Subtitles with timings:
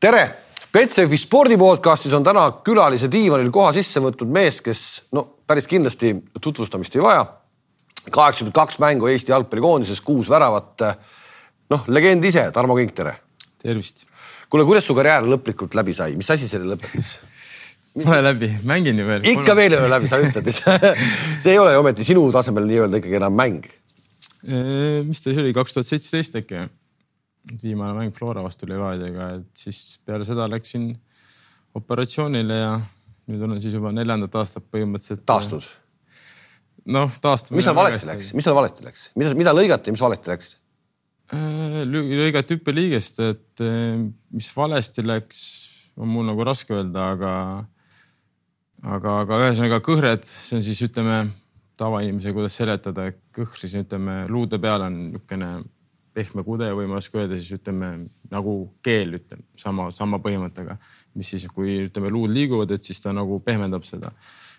[0.00, 0.24] tere,
[0.72, 4.80] Betsafe spordi podcastis on täna külalise diivanil koha sisse võtnud mees, kes
[5.16, 7.24] no päris kindlasti tutvustamist ei vaja.
[8.10, 10.84] kaheksakümmend kaks mängu Eesti jalgpallikoondises, kuus väravat.
[11.70, 13.16] noh, legend ise, Tarmo Kink, tere.
[13.62, 14.06] tervist.
[14.50, 17.16] kuule, kuidas su karjäär lõplikult läbi sai, mis asi selle lõpetas?
[17.96, 19.24] Pole läbi, mängin ju veel.
[19.24, 20.52] ikka veel ei ole läbi, sa ütled
[21.42, 23.64] see ei ole ju ometi sinu tasemel nii-öelda ikkagi enam mäng.
[24.44, 26.68] mis ta siis oli, kaks tuhat seitseteist äkki?
[27.62, 30.90] Viimane mäng Flora vastu Levadiaga, et siis peale seda läksin
[31.76, 32.76] operatsioonile ja
[33.30, 35.24] nüüd olen siis juba neljandat aastat põhimõtteliselt.
[35.28, 35.66] taastud?
[36.86, 37.58] noh, taastumine.
[37.58, 40.52] mis seal valesti läks, mis seal valesti läks, mida, mida lõigati, mis valesti läks?
[41.34, 43.96] Äh, lõigati hüppeliigest, et äh,
[44.34, 45.40] mis valesti läks,
[45.98, 47.32] on mul nagu raske öelda, aga,
[48.84, 51.24] aga, aga ühesõnaga kõhred, see on siis ütleme
[51.76, 55.50] tavainimesele, kuidas seletada, kõhr siis ütleme luude peal on niisugune
[56.16, 57.90] pehme kude või ma ei oska öelda, siis ütleme
[58.32, 60.78] nagu keel, ütleme sama, sama põhimõttega,
[61.18, 64.12] mis siis, kui ütleme luud liiguvad, et siis ta nagu pehmendab seda.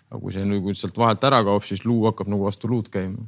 [0.08, 3.26] aga kui see nagu sealt vahelt ära kaob, siis luu hakkab nagu vastu luud käima.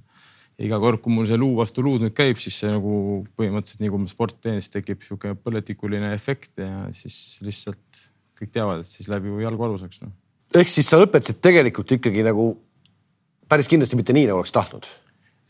[0.61, 3.93] iga kord, kui mul see luu vastu luud nüüd käib, siis see nagu põhimõtteliselt nii
[3.93, 8.03] kui ma sporti teen, siis tekib sihuke põletikuline efekt ja siis lihtsalt
[8.41, 10.13] kõik teavad, et siis läheb ju jalg valusaks no..
[10.55, 12.53] ehk siis sa õpetasid tegelikult ikkagi nagu
[13.49, 14.89] päris kindlasti mitte nii, nagu oleks tahtnud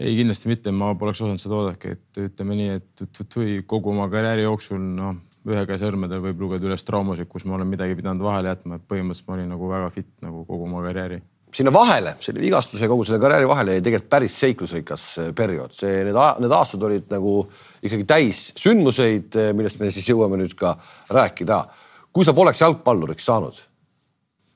[0.01, 4.09] ei, kindlasti mitte, ma poleks osanud seda oodata, et ütleme nii, et või kogu oma
[4.13, 8.25] karjääri jooksul noh, ühe käe sõrmedel võib lugeda üles traumasid, kus ma olen midagi pidanud
[8.25, 11.21] vahele jätma, et põhimõtteliselt ma olin nagu väga fit nagu kogu oma karjääri.
[11.53, 15.73] sinna vahele, selle vigastuse ja kogu selle karjääri vahele jäi tegelikult päris seiklusrikas eh, periood,
[15.75, 17.35] see, need, need aastad olid nagu
[17.83, 20.77] ikkagi täis sündmuseid, eh, millest me siis jõuame nüüd ka
[21.11, 21.65] rääkida.
[22.13, 23.63] kui sa poleks jalgpalluriks saanud,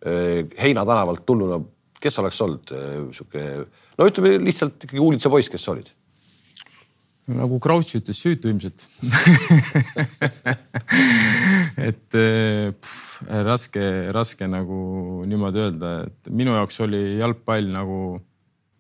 [0.06, 1.60] eh, Heina tänavalt tulnuna,
[2.00, 2.70] kes oleks olnud
[3.16, 3.66] sihuke
[3.98, 5.90] no ütleme lihtsalt ikkagi huulitsa poiss, kes sa olid.
[7.24, 8.84] Nagu Crouch ütles, süütu ilmselt.
[11.88, 17.98] Et eh, pff, raske, raske nagu niimoodi öelda, et minu jaoks oli jalgpall nagu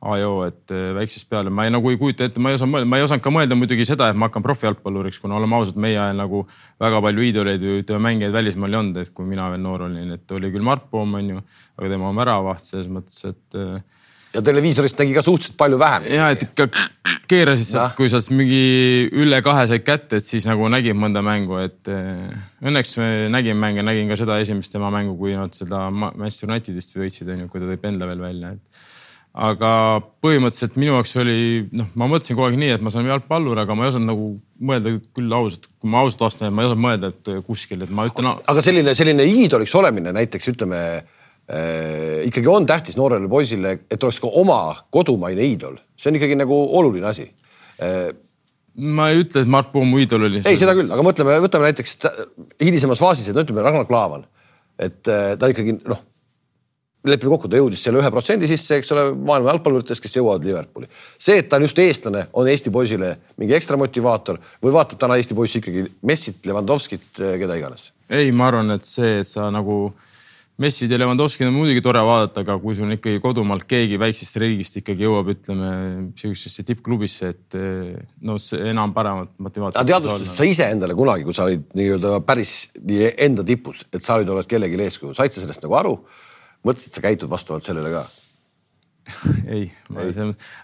[0.04, 1.48] A ja O, et eh, väiksest peale.
[1.48, 3.56] Ma ei, nagu ei kujuta ette, ma ei osanud mõelda, ma ei osanud ka mõelda
[3.56, 6.42] muidugi seda, et ma hakkan profijalgpalluriks, kuna oleme ausad, meie ajal nagu
[6.82, 10.12] väga palju iidoleid või ütleme mängijaid välismaal ei olnud, et kui mina veel noor olin,
[10.18, 11.40] et oli küll Mart Poom onju,
[11.80, 13.80] aga tema on väravaht selles mõttes, et äh,
[14.34, 16.08] ja televiisorist nägi ka suhteliselt palju vähem.
[16.14, 16.68] ja et ikka
[17.30, 18.62] keerasid sealt, kui sealt mingi
[19.22, 22.34] üle kahe said kätte, et siis nagu nägid mõnda mängu, et eh,
[22.64, 26.98] õnneks me nägime mänge, nägin ka seda esimest tema mängu, kui nad seda Manchester Unitedist
[26.98, 28.84] võitsid, onju, kui ta tõi Pendla veel välja, et
[29.34, 29.70] aga
[30.22, 31.38] põhimõtteliselt minu jaoks oli,
[31.74, 34.28] noh, ma mõtlesin kogu aeg nii, et ma saan jalgpallur, aga ma ei osanud nagu
[34.62, 37.90] mõelda küll ausalt, kui ma ausalt vastan, et ma ei osanud mõelda, et kuskil, et
[37.90, 38.30] ma ütlen.
[38.52, 40.78] aga selline, selline iidoliks olemine näiteks ütleme
[41.44, 44.60] ikkagi on tähtis noorele poisile, et oleks ka oma
[44.92, 47.26] kodumaine iidol, see on ikkagi nagu oluline asi
[47.84, 48.14] äh,.
[48.74, 50.40] ma ei ütle, et Mart Poom mu iidol oli.
[50.40, 51.98] ei, seda küll, aga mõtleme, võtame näiteks
[52.64, 54.24] hilisemas faasis, et no ütleme Ragnar Klavan,
[54.80, 56.00] et äh, ta ikkagi noh,
[57.04, 60.88] lepime kokku, ta jõudis selle ühe protsendi sisse, eks ole, maailma jalgpalluritest, kes jõuavad Liverpooli.
[61.20, 65.20] see, et ta on just eestlane, on Eesti poisile mingi ekstra motivaator või vaatab täna
[65.20, 67.90] Eesti poiss ikkagi Messit, Levandovskit, keda iganes?
[68.08, 70.10] ei, ma arvan, et see, et sa nagu äh,
[70.62, 74.76] Messid ja Levanovskid on muidugi tore vaadata, aga kui sul ikkagi kodumaalt keegi väiksest riigist
[74.78, 75.70] ikkagi jõuab, ütleme
[76.14, 77.56] sihukesesse tippklubisse, et
[78.22, 79.80] no see enam paremat motivaatorit.
[79.80, 84.04] aga teadvustasid sa ise endale kunagi, kui sa olid nii-öelda päris nii enda tipus, et
[84.04, 85.96] sa olid, oled kellelegi eeskuju, said sa sellest nagu aru?
[86.64, 88.04] mõtlesid, sa käitud vastavalt sellele ka?
[89.56, 89.66] ei,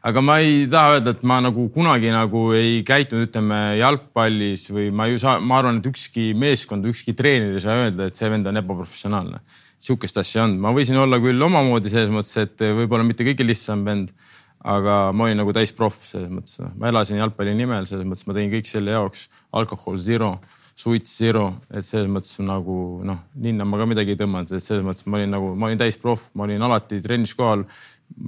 [0.06, 4.86] aga ma ei taha öelda, et ma nagu kunagi nagu ei käitunud, ütleme jalgpallis või
[4.94, 8.30] ma ju saa, ma arvan, et ükski meeskond, ükski treener ei saa öelda, et see
[8.30, 9.42] vend on ebaprofessionaalne
[9.80, 13.84] sihukest asja olnud, ma võisin olla küll omamoodi selles mõttes, et võib-olla mitte kõige lihtsam
[13.86, 14.12] vend,
[14.60, 18.52] aga ma olin nagu täisproff selles mõttes, ma elasin jalgpalli nimel, selles mõttes ma tegin
[18.52, 20.34] kõik selle jaoks, alkohol zero,
[20.80, 24.84] suits zero, et selles mõttes nagu noh, ninna ma ka midagi ei tõmmanud, et selles
[24.84, 27.64] mõttes ma olin nagu, ma olin täisproff, ma olin alati trennis kohal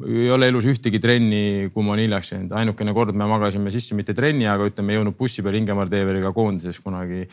[0.07, 3.97] ei ole elus ühtegi trenni, kuhu ma olen hiljaks jäänud, ainukene kord me magasime sisse
[3.99, 7.27] mitte trenni, aga ütleme, ei jõudnud bussi peal Ingemar Teeveriga koondises kunagi.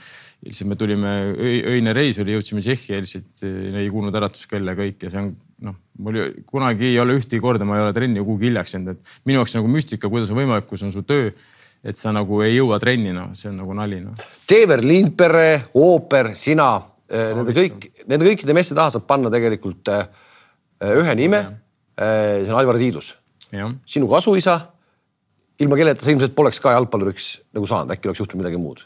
[0.43, 1.13] siis me tulime,
[1.73, 5.31] öine reis oli, jõudsime Tšehhi ja lihtsalt ei kuulnud äratuskella kõik ja see on
[5.67, 9.15] noh, mul kunagi ei ole ühtegi korda, ma ei ole trenni kuhugi hiljaks jäänud, et
[9.29, 11.31] minu jaoks nagu müstika, kuidas on võimalik, kui see on su töö
[11.83, 14.19] et sa nagu ei jõua trenni, noh, see on nagu nali, noh.
[14.47, 19.91] Teever, Lindpere, Ooper, sina no,, eh, nende kõik, nende kõikide meeste taha saab panna tegelikult
[19.95, 20.05] eh,
[20.99, 21.68] ühe nime Äh,
[21.99, 23.15] see on Aivar Tiidus.
[23.85, 24.59] sinu kasuisa,
[25.59, 28.85] ilma kelleta sa ilmselt poleks ka jalgpalluriks nagu saanud, äkki oleks juhtunud midagi muud?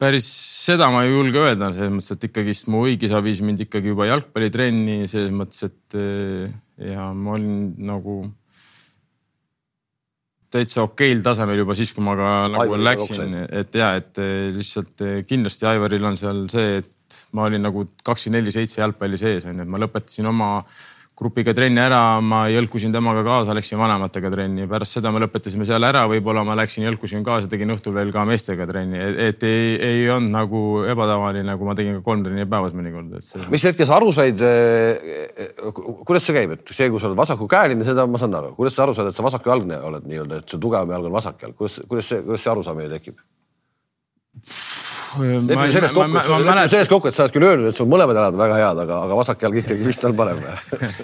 [0.00, 0.26] päris
[0.64, 4.06] seda ma ei julge öelda, selles mõttes, et ikkagist mu õigisa viis mind ikkagi juba
[4.08, 8.22] jalgpallitrenni selles mõttes, et äh, ja ma olin nagu
[10.50, 14.48] täitsa okeil tasemel juba siis, kui ma ka nagu Aivari läksin, et ja, et eh,
[14.54, 19.46] lihtsalt kindlasti Aivaril on seal see, et ma olin nagu kakskümmend neli seitse jalgpalli sees
[19.46, 20.50] on ju, et ma lõpetasin oma
[21.20, 25.84] grupiga trenni ära, ma jõlkusin temaga kaasa, läksin vanematega trenni, pärast seda me lõpetasime seal
[25.84, 30.06] ära, võib-olla ma läksin, jõlkusin kaasa, tegin õhtul veel ka meestega trenni, et ei, ei
[30.12, 33.44] olnud nagu ebatavaline, kui ma tegin ka kolm trenni päevas mõnikord, et see.
[33.52, 34.40] mis hetkel sa aru said,
[36.08, 38.86] kuidas see käib, et see, kui sa oled vasakukäeline, seda ma saan aru, kuidas sa
[38.86, 41.82] aru saad, et sa vasakujalgne oled nii-öelda, et su tugevam jalg on vasak jalg, kuidas,
[41.90, 43.20] kuidas see, kuidas see arusaamine tekib?
[45.18, 47.88] Lepime selles kokku, et sa, lepime selles kokku, et sa oled küll öelnud, et sul
[47.90, 50.40] mõlemad jalad on väga head, aga, aga vasak jalg ikkagi vist on parem.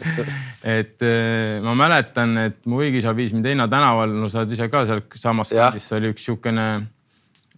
[0.77, 4.67] Et eh, ma mäletan, et mu õigisa viis mind Heina tänaval, no sa oled ise
[4.73, 6.65] ka sealsamas kandis, see oli üks niisugune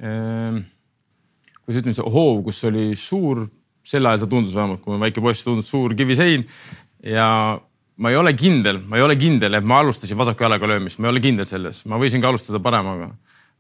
[0.05, 0.59] äh,,
[1.63, 3.47] kuidas ütleme, see hoov, kus oli suur,
[3.89, 6.45] sel ajal ta tundus vähemalt, kui ma väike poiss, tundus suur kivisein.
[7.07, 7.31] Ja
[7.99, 11.09] ma ei ole kindel, ma ei ole kindel, et ma alustasin vasaku jalaga löömist, ma
[11.09, 13.09] ei ole kindel selles, ma võisin ka alustada paremaga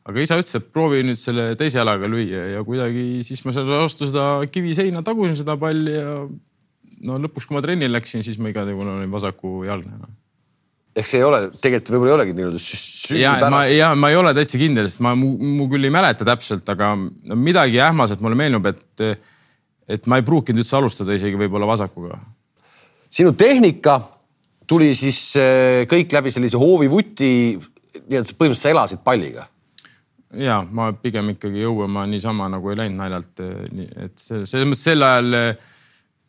[0.08, 3.68] aga isa ütles, et proovi nüüd selle teise jalaga lüüa ja kuidagi siis ma seal
[3.68, 6.14] vastu seda kiviseina tagusin seda palli ja
[7.04, 10.10] no lõpuks, kui ma trenni läksin, siis ma igal juhul olin vasakujalgne no.
[10.98, 13.52] ehk see ei ole, tegelikult võib-olla ei olegi nii-öelda sünnipärast.
[13.54, 16.94] ma, ja ma ei ole täitsa kindel, sest ma, mu küll ei mäleta täpselt, aga
[16.96, 19.20] no midagi ähmaselt mulle meenub, et,
[19.88, 22.16] et ma ei pruukinud üldse alustada isegi võib-olla vasakuga.
[23.12, 24.00] sinu tehnika
[24.68, 27.30] tuli siis eh, kõik läbi sellise hoovivuti,
[28.08, 29.46] nii-öelda põhimõtteliselt sa elasid palliga
[30.36, 35.04] ja ma pigem ikkagi õue niisama nagu ei läinud naljalt, eh, et selles mõttes sel
[35.04, 35.64] ajal eh,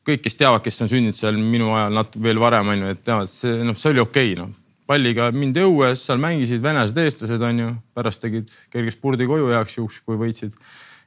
[0.07, 3.03] kõik, kes teavad, kes on sündinud seal minu ajal natuke veel varem on ju, et
[3.05, 4.53] teavad, see noh, see oli okei okay, noh.
[4.89, 9.77] palliga mindi õue, seal mängisid venelased, eestlased on ju, pärast tegid kerge spurdi koju heaks
[9.77, 10.55] juhuks, kui võitsid.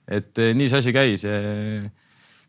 [0.06, 1.26] et eh, nii see asi käis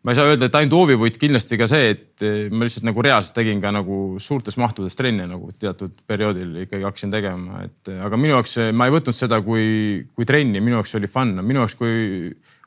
[0.04, 3.04] ma ei saa öelda, et ainult hoovivõit, kindlasti ka see, et eh, ma lihtsalt nagu
[3.06, 8.02] reaalselt tegin ka nagu suurtes mahtudes trenne nagu teatud perioodil ikkagi hakkasin tegema, et eh,
[8.04, 11.64] aga minu jaoks ma ei võtnud seda kui, kui trenni, minu jaoks oli fun, minu
[11.64, 11.96] jaoks, kui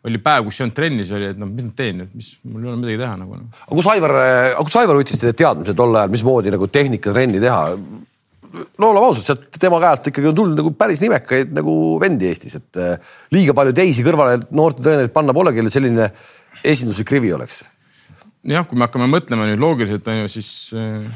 [0.06, 2.32] oli päev, kus ei olnud trenni, siis oli, et noh, mis ma teen nüüd, mis
[2.46, 3.48] mul ei ole midagi teha nagu no..
[3.66, 4.18] aga kus Aivar,
[4.62, 7.62] kus Aivar võttis need teadmised tol ajal, mismoodi nagu tehnikatrenni teha?
[8.78, 12.58] No oleme ausad, sealt tema käelt ikkagi on tulnud nagu päris nimekaid nagu vendi Eestis,
[12.58, 16.10] et eh, liiga palju teisi kõrvale noorte treenereid panna pole, kellel selline
[16.66, 17.64] esinduslik rivi oleks?
[18.46, 21.06] jah, kui me hakkame mõtlema nüüd loogiliselt on ju, siis äh,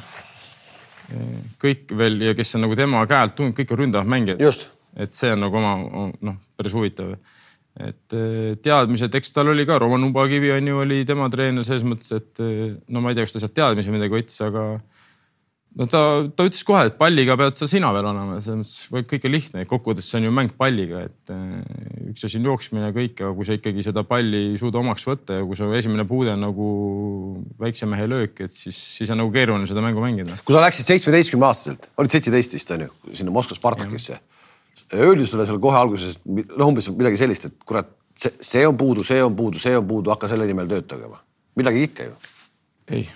[1.14, 4.64] äh, kõik veel ja kes on nagu tema käelt tulnud, kõik on ründavad mängijad.
[4.96, 5.76] et see on nagu oma
[6.26, 7.14] noh, päris huvitav.
[7.81, 11.87] et äh, teadmised, eks tal oli ka, Roman Ubakivi on ju, oli tema treener selles
[11.87, 12.42] mõttes, et
[12.88, 14.72] no ma ei tea, kas ta sealt teadmisi midagi võttis, aga
[15.78, 16.00] no ta,
[16.34, 19.64] ta ütles kohe, et palliga pead sa sina veel olema, selles mõttes kõik on lihtne,
[19.70, 23.31] kokkuvõttes see on ju mäng palliga, et eh, üks asi on jooksmine ja kõik, aga
[23.37, 26.43] kui sa ikkagi seda palli ei suuda omaks võtta ja kui su esimene puude on
[26.46, 26.70] nagu
[27.62, 30.38] väikse mehe löök, et siis, siis on nagu keeruline seda mängu mängida.
[30.44, 32.93] kui sa läksid seitsmeteistkümne aastaselt, olid seitseteist vist on ju,
[33.23, 34.19] sinna Moskva Spartakisse.
[34.96, 39.06] Öeldi sulle seal kohe alguses noh, umbes midagi sellist, et kurat, see, see on puudu,
[39.06, 41.23] see on puudu, see on puudu, hakka selle nimel tööd tegema.
[41.58, 42.20] midagi ikka ju.
[42.96, 43.06] ei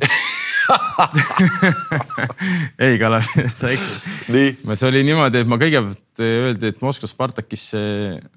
[2.84, 4.64] ei, Kalev, sa eksid.
[4.74, 7.82] see oli niimoodi, et ma kõigepealt öeldi, et Moskva Spartakisse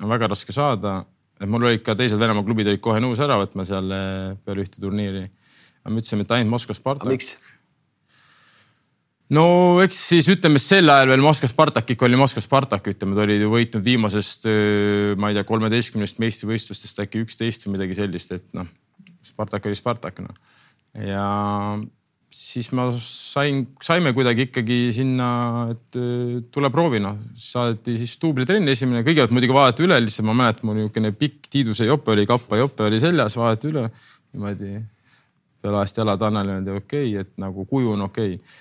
[0.01, 1.03] on väga raske saada.
[1.41, 4.65] et mul olid ka teised Venemaa klubid olid kohe nõus ära võtma seal eh, peale
[4.65, 5.25] ühte turniiri.
[5.83, 7.25] aga me ütlesime, et ainult Moskva Spartak.
[9.33, 9.45] no
[9.83, 13.39] eks siis ütleme, sel ajal veel Moskva Spartak ikka oli Moskva Spartak, ütleme, ta oli
[13.41, 18.47] ju võitnud viimasest, eh, ma ei tea, kolmeteistkümnest meistrivõistlustest äkki üksteist või midagi sellist, et
[18.57, 18.69] noh,
[19.24, 20.39] Spartak oli Spartak noh.
[21.00, 21.27] ja
[22.33, 25.27] siis ma sain, saime kuidagi ikkagi sinna,
[25.73, 30.35] et äh, tule proovi noh, saadeti siis duublitrenni esimene, kõigepealt muidugi vaadati üle, lihtsalt ma
[30.41, 33.85] mäletan, mul niisugune pikk tiiduse jope oli, kappa jope oli seljas, vaadati üle
[34.33, 34.73] niimoodi.
[35.63, 38.57] peale ajast jalad niimoodi okei okay,, et nagu kuju on okei okay.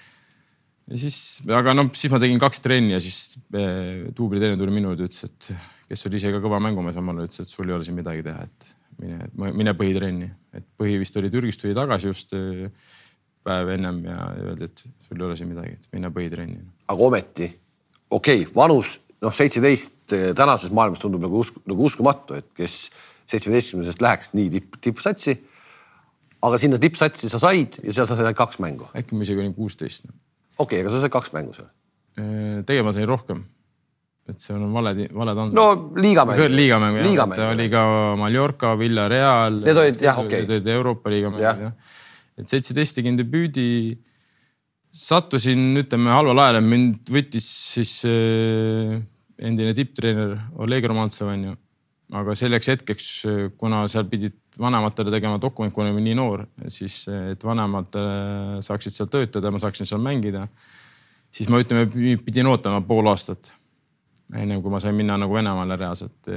[0.93, 4.93] ja siis, aga noh, siis ma tegin kaks trenni ja siis äh, duublitreener tuli minu
[4.93, 5.53] juurde, ütles, et
[5.89, 8.45] kes oli ise ka kõva mängumees omal, ütles, et sul ei ole siin midagi teha,
[8.45, 12.69] et mine, mine põhitrenni, et põhi vist oli Türgist tuli tagasi just äh,
[13.47, 16.61] päev ennem ja öeldi, et sul ei ole siin midagi, et mine põhitrenni.
[16.89, 17.49] aga ometi,
[18.11, 22.85] okei okay,, vanus noh, seitseteist eh, tänases maailmas tundub nagu usk, nagu uskumatu, et kes
[23.31, 25.39] seitsmeteistkümnesest läheks nii tipp, tippsatsi.
[26.43, 28.91] aga sinna tippsatsi sa said ja seal sa said kaks mängu.
[28.99, 30.07] äkki ma isegi olin kuusteist.
[30.07, 31.71] okei okay,, aga sa said kaks mängu seal?
[32.19, 33.45] Äh, tegelikult ma sain rohkem.
[34.29, 35.59] et see on valed, valed andmed.
[35.59, 36.45] no liigamäng.
[36.55, 37.83] liigamäng jah, ta oli ka
[38.19, 39.63] Mallorca, Villareal.
[39.65, 40.47] Need olid jah, okei okay..
[40.47, 41.73] Need olid Euroopa liiga mängud jah ja
[42.43, 43.99] et seitseteist tegin debüüdi.
[44.93, 48.99] sattusin, ütleme halval ajal, mind võttis siis äh,
[49.41, 51.57] endine tipptreener Oleg Romantsev onju.
[52.13, 53.07] aga selleks hetkeks,
[53.57, 58.99] kuna seal pidid vanematele tegema dokument, kuna olin nii noor, siis et vanemad äh, saaksid
[58.99, 60.47] seal töötada, ma saaksin seal mängida.
[61.33, 61.89] siis ma ütleme,
[62.21, 63.55] pidin ootama pool aastat
[64.41, 66.31] ennem kui ma sain minna nagu Venemaale reaalselt.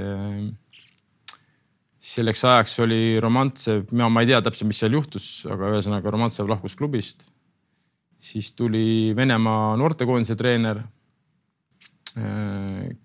[2.05, 6.49] Selleks ajaks oli Romantsev, mina, ma ei tea täpselt, mis seal juhtus, aga ühesõnaga Romantsev
[6.51, 7.31] lahkus klubist.
[8.25, 10.79] siis tuli Venemaa noortekoondise treener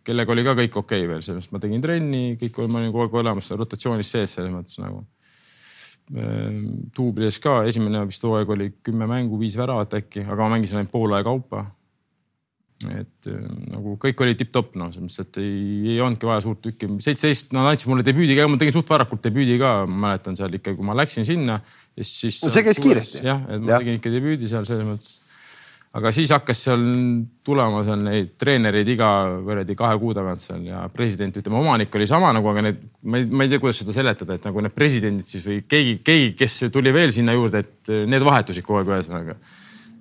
[0.06, 2.78] kellega oli ka kõik okei okay veel, selles mõttes ma tegin trenni, kõik oli, ma
[2.78, 5.02] olin kogu aeg olemas rotatsioonis sees selles mõttes nagu
[6.10, 10.80] duublides ehm, ka, esimene vist hooaeg oli kümme mängu, viis väravat äkki, aga ma mängisin
[10.80, 11.64] ainult poole kaupa.
[12.88, 16.62] Et ehm, nagu kõik oli tipp-topp noh, selles mõttes, et ei, ei olnudki vaja suurt
[16.64, 16.88] tükki.
[17.04, 20.54] seitseteist, nad andsid mulle debüüdi ka, ma tegin suht varakult debüüdi ka, ma mäletan seal
[20.56, 21.60] ikka, kui ma läksin sinna.
[22.00, 22.40] siis.
[22.44, 23.24] no see käis kiiresti.
[23.26, 23.82] jah, et ma ja.
[23.82, 25.18] tegin ikka debüüdi seal selles mõttes
[25.98, 26.82] aga siis hakkas seal
[27.46, 29.08] tulema seal neid treenereid iga
[29.46, 33.18] kuradi kahe kuu tagant seal ja president, ütleme, omanik oli sama nagu, aga need, ma
[33.18, 36.30] ei, ma ei tea, kuidas seda seletada, et nagu need presidendid siis või keegi, keegi,
[36.38, 39.34] kes tuli veel sinna juurde, et need vahetusid kogu aeg ühesõnaga.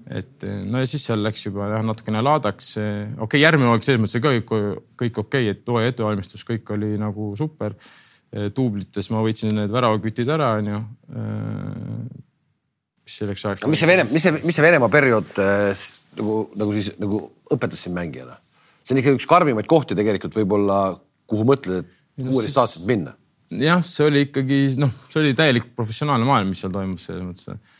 [0.10, 2.72] Et no ja siis seal läks juba jah natukene laadaks.
[2.80, 4.54] okei okay,, järgmine hooaeg selles mõttes ka kõik,
[5.04, 7.78] kõik okei okay,, et hooaja ettevalmistus, kõik oli nagu super.
[8.56, 10.82] duublites ma võitsin need väravakütid ära, onju
[13.10, 13.66] mis selleks ajaks.
[13.70, 15.32] mis see Vene, mis see, mis see Venemaa periood
[16.20, 17.24] nagu, nagu siis nagu
[17.54, 18.38] õpetas sind mängijana?
[18.84, 20.78] see on ikka üks karmimaid kohti tegelikult võib-olla,
[21.30, 23.14] kuhu mõtled, et kuueteistaastaselt minna.
[23.54, 27.78] jah, see oli ikkagi noh, see oli täielik professionaalne maailm, mis seal toimus selles mõttes.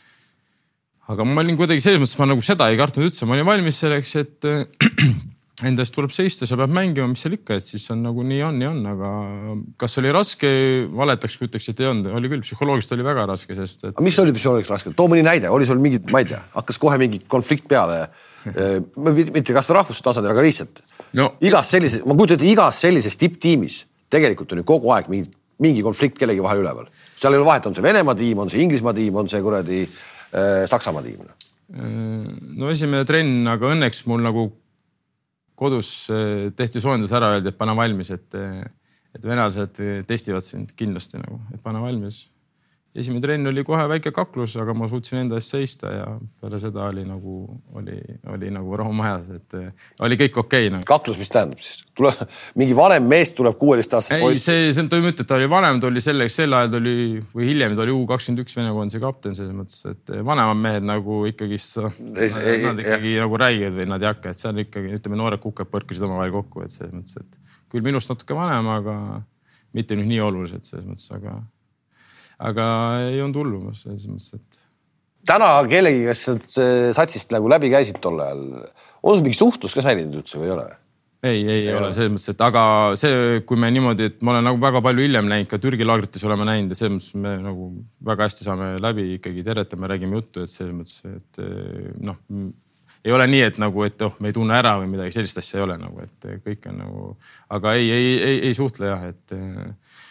[1.10, 3.80] Aga ma olin kuidagi selles mõttes, ma nagu seda ei kartnud üldse, ma olin valmis
[3.82, 4.46] selleks, et
[5.68, 8.40] enda eest tuleb seista, sa pead mängima, mis seal ikka, et siis on nagu nii
[8.46, 9.10] on, nii on, aga
[9.80, 10.50] kas oli raske,
[10.96, 14.04] valetaks, kui ütleks, et ei olnud, oli küll, psühholoogiliselt oli väga raske, sest et.
[14.04, 17.00] mis oli psühholoogiliselt raske, too mõni näide, oli sul mingit, ma ei tea, hakkas kohe
[17.00, 18.06] mingi konflikt peale.
[18.40, 20.80] Mitte kasvõi rahvuse tasandil, aga lihtsalt.
[21.18, 21.34] No.
[21.44, 25.28] igas sellises, ma kujutan ette, igas sellises tipptiimis tegelikult on ju kogu aeg mingi,
[25.60, 26.86] mingi konflikt kellegi vahel üleval.
[27.18, 29.82] seal ei ole vahet, on see Venemaa tiim, on see Inglismaa tiim, on see kuradi
[29.82, 29.98] äh,
[30.70, 31.22] Saksamaa tiim.
[32.60, 34.44] no esimene trenn, aga õnneks mul nagu
[35.58, 38.38] kodus eh, tehti soojendus ära, öeldi, et pane valmis, et,
[39.14, 42.24] et venelased testivad sind kindlasti nagu, et pane valmis
[42.94, 46.06] esimene trenn oli kohe väike kaklus, aga ma suutsin enda eest seista ja
[46.40, 47.42] peale seda oli nagu,
[47.78, 47.98] oli,
[48.32, 49.68] oli nagu rahu majas, et eh,
[50.06, 50.86] oli kõik okei okay, nagu.
[50.88, 51.84] kaklus, mis tähendab siis?
[52.00, 52.24] tuleb
[52.58, 54.48] mingi vanem mees tuleb kuueteistaastase poiss?
[54.50, 56.72] ei, see, see, ta ei mõtle, et ta oli vanem, ta oli selleks, sel ajal
[56.72, 56.96] ta oli
[57.34, 60.90] või hiljem ta oli U kakskümmend üks Vene koondise kapten selles mõttes, et vanemad mehed
[60.90, 61.78] nagu ikkagist,
[62.10, 63.22] nad ikkagi jah.
[63.22, 66.66] nagu räiged või nad ei hakka, et seal ikkagi ütleme, noored kukad põrkasid omavahel kokku,
[66.66, 68.98] et selles mõttes, et küll minust natuke vanem, aga
[69.78, 71.38] mitte nüüd nii oluliselt selles mõttes, aga
[72.40, 72.66] aga
[73.08, 74.60] ei olnud hullu selles mõttes, et.
[75.28, 76.60] täna kellegi, kes sealt
[76.96, 78.46] satsist nagu läbi käisid tol ajal,
[79.02, 80.70] on sul mingi suhtlus ka säilinud üldse või ei ole?
[81.22, 82.62] ei, ei, ei ole selles mõttes, et aga
[83.00, 86.24] see, kui me niimoodi, et ma olen nagu väga palju hiljem näinud, ka Türgi laagrites
[86.24, 87.68] oleme näinud ja selles mõttes me nagu
[88.08, 91.42] väga hästi saame läbi ikkagi tervitame, räägime juttu, et selles mõttes, et
[92.08, 92.16] noh,
[93.04, 95.60] ei ole nii, et nagu, et oh, me ei tunne ära või midagi sellist asja
[95.60, 97.04] ei ole nagu, et kõik on nagu,
[97.56, 99.36] aga ei, ei, ei, ei suhtle jah, et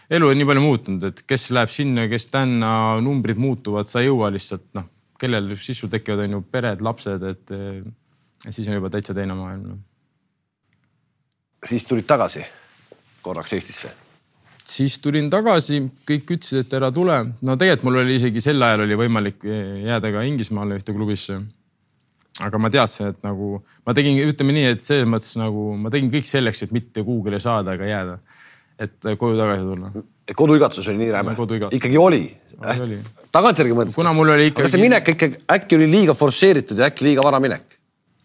[0.10, 2.72] elu on nii palju muutunud, et kes läheb sinna, kes tänna,
[3.06, 4.88] numbrid muutuvad, sa ei jõua lihtsalt noh,
[5.20, 7.56] kellel sissu tekivad, on ju pered, lapsed, et
[8.48, 9.80] siis on juba täitsa teine maailm no..
[11.66, 12.46] siis tulid tagasi
[13.22, 13.92] korraks Eestisse?
[14.70, 17.20] siis tulin tagasi, kõik ütlesid, et ära tule.
[17.42, 21.40] no tegelikult mul oli isegi sel ajal oli võimalik jääda ka Inglismaale ühte klubisse.
[22.46, 26.12] aga ma teadsin, et nagu ma tegin, ütleme nii, et selles mõttes nagu ma tegin
[26.14, 28.20] kõik selleks, et mitte kuhugile saada ega jääda
[28.80, 29.92] et koju tagasi tulla.
[30.36, 31.36] koduigatsus oli nii räme?
[31.76, 32.24] ikkagi oli,
[32.60, 33.00] oli.?
[33.36, 33.98] tagantjärgi mõttes.
[33.98, 34.66] kuna mul oli ikkagi.
[34.66, 37.78] aga see minek ikkagi äkki oli liiga forsseeritud ja äkki liiga vara minek?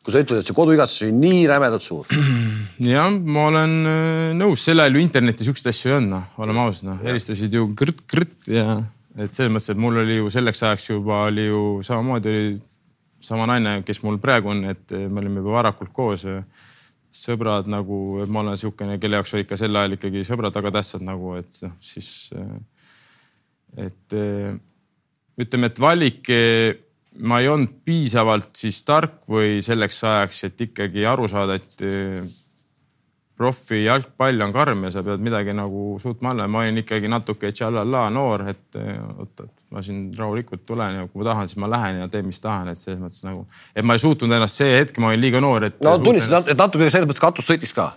[0.04, 2.10] kui sa ütled, et see koduigatsus oli nii rämedalt suur.
[2.92, 6.60] jah, ma olen äh, nõus, sel ajal ju internetis siukseid asju ei olnud, noh, oleme
[6.66, 8.82] ausad, noh, helistasid ju kõrt-kõrt ja
[9.16, 12.54] et selles mõttes, et mul oli ju selleks ajaks juba oli ju samamoodi oli
[13.24, 16.26] sama naine, kes mul praegu on, et me olime juba varakult koos
[17.14, 21.04] sõbrad nagu, ma olen niisugune, kelle jaoks olid ka sel ajal ikkagi sõbrad väga tähtsad
[21.06, 22.08] nagu, et noh, siis.
[23.78, 24.16] et
[25.44, 26.30] ütleme, et valik,
[27.22, 31.86] ma ei olnud piisavalt siis tark või selleks ajaks, et ikkagi aru saada, et
[33.36, 36.46] profi jalgpall on karm ja sa pead midagi nagu suutma alla.
[36.48, 41.18] ma olin ikkagi natuke tšallala noor, et oot, et ma siin rahulikult tulen ja kui
[41.18, 43.42] ma tahan, siis ma lähen ja teen, mis tahan, et selles mõttes nagu,
[43.74, 45.80] et ma ei suutnud ennast see hetk, ma olin liiga noor, et.
[45.82, 47.90] no tunnistasid, et natuke selles mõttes katus sõitis ka.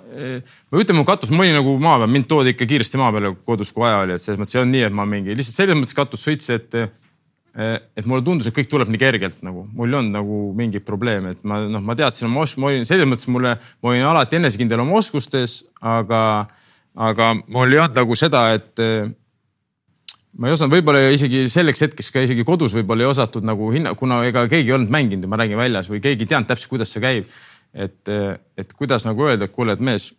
[0.74, 3.74] või ütleme, katus, ma olin nagu maa peal, mind toodi ikka kiiresti maa peale kodus,
[3.76, 5.98] kui vaja oli, et selles mõttes ei olnud nii, et ma mingi lihtsalt selles mõttes
[6.02, 6.82] katus sõitis, et
[7.58, 11.34] et mulle tundus, et kõik tuleb nii kergelt nagu, mul ei olnud nagu mingit probleemi,
[11.34, 14.38] et ma noh, ma teadsin oma oskusi, ma olin selles mõttes mulle, ma olin alati
[14.38, 16.22] enesekindel oma oskustes, aga,
[17.10, 18.84] aga mul ei olnud nagu seda, et
[20.38, 23.96] ma ei osanud, võib-olla isegi selleks hetkeks ka isegi kodus võib-olla ei osatud nagu hinna,
[23.98, 26.70] kuna ega keegi ei olnud mänginud ja ma räägin väljas või keegi ei teadnud täpselt,
[26.76, 27.32] kuidas see käib.
[27.74, 28.10] et,
[28.58, 30.12] et kuidas nagu öelda, et kuule, et mees,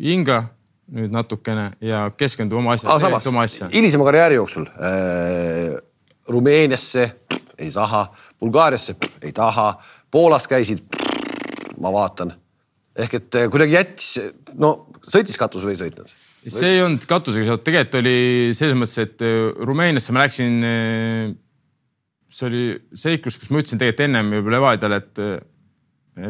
[0.00, 0.46] hinga
[0.92, 5.76] nüüd natukene ja keskendu oma asja, aga samas hilisema karjääri jooksul äh,
[6.28, 7.06] Rumeeniasse
[7.58, 8.04] ei taha,
[8.40, 9.72] Bulgaariasse ei taha,
[10.10, 10.84] Poolas käisid,
[11.80, 12.32] ma vaatan
[12.98, 14.08] ehk et äh, kuidagi jättis,
[14.58, 14.72] no
[15.06, 16.14] sõitis katus või ei sõitnud?
[16.48, 18.16] see ei olnud katusega seotud, tegelikult oli
[18.56, 20.58] selles mõttes, et äh, Rumeeniasse ma läksin.
[20.64, 21.36] Äh,
[22.28, 22.62] see oli
[22.96, 25.20] seiklus, kus ma ütlesin tegelikult ennem juba Levadiale, et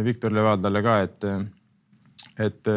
[0.06, 1.26] Viktor Levadale ka, et,
[2.44, 2.70] et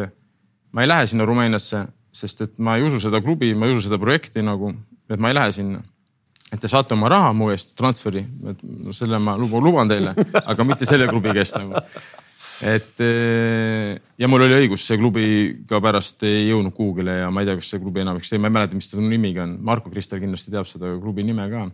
[0.74, 3.86] ma ei lähe sinna Rumeeniasse, sest et ma ei usu seda klubi, ma ei usu
[3.86, 4.72] seda projekti nagu,
[5.06, 5.84] et ma ei lähe sinna
[6.52, 8.24] et te saate oma raha mu eest transferi,
[8.92, 10.12] selle ma luban teile,
[10.44, 11.80] aga mitte selle klubi käest nagu
[12.62, 15.24] et eh, ja mul oli õigus, see klubi
[15.68, 18.50] ka pärast ei jõudnud kuhugile ja ma ei tea, kas see klubi enam eksisteerib, ma
[18.52, 19.56] ei mäleta, mis ta nimigi on.
[19.66, 21.66] Marko Kristel kindlasti teab seda klubi nime ka.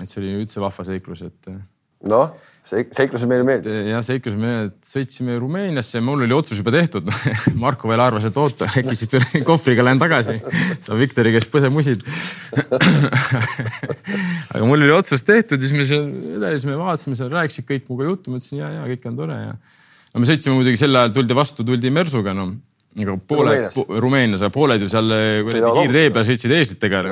[0.00, 1.48] et see oli üldse vahva seiklus, et.
[1.48, 1.60] Eh,
[2.08, 2.34] noh,
[2.70, 3.72] seiklused meile meeldib.
[3.90, 7.08] jah, seiklused meile, sõitsime Rumeeniasse, mul oli otsus juba tehtud.
[7.62, 9.16] Marko veel arvas, et oota, äkki siit
[9.48, 10.38] kohvriga lähen tagasi,
[10.84, 12.06] saan Viktori käest põsemusid.
[14.54, 16.08] Aga mul oli otsus tehtud, siis me seal
[16.38, 19.54] vedasime, vaatasime seal, rääkisid kõik minuga juttu, ma ütlesin ja, ja kõik on tore ja
[20.10, 22.54] no me sõitsime muidugi sel ajal, tuldi vastu, tuldi Mersuga noh
[22.98, 27.02] aga pooled, Rumeenias, pooled ju seal eh, kiirtee peal sõitsid eeslitega.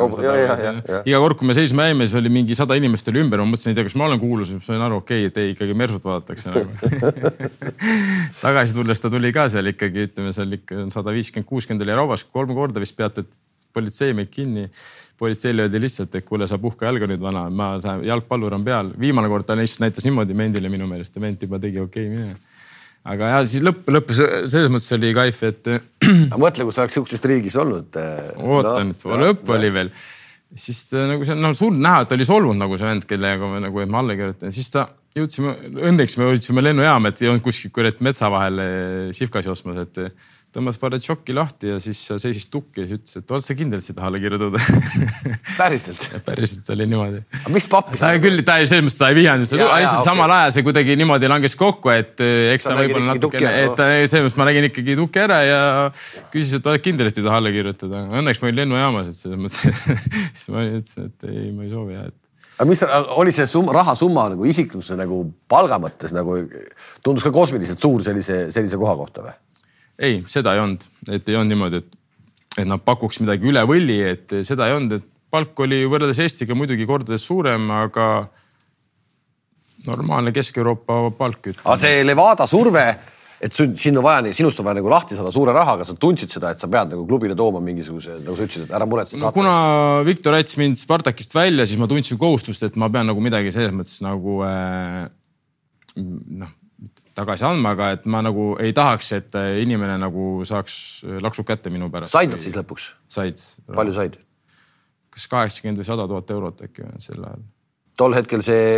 [1.07, 3.73] iga kord, kui me seisma jäime, siis oli mingi sada inimest oli ümber, ma mõtlesin,
[3.73, 6.09] ei tea, kas ma olen kuulus, siis sain aru, okei okay,, et ei ikkagi Mersut
[6.09, 6.67] vaadatakse nagu.
[8.45, 12.27] tagasi tulles ta tuli ka seal ikkagi, ütleme seal ikka sada viiskümmend, kuuskümmend oli rauas,
[12.27, 14.67] kolm korda vist peatati politsei meid kinni.
[15.19, 17.73] politseile öeldi lihtsalt, et kuule, sa puhka jalga nüüd vana, ma,
[18.07, 18.93] jalgpallur on peal.
[18.99, 22.19] viimane kord ta lihtsalt näitas niimoodi Mendile minu meelest ja Ment juba tegi okei okay,
[22.19, 22.58] mine
[23.09, 24.21] aga ja siis lõpp, lõppes
[24.53, 25.73] selles mõttes oli kaif, et.
[26.29, 27.99] aga mõtle, kui sa oleks sihukesest riigis olnud.
[28.01, 29.59] Äh, ootan no,, lõpp no.
[29.59, 29.93] oli veel,
[30.55, 33.63] siis ta nagu see noh, sul näha, et oli solvunud nagu see vend, kellega me
[33.69, 34.89] nagu, et ma alla kirjutan, siis ta
[35.19, 35.55] jõudsime,
[35.91, 38.61] õnneks me jõudsime lennujaama, et ei olnud kuskil kurat metsa vahel
[39.17, 40.03] Sivkas jooksmas, et
[40.55, 43.87] tõmbas Baratšoki lahti ja siis seisis tukki ja siis ütles, et oled sa kindel, et
[43.87, 44.61] siit alla kirjutada
[45.61, 47.23] päriselt päriselt oli niimoodi.
[47.41, 48.01] aga miks pappi?
[48.01, 50.05] ta küll, ta selles mõttes ta ei vihanud, lihtsalt okay.
[50.07, 53.77] samal ajal see kuidagi niimoodi langes kokku, et eh, eks ta, ta võib-olla natukene, et
[53.79, 55.61] ta selles mõttes ma nägin ikkagi tuki ära ja
[56.33, 58.07] küsis, et oled kindel, et ei taha alla kirjutada.
[58.21, 60.01] Õnneks ma olin lennujaamas, et selles mõttes
[60.39, 62.17] siis ma ütlesin, et ei, ma ei soovi ja et
[62.59, 62.81] aga mis
[63.15, 65.21] oli see summa, rahasumma nagu isikluse nagu
[65.51, 66.41] palga mõttes nagu
[67.07, 69.35] tundus ka kosmiliselt suur sellise, sellise koha kohta või?
[69.99, 72.01] Ei, seda ei olnud, et ei olnud niimoodi, et,
[72.63, 76.57] et nad pakuks midagi üle võlli, et seda ei olnud, et palk oli võrreldes Eestiga
[76.57, 78.09] muidugi kordades suurem, aga
[79.89, 81.53] normaalne Kesk-Euroopa palk.
[81.63, 82.85] aga see Levada surve,
[83.39, 86.53] et sind on vaja, sinust on vaja nagu lahti saada suure rahaga, sa tundsid seda,
[86.55, 89.33] et sa pead nagu klubile tooma mingisuguse, nagu sa ütlesid, et ära muretse no,.
[89.35, 89.55] kuna
[90.07, 93.75] Viktor jättis mind Spartakist välja, siis ma tundsin kohustust, et ma pean nagu midagi selles
[93.77, 95.05] mõttes nagu äh,
[95.99, 96.58] noh
[97.19, 100.79] tagasi andma, aga et ma nagu ei tahaks, et inimene nagu saaks
[101.25, 102.15] laksu kätte minu pärast.
[102.15, 102.93] said nad siis lõpuks?
[103.11, 103.43] said.
[103.75, 104.21] palju said?
[105.19, 107.43] kas kaheksakümmend või sada tuhat eurot äkki sel ajal.
[107.99, 108.71] tol hetkel see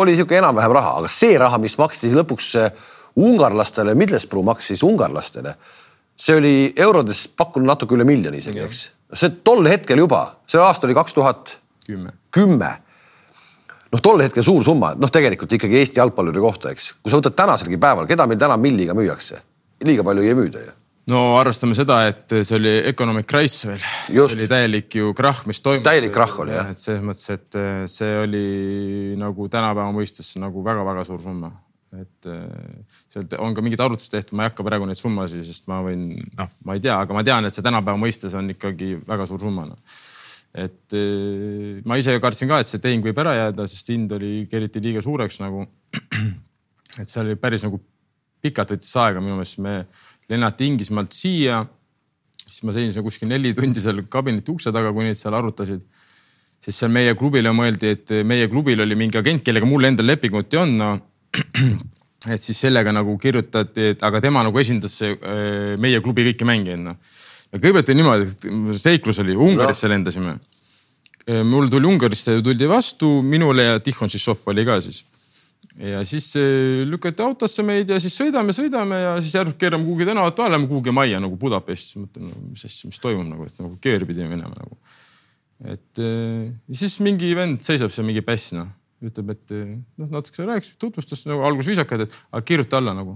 [0.00, 2.70] oli sihuke enam-vähem raha, aga see raha, mis maksti siis lõpuks äh,
[3.20, 5.54] ungarlastele, Middlesbrough maksis ungarlastele,
[6.16, 8.84] see oli eurodes pakkunud natuke üle miljoni isegi, eks.
[9.22, 11.56] see tol hetkel juba, see aasta oli kaks tuhat
[12.30, 12.70] kümme
[13.90, 16.92] noh, tol hetkel suur summa, noh, tegelikult ikkagi Eesti jalgpalluri kohta, eks.
[17.00, 19.42] kui sa võtad tänaselgi päeval, keda meil täna milliga müüakse?
[19.86, 20.74] liiga palju ei müüda ju.
[21.10, 23.80] no arvestame seda, et see oli economic crisis veel.
[23.80, 25.86] see oli täielik ju krahh, mis toimus.
[25.88, 26.70] täielik krahh oli jah.
[26.70, 28.44] et selles mõttes, et eh, see oli
[29.20, 31.50] nagu tänapäeva mõistes nagu väga-väga suur summa
[31.96, 35.66] et eh, sealt on ka mingid arvutused tehtud, ma ei hakka praegu neid summasid, sest
[35.72, 38.94] ma võin, noh, ma ei tea, aga ma tean, et see tänapäeva mõistes on ikkagi
[39.08, 39.80] väga suur summa no
[40.54, 44.32] et eh, ma ise kartsin ka, et see tehing võib ära jääda, sest hind oli,
[44.50, 45.62] keriti liiga suureks nagu.
[47.00, 47.78] et seal oli päris nagu
[48.42, 49.84] pikalt võttis aega minu meelest, me
[50.30, 51.62] lennati Inglismaalt siia.
[52.40, 55.86] siis ma seisin kuskil neli tundi seal kabineti ukse taga, kuni nad seal arutasid.
[56.60, 60.52] siis seal meie klubile mõeldi, et meie klubil oli mingi agent, kellega mul endal lepingut
[60.52, 61.70] ei olnud, no
[62.34, 66.88] et siis sellega nagu kirjutati, et aga tema nagu esindas eh, meie klubi kõiki mängijaid
[66.90, 66.98] noh
[67.58, 69.94] kõigepealt oli niimoodi, et seiklus oli, Ungarisse no.
[69.94, 70.34] lendasime.
[71.46, 75.02] mul tuli Ungarisse, tuldi vastu, minule ja Tihon Šišov oli ka siis.
[75.76, 80.06] ja siis eh, lükati autosse meid ja siis sõidame, sõidame ja siis järsku keerame kuhugi
[80.08, 83.62] tänavat vahele, lähme kuhugi majja nagu Budapestis, mõtlen no,, mis asja, mis toimub nagu, et
[83.62, 84.78] nagu kööri pidime minema nagu.
[85.64, 89.52] et eh, siis mingi vend seisab seal, mingi päss noh ütleb, et
[89.96, 93.14] noh, natuke rääkis, tutvustas nagu alguses viisakalt, et aga kirjuta alla nagu,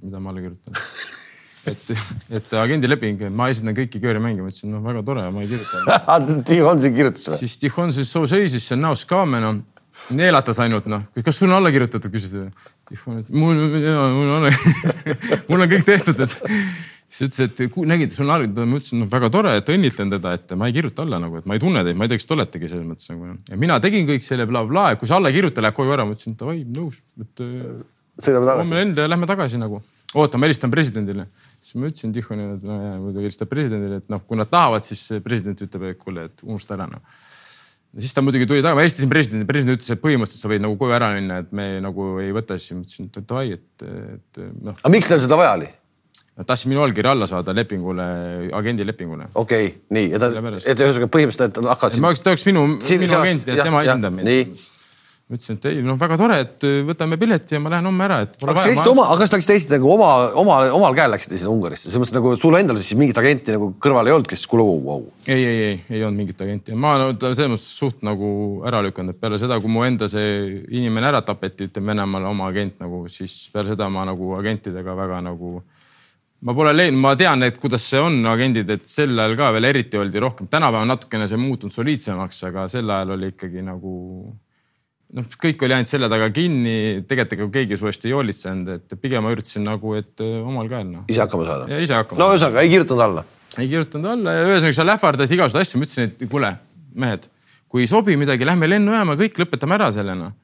[0.00, 0.78] mida ma alla kirjutan
[1.70, 1.92] et,
[2.40, 6.82] et agendileping, ma esindan kõiki köörimänge, ma ütlesin, noh, väga tore, ma ei kirjuta Tihon
[6.82, 7.40] siin kirjutas või?
[7.42, 9.60] siis Tihon siis seisis seal näost ka me noh,
[10.14, 12.34] neelatas ainult noh, kas sul on alla kirjutatud, küsis.
[12.98, 14.50] mul, mul on,
[15.48, 16.36] mul on kõik tehtud, et
[17.14, 20.34] siis ütles, et nägid, sul on allkirjad, ma ütlesin, noh väga tore, et õnnitlen teda,
[20.36, 22.28] et ma ei kirjuta alla nagu, et ma ei tunne teid, ma ei tea, kes
[22.30, 23.34] te oletegi selles mõttes nagu.
[23.50, 26.06] ja mina tegin kõik selle blablabla ja kui sa alla ei kirjuta, läheb koju ära,
[26.08, 27.44] ma ütlesin davai, nõus, et.
[28.18, 28.64] sõidame tagasi.
[28.64, 29.82] homme lend ja lähme tagasi nagu.
[30.14, 31.28] oota, ma helistan presidendile.
[31.74, 34.84] Siis ma ütlesin Tihonile, et no ja muidugi helistab presidendile, et noh, kui nad tahavad,
[34.86, 37.22] siis president ütleb, et kuule, et unusta ära noh
[37.98, 40.76] siis ta muidugi tuli tagasi, ma helistasin presidendile, president ütles, et põhimõtteliselt sa võid nagu
[40.80, 44.44] koju ära minna, et me nagu ei võta, siis ma ütlesin, et davai, et, et
[44.66, 44.76] noh.
[44.80, 45.70] aga miks teil seda vaja oli?
[46.34, 48.04] Nad tahtsid minu allkirja alla saada lepingule,
[48.58, 49.28] agendi lepingule.
[49.38, 50.24] okei okay,, nii, et,
[50.66, 51.98] et ühesõnaga põhimõtteliselt nad hakkavad.
[52.02, 54.64] ma oleks, ta oleks minu, minu agent ja tema esindab mind
[55.24, 58.04] ma ütlesin, et ei noh, väga tore, et äh, võtame pileti ja ma lähen homme
[58.04, 58.34] ära, et.
[58.44, 60.08] aga kas te läksite oma, aga kas te läksite nagu oma,
[60.42, 63.70] oma, omal käel läksite sinna Ungarisse, selles mõttes nagu sul endal siis mingit agenti nagu
[63.80, 65.06] kõrval ei olnud, kes kuule wow, wow.?
[65.24, 68.28] ei, ei, ei, ei olnud mingit agenti ma no, selles mõttes suht nagu
[68.68, 72.52] ära lükanud, et peale seda, kui mu enda see inimene ära tapeti, ütleme Venemaal oma
[72.52, 75.56] agent nagu, siis peale seda ma nagu agentidega väga nagu
[76.44, 79.72] ma pole leidnud, ma tean, et kuidas see on, agendid, et sel ajal ka veel
[79.72, 83.94] eriti oldi rohkem, tänapäeval natukene see muutunud soliidsemaks, aga sel ajal oli ikkagi nagu
[85.14, 88.96] noh, kõik oli ainult selle taga kinni, tegelikult ega keegi su eest ei hoolitsenud, et
[89.00, 91.06] pigem ma üritasin nagu, et äh, omal käel noh.
[91.10, 91.68] ise hakkama saada?
[91.70, 92.20] ja ise hakkama.
[92.20, 93.26] no ühesõnaga ei kirjutanud alla?
[93.54, 96.52] ei kirjutanud alla ja ühesõnaga seal ähvardati igasuguseid asju, ma ütlesin, et kuule,
[97.04, 97.28] mehed,
[97.70, 100.34] kui ei sobi midagi, lähme lennujaama, kõik lõpetame ära selle noh.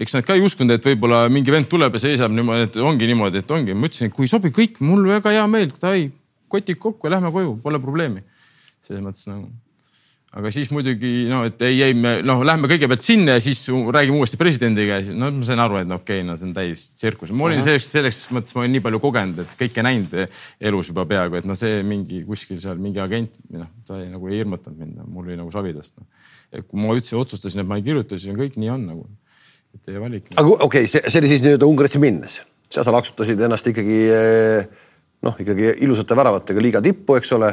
[0.00, 3.10] eks nad ka ei uskunud, et võib-olla mingi vend tuleb ja seisab niimoodi, et ongi
[3.10, 3.76] niimoodi, et ongi.
[3.76, 6.08] ma ütlesin, et kui ei sobi kõik, mul väga hea meel, davai,
[6.50, 8.26] kotid kokku ja lähme koju, pole probleemi.
[8.82, 9.50] selles mõttes nagu
[10.30, 14.20] aga siis muidugi no, et ei, ei, me noh, lähme kõigepealt sinna ja siis räägime
[14.20, 16.52] uuesti presidendiga ja siis no ma sain aru, et no okei okay,, no see on
[16.54, 17.32] täis tsirkus.
[17.34, 20.14] ma olin selleks, selleks mõttes ma olin nii palju kogenud, et kõike näinud
[20.70, 24.30] elus juba peaaegu, et noh, see mingi kuskil seal mingi agent, noh, ta ei, nagu
[24.30, 26.06] ei hirmutanud mind, mul oli nagu sabidast no..
[26.54, 29.04] et kui ma üldse otsustasin, et ma ei kirjuta, siis on kõik nii on nagu,
[29.74, 30.30] et teie valik.
[30.36, 32.38] aga okei okay,, see, see oli siis nii-öelda Ungarisse minnes,
[32.70, 33.98] seal sa laksutasid ennast ikkagi
[35.26, 37.50] noh, ikkagi ilusate väravatega liiga tippu, eks ole.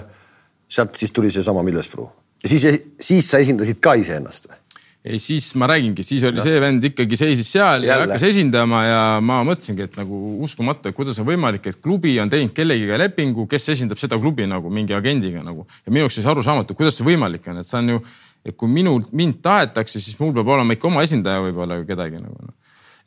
[0.69, 2.65] sealt siis tuli seesama Millespruu ja siis,
[2.99, 4.59] siis sa esindasid ka iseennast või?
[5.07, 6.43] ei, siis ma räägingi, siis oli no.
[6.43, 7.87] see vend ikkagi seisis seal Jälle.
[7.87, 12.17] ja hakkas esindama ja ma mõtlesingi, et nagu uskumatu, et kuidas on võimalik, et klubi
[12.19, 15.67] on teinud kellegiga lepingu, kes esindab seda klubi nagu mingi agendiga nagu.
[15.85, 18.03] ja minu jaoks siis arusaamatu, kuidas see võimalik on, et see on ju,
[18.47, 22.49] et kui minult, mind tahetakse, siis mul peab olema ikka oma esindaja võib-olla kedagi nagu
[22.49, 22.55] no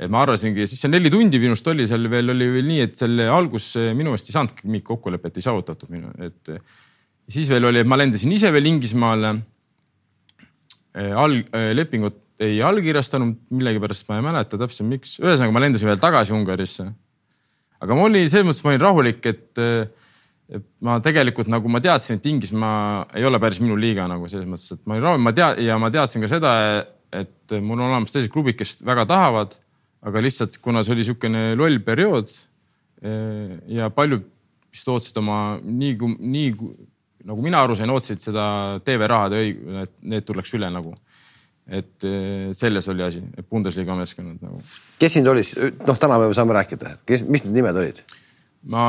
[0.00, 2.94] et ma arvasingi, siis see neli tundi minust oli seal veel oli veel nii, et
[2.96, 6.54] selle algus minu meelest ei saanudki mingit kokkulepet ei saavutatud minu, et
[7.30, 9.34] siis veel oli, et ma lendasin ise veel Inglismaale.
[10.96, 15.18] Äh, all, äh, lepingut ei allkirjastanud, millegipärast ma ei mäleta täpselt, miks.
[15.22, 16.88] ühesõnaga, ma lendasin veel tagasi Ungarisse.
[17.80, 20.10] aga ma olin selles mõttes, ma olin rahulik, et, äh,
[20.50, 24.48] et ma tegelikult nagu ma teadsin, et Inglismaa ei ole päris minu liiga nagu selles
[24.48, 26.52] mõttes, et ma olin rahulik, ma tea- ja ma teadsin ka seda,
[27.12, 29.54] et mul on olemas teised klubid, kes väga tahavad,
[30.02, 32.28] aga lihtsalt kuna see oli niisugune loll periood
[33.68, 34.24] ja paljud
[34.70, 36.52] vist ootasid oma nii, nii
[37.28, 38.44] nagu mina aru sain, ootasid seda
[38.86, 40.94] TV-rahade õig-, et need tuleks üle nagu.
[41.70, 44.62] et eh, selles oli asi, Bundesliga meeskonnad nagu.
[44.98, 45.44] kes sind oli,
[45.86, 48.02] noh, tänapäeval saame rääkida, kes, mis need nimed olid?
[48.72, 48.84] ma,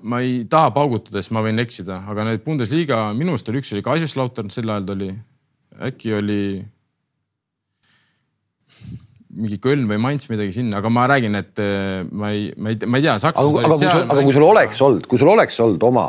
[0.00, 3.72] ma ei taha paugutada, sest ma võin eksida, aga need Bundesliga, minu arust oli üks
[3.74, 5.10] oli Kaiserslautern, sel ajal ta oli,
[5.88, 6.42] äkki oli
[9.38, 12.80] mingi Köln või Mainz midagi sinna, aga ma räägin, et eh, ma ei, ma ei,
[12.86, 13.18] ma ei tea.
[13.18, 16.08] aga, aga, kui sul, aga kui sul oleks olnud, kui sul oleks olnud oma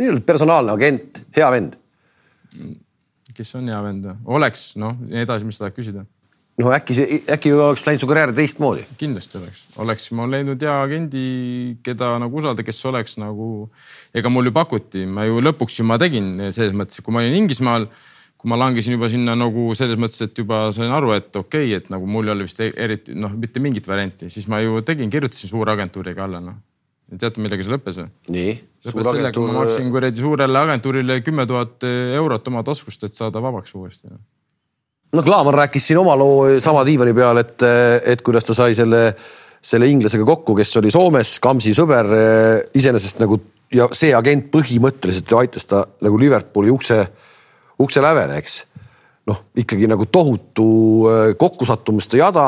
[0.00, 1.78] nii-öelda personaalne agent, hea vend.
[3.36, 4.10] kes on hea vend?
[4.24, 6.04] oleks, noh, edasi, mis sa tahad küsida?
[6.60, 8.86] no äkki see, äkki oleks läinud su karjäär teistmoodi?
[9.00, 11.24] kindlasti oleks, oleks ma leidnud hea agendi,
[11.84, 13.70] keda nagu usaldada, kes oleks nagu,
[14.16, 17.36] ega mul ju pakuti, ma ju lõpuks ju ma tegin selles mõttes, kui ma olin
[17.42, 17.88] Inglismaal,
[18.36, 21.76] kui ma langesin juba sinna nagu selles mõttes, et juba sain aru, et okei okay,,
[21.80, 25.12] et nagu mul ei ole vist eriti noh, mitte mingit varianti, siis ma ju tegin,
[25.12, 26.64] kirjutasin suure agentuuriga alla noh
[27.14, 28.08] teate, millega see lõppes või?
[28.34, 28.54] nii?
[28.88, 33.42] lõppes sellega, kui ma maksin kuradi suurele agentuurile kümme tuhat eurot oma taskust, et saada
[33.42, 34.10] vabaks uuesti.
[35.14, 37.66] no Klaaman rääkis siin oma loo sama diivani peal, et,
[38.14, 39.02] et kuidas ta sai selle,
[39.62, 42.10] selle inglasega kokku, kes oli Soomes, Kamsi sõber
[42.74, 43.38] iseenesest nagu
[43.74, 47.00] ja see agent põhimõtteliselt ju aitas ta nagu Liverpooli ukse,
[47.82, 48.64] ukse lävele, eks.
[49.26, 50.66] noh, ikkagi nagu tohutu
[51.38, 52.46] kokkusattumuste jada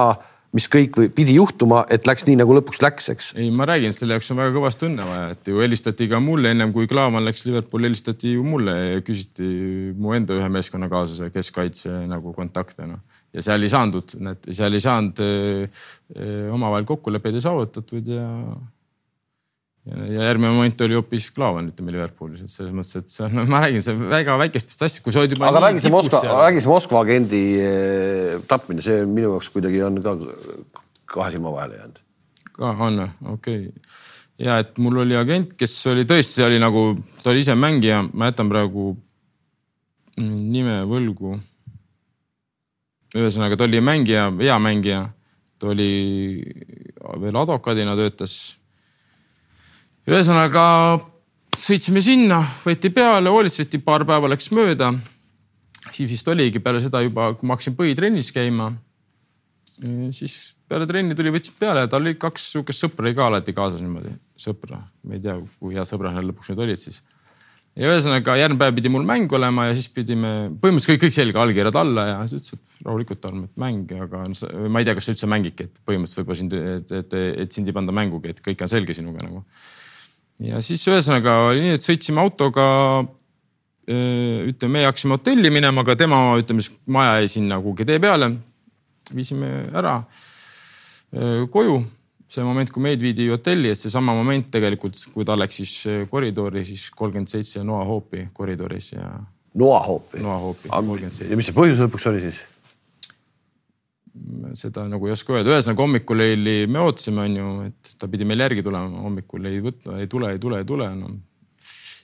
[0.57, 3.27] mis kõik või pidi juhtuma, et läks nii nagu lõpuks läks, eks.
[3.37, 6.55] ei, ma räägin, selle jaoks on väga kõvasti õnne vaja, et ju helistati ka mulle
[6.55, 9.49] ennem kui Klaavan läks Liverpooli, helistati ju mulle ja küsiti
[9.99, 13.03] mu enda ühe meeskonnakaaslase keskkaitse nagu kontakte noh.
[13.37, 15.85] ja seal ei saanud, näed, seal ei saanud äh,
[16.55, 18.27] omavahel kokkuleppeid ei saavutatud ja
[19.89, 23.63] ja järgmine moment oli hoopis Klaavan, ütleme Liverpoolis, et selles mõttes, et see, no ma
[23.65, 25.49] räägin, see väga väikestest asjadest, kui sa oled juba.
[25.49, 30.01] aga räägi see Moskva, räägi see Moskva agendi eh, tapmine, see minu jaoks kuidagi on
[30.05, 30.17] ka
[31.15, 32.01] kahe silma vahele jäänud.
[32.59, 33.93] ka on või, okei okay.
[34.45, 36.91] ja et mul oli agent, kes oli tõesti, see oli nagu,
[37.23, 38.93] ta oli ise mängija, ma jätan praegu
[40.19, 41.39] nime võlgu.
[43.17, 45.07] ühesõnaga, ta oli mängija, hea mängija,
[45.59, 45.93] ta oli
[47.23, 48.59] veel advokaadina töötas.
[50.09, 50.65] Ühesõnaga
[51.59, 54.93] sõitsime sinna, võeti peale, hoolitseti, paar päeva läks mööda.
[55.93, 58.73] siis vist oligi peale seda juba, kui ma hakkasin põhitrennis käima.
[60.11, 63.53] siis peale trenni tuli, võtsin peale ja tal oli kaks sihukest sõpra oli ka alati
[63.53, 67.03] kaasas niimoodi, sõpra, ma ei tea, kui head sõbrad nad lõpuks nüüd olid siis
[67.79, 71.39] ja ühesõnaga järgmine päev pidi mul mäng olema ja siis pidime, põhimõtteliselt kõik, kõik selge,
[71.43, 74.25] allkirjad alla ja siis ütles, et rahulikult et mäng, aga
[74.67, 77.71] ma ei tea, kas sa üldse mängidki, et põhimõtteliselt võib-olla sind, et, et, et sind
[77.71, 79.45] ei panda mängugi, et kõik on selge sinuga nagu.
[80.45, 82.65] Ja siis ühesõnaga oli nii, et sõitsime autoga.
[83.89, 88.33] ütleme, meie hakkasime hotelli minema, aga tema, ütleme siis maja jäi sinna kuhugi tee peale.
[89.15, 90.03] viisime ära
[91.51, 91.79] koju
[92.29, 96.05] see moment, kui meid viidi hotelli, et seesama moment tegelikult, kui ta läks siis eh,
[96.11, 99.09] koridori, siis kolmkümmend seitse noahoopi koridoris ja.
[99.59, 100.21] noahoopi?
[100.25, 100.73] noahoopi.
[101.31, 102.43] ja mis see põhjus lõpuks oli siis?
[104.59, 108.45] Seda nagu ei oska öelda, ühesõnaga hommikul oli, me ootasime, onju, et ta pidi meil
[108.47, 111.13] järgi tulema, hommikul ei võta, ei tule, ei tule, ei tule no..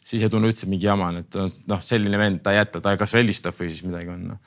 [0.04, 1.38] sisetunne ütles, et mingi jama on, et
[1.70, 4.38] noh, selline vend, ta ei jäta, ta kas helistab või siis midagi on no..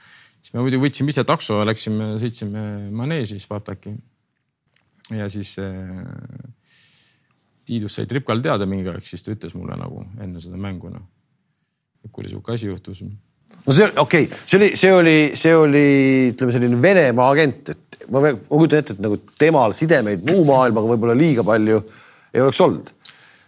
[0.42, 3.96] siis me muidugi võtsime ise takso, läksime, sõitsime maneesi Spartaki
[5.18, 6.04] ja siis äh,
[7.68, 11.04] Tiidus sai Tripkal teada mingi aeg, siis ta ütles mulle nagu enne seda mängu noh,
[12.06, 13.04] et kuule sihuke asi juhtus.
[13.66, 15.86] No see okei okay., see oli, see oli, see oli
[16.34, 20.94] ütleme selline Venemaa agent, et ma, ma kujutan ette, et nagu temal sidemeid muu maailmaga
[20.94, 21.82] võib-olla liiga palju
[22.34, 22.94] ei oleks olnud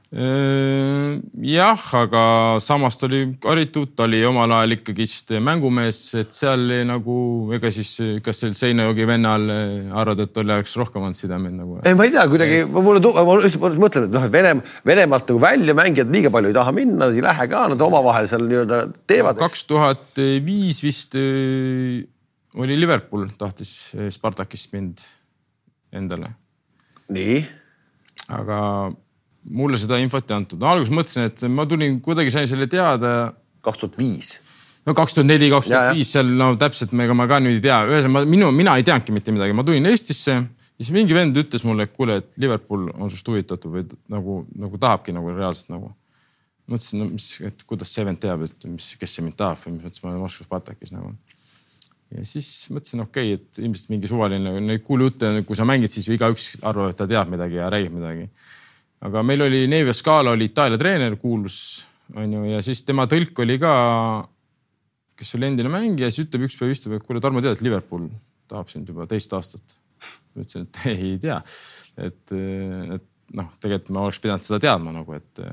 [0.09, 2.21] jah, aga
[2.65, 7.17] samas ta oli haritud, ta oli omal ajal ikkagist mängumees, et seal nagu
[7.53, 7.91] ega siis,
[8.25, 11.77] kas sel Seinajogi vennal äh, arvad, et tal oleks rohkem olnud sidemeid nagu?
[11.85, 15.43] ei, ma ei tea, kuidagi mulle, ma lihtsalt mõtlen, et noh, et Venem-, Venemaalt nagu
[15.43, 18.79] välja mängijad liiga palju ei taha minna, nad ei lähe ka, nad omavahel seal nii-öelda
[19.09, 19.37] teevad.
[19.43, 22.01] kaks tuhat viis vist äh,
[22.57, 25.05] oli Liverpool tahtis Spartakist mind
[25.93, 26.33] endale.
[27.13, 27.37] nii?
[28.39, 28.57] aga
[29.49, 30.69] mulle seda infot ei antud no,.
[30.69, 33.33] alguses mõtlesin, et ma tulin, kuidagi sain selle teada.
[33.65, 34.37] kaks tuhat viis.
[34.87, 37.65] no kaks tuhat neli, kaks tuhat viis seal no täpselt, ega ma ka nüüd ei
[37.67, 41.37] tea, ühesõnaga minu, mina ei teadnudki mitte midagi, ma tulin Eestisse ja siis mingi vend
[41.41, 45.73] ütles mulle, et kuule, et Liverpool on sinust huvitatud või nagu, nagu tahabki nagu reaalselt
[45.75, 45.95] nagu.
[46.69, 49.75] mõtlesin, no mis, et kuidas see vend teab, et mis, kes see mind tahab või
[49.75, 51.15] mis mõttes ma olen Moskva Spartakis nagu.
[52.13, 56.07] ja siis mõtlesin, okei okay,, et ilmselt mingi suvaline, neid kuulujutte, kui sa mängid, siis
[56.07, 58.29] ju igaüks arvab, et ta teab midagi ja räägib midagi
[59.07, 61.59] aga meil oli Nevio Scala oli Itaalia treener, kuulus
[62.15, 63.73] on ju, ja siis tema tõlk oli ka,
[65.19, 68.07] kes oli endine mängija, siis ütleb üks päev istub, et kuule, Tarmo, tead, et Liverpool
[68.49, 69.77] tahab sind juba teist aastat.
[70.33, 71.37] ma ütlesin, et ei tea,
[71.99, 75.45] et, et noh, tegelikult ma oleks pidanud seda teadma nagu, et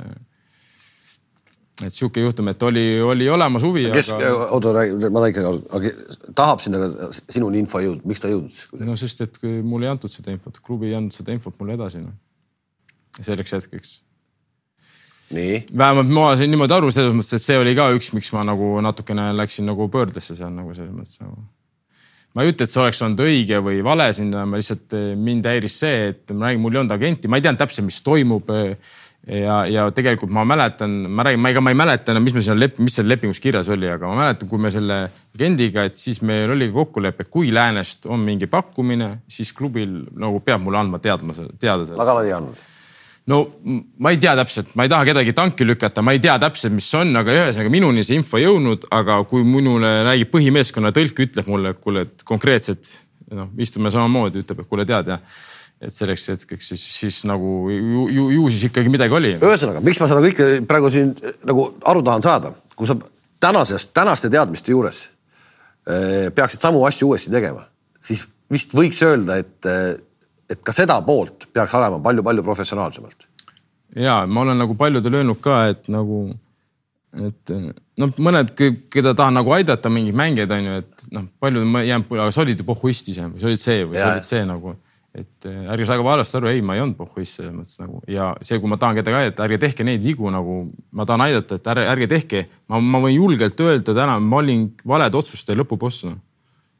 [1.85, 3.83] et sihuke juhtum, et oli, oli olemas huvi.
[3.93, 4.73] kes aga..., oota,
[5.13, 5.91] ma tahan ikkagi, aga
[6.39, 6.89] tahab sinna
[7.29, 8.63] sinuni info jõudnud, miks ta jõudnud?
[8.81, 12.01] no sest, et mulle ei antud seda infot, klubi ei andnud seda infot mulle edasi
[12.01, 12.15] no
[13.25, 13.95] selleks hetkeks.
[15.79, 18.77] vähemalt ma sain niimoodi aru selles mõttes, et see oli ka üks, miks ma nagu
[18.85, 21.41] natukene läksin nagu pöördesse seal nagu selles mõttes nagu.
[22.35, 25.49] ma ei ütle, et see oleks olnud õige või vale sinna, ma lihtsalt, eh, mind
[25.49, 28.51] häiris see, et ma räägin, mul ei olnud agenti, ma ei teadnud täpselt, mis toimub
[28.53, 28.77] eh,
[29.27, 32.45] ja, ja tegelikult ma mäletan, ma räägin, ma ega ma ei mäleta enam, mis me
[32.45, 35.01] seal lep-, mis seal lepingus kirjas oli, aga ma mäletan, kui me selle
[35.35, 40.63] agendiga, et siis meil oli kokkulepe, kui läänest on mingi pakkumine, siis klubil nagu peab
[40.63, 42.01] mulle andma teadma, teada sellest.
[42.05, 42.65] aga nad ei andnud
[43.31, 43.41] no
[44.03, 46.89] ma ei tea täpselt, ma ei taha kedagi tanki lükata, ma ei tea täpselt, mis
[46.99, 51.75] on, aga ühesõnaga minuni see info jõudnud, aga kui minule räägib põhimeeskonna tõlk, ütleb mulle,
[51.75, 52.93] et kuule, et konkreetselt
[53.35, 55.21] noh, istume samamoodi, ütleb, et kuule, tead ja
[55.83, 59.35] et selleks hetkeks siis, siis nagu ju, ju, ju siis ikkagi midagi oli.
[59.37, 61.13] ühesõnaga, miks ma seda kõike praegu siin
[61.49, 62.97] nagu aru tahan saada, kui sa
[63.43, 65.03] tänasest, tänaste teadmiste juures
[65.85, 67.67] eh, peaksid samu asju uuesti tegema,
[68.01, 69.99] siis vist võiks öelda, et eh,
[70.51, 73.29] et ka seda poolt peaks olema palju-palju professionaalsemalt.
[73.97, 76.23] ja ma olen nagu paljudele öelnud ka, et nagu,
[77.27, 77.55] et
[77.97, 78.53] noh, mõned,
[78.93, 82.61] keda tahan nagu aidata, mingid mängijad on ju, et noh, paljud jäänud, aga sa olid
[82.61, 84.03] ju pohhuist ise või sa olid see või ja.
[84.03, 84.77] sa olid see nagu
[85.17, 88.31] et äh, ärge saage valesti aru, ei, ma ei olnud pohhuist selles mõttes nagu ja
[88.45, 90.59] see, kui ma tahan kedagi aidata, ärge tehke neid vigu nagu
[90.93, 92.43] ma tahan aidata, et ärge, ärge tehke.
[92.69, 96.19] ma, ma võin julgelt öelda täna, ma olin valede otsuste lõpuboss no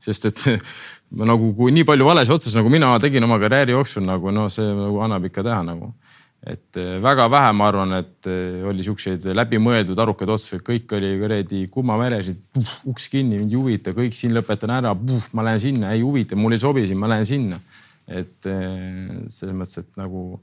[0.03, 0.43] sest et
[1.31, 4.67] nagu kui nii palju valesid otsuseid, nagu mina tegin oma karjääri jooksul nagu noh, see
[4.67, 5.93] nagu annab ikka teha nagu.
[6.47, 11.15] et eh, väga vähe, ma arvan, et eh, oli siukseid läbimõeldud arukaid otsuseid, kõik oli
[11.19, 14.93] kuradi kummavärsid, uks kinni, mind ei huvita, kõik siin lõpetan ära,
[15.35, 17.59] ma lähen sinna, ei huvita, mulle ei sobi siin, ma lähen sinna.
[18.07, 20.39] et eh, selles mõttes, et nagu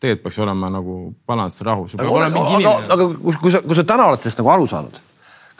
[0.00, 0.96] tegelikult peaks olema nagu
[1.28, 1.86] balanss, rahu.
[1.94, 5.00] aga, aga, aga kui, kui sa, kui sa täna oled sellest nagu aru saanud,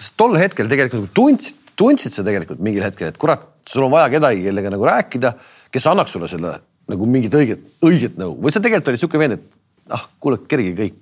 [0.00, 3.94] kas tol hetkel tegelikult nagu tundsid, tundsid sa tegelikult mingil hetkel, et kurat, sul on
[3.94, 5.34] vaja kedagi, kellega nagu rääkida,
[5.72, 6.56] kes annaks sulle selle
[6.90, 10.74] nagu mingit õiget, õiget nõu või sa tegelikult olid sihuke vend, et ah, kuule, kerige
[10.78, 10.98] kõik.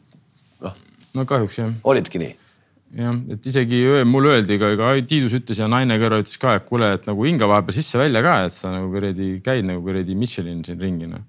[0.64, 0.76] noh.
[1.16, 1.72] no kahjuks jah.
[1.88, 2.34] olidki nii?
[3.00, 6.68] jah, et isegi mulle öeldi ka, ega Tiidus ütles ja naine kõrval ütles ka, et
[6.68, 10.62] kuule, et nagu hinga vahepeal sisse-välja ka, et sa nagu kuradi käid nagu kuradi Michelin
[10.66, 11.26] siin ringi noh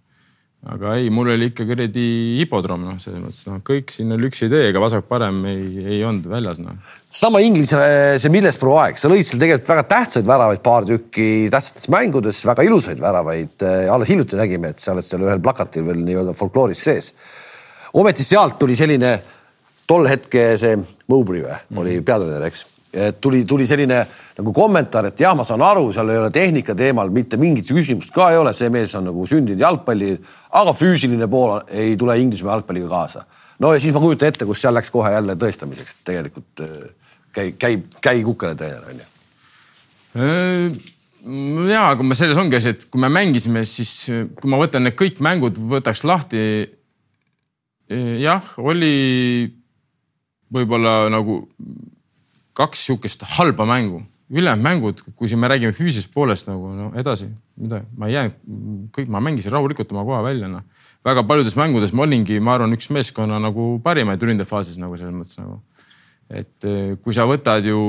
[0.68, 2.06] aga ei, mul oli ikka kuradi
[2.42, 6.28] hipodroom, noh, selles mõttes noh, kõik siin oli üks idee, ega vasak-parem ei, ei olnud
[6.28, 6.76] väljas noh.
[7.08, 7.80] sama Inglise,
[8.20, 12.66] see Millesbro aeg, sa lõid seal tegelikult väga tähtsaid väravaid, paar tükki tähtsates mängudes, väga
[12.68, 13.56] ilusaid väravaid.
[13.64, 17.14] Eh, alles hiljuti nägime, et sa oled seal ühel plakatil veel nii-öelda folklooris sees.
[17.94, 19.16] ometi sealt tuli selline
[19.88, 20.76] tol hetke see
[21.10, 22.66] Mowbray või oli peatreener, eks
[23.22, 24.00] tuli, tuli selline
[24.38, 28.14] nagu kommentaar, et jah, ma saan aru, seal ei ole tehnika teemal mitte mingit küsimust
[28.16, 30.16] ka ei ole, see mees on nagu sündinud jalgpalli,
[30.58, 33.26] aga füüsiline pool ei tule Inglismaa jalgpalliga kaasa.
[33.60, 36.64] no ja siis ma kujutan ette, kus seal läks kohe jälle tõestamiseks, et tegelikult
[37.36, 39.10] käi, käi, käi kukele treener on ju.
[40.18, 40.80] Äh,
[41.70, 43.94] ja, aga ma selles ongi asi, et kui me mängisime, siis
[44.40, 46.42] kui ma võtan need kõik mängud, võtaks lahti.
[47.90, 49.50] jah, oli
[50.54, 51.44] võib-olla nagu
[52.60, 57.30] kaks sihukest halba mängu, ülejäänud mängud, kui siin me räägime füüsilisest poolest nagu no edasi,
[57.58, 58.38] mida ma ei jäänud,
[58.96, 60.68] kõik, ma mängisin rahulikult oma koha välja noh.
[61.06, 65.42] väga paljudes mängudes ma olingi, ma arvan, üks meeskonna nagu parimaid ründefaasis nagu selles mõttes
[65.42, 65.60] nagu.
[66.30, 67.80] et eh, kui sa võtad ju,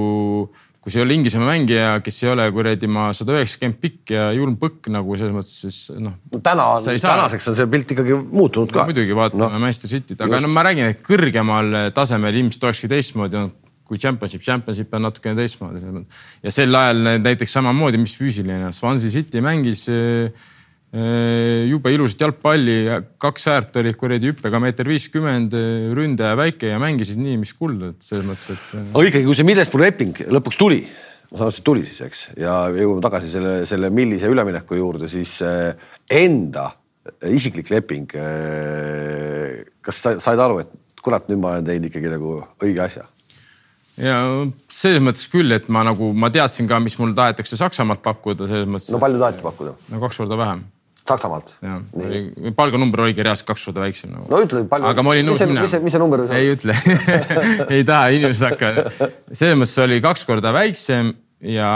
[0.80, 4.30] kui sa ei ole Inglismaa mängija, kes ei ole kuradi ma sada üheksakümmend pikk ja
[4.32, 6.40] julm põkk nagu selles mõttes, siis noh no,.
[6.40, 9.64] täna on, tänaseks on see pilt ikkagi muutunud ka muidugi vaatame no.
[9.66, 10.46] Manchester Cityt, aga Just.
[10.46, 13.58] no ma räägin, et kõrgemal tasemel ilmselt olekski teistmoodi olnud
[13.90, 15.82] kui championship, championship on natukene teistmoodi
[16.44, 20.30] ja sel ajal näiteks samamoodi, mis füüsiline, Swansea City mängis äh,
[20.94, 22.78] äh, jube ilusat jalgpalli,
[23.20, 25.58] kaks äärt olid kuradi hüppega meeter viiskümmend,
[25.96, 28.74] ründaja väike ja mängisid nii, mis kuld, et selles mõttes, et.
[28.78, 30.84] Äh, aga ikkagi, kui see Millespooli leping lõpuks tuli,
[31.32, 34.78] ma saan aru, et see tuli siis, eks, ja jõuame tagasi selle, selle millise ülemineku
[34.78, 36.70] juurde, siis enda
[37.26, 38.12] isiklik leping.
[39.82, 43.10] kas sa said aru, et kurat, nüüd ma olen teinud ikkagi nagu õige asja?
[44.00, 44.18] Ja
[44.72, 48.68] selles mõttes küll, et ma nagu, ma teadsin ka, mis mul tahetakse Saksamaalt pakkuda, selles
[48.70, 48.90] mõttes.
[48.94, 49.74] no palju taheti pakkuda?
[49.92, 50.62] no kaks korda vähem.
[51.08, 51.52] Saksamaalt?
[51.64, 51.82] jah,
[52.56, 54.28] palganumber oligi reaalselt kaks korda väiksem nagu..
[54.30, 54.90] no ütle palju.
[54.92, 55.66] aga ma olin nõus minema.
[55.66, 56.76] mis see, mis see number ei ütle
[57.76, 58.90] ei taha, inimesed hakkavad.
[59.32, 61.14] selles mõttes oli kaks korda väiksem
[61.56, 61.70] ja,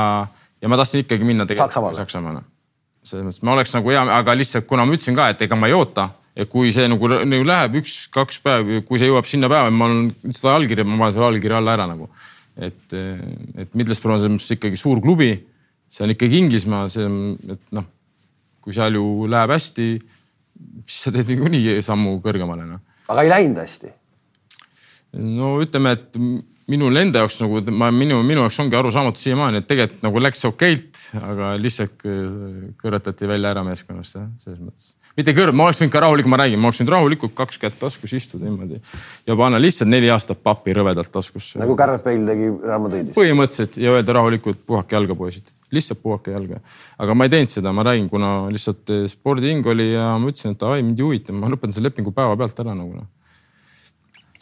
[0.60, 2.44] ja ma tahtsin ikkagi minna tegelikult Saksamaale, Saksamaale..
[3.04, 5.72] selles mõttes ma oleks nagu hea, aga lihtsalt kuna ma ütlesin ka, et ega ma
[5.72, 9.72] ei oota ja kui see nagu, nagu läheb üks-kaks päeva, kui see jõuab sinna päeva,
[9.74, 12.08] ma olen seda allkirja, ma panen selle allkirja alla ära nagu.
[12.54, 15.32] et, et Middlesbrough on selles mõttes ikkagi suur klubi,
[15.90, 17.20] see on ikkagi Inglismaa, see on,
[17.50, 17.86] et noh,
[18.62, 19.90] kui seal ju läheb hästi,
[20.86, 22.82] siis sa teed niikuinii sammu kõrgemale noh.
[23.10, 23.94] aga ei läinud hästi?
[25.38, 26.18] no ütleme, et
[26.70, 30.44] minul enda jaoks nagu ma, minu, minu jaoks ongi arusaamatu siiamaani, et tegelikult nagu läks
[30.50, 32.06] okeilt, aga lihtsalt
[32.80, 36.38] kõrvetati välja ära meeskonnast jah, selles mõttes mitte kõrv, ma oleks võinud ka rahulikult, ma
[36.40, 38.80] räägin, ma oleks võinud rahulikult kaks kätt taskus istuda niimoodi
[39.28, 41.60] ja panna lihtsalt neli aastat pappi rõvedalt taskusse.
[41.62, 43.14] nagu Garrett Bale tegi Real Madridis.
[43.16, 46.58] põhimõtteliselt ja öelda rahulikult puhake jalga, poisid, lihtsalt puhake jalga.
[46.98, 50.58] aga ma ei teinud seda, ma räägin, kuna lihtsalt eh, spordihing oli ja ma ütlesin,
[50.58, 53.06] et ai mind ei huvita, ma lõpetan selle lepingu päevapealt ära nagu noh.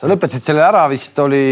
[0.00, 1.44] sa lõpetasid selle ära vist oli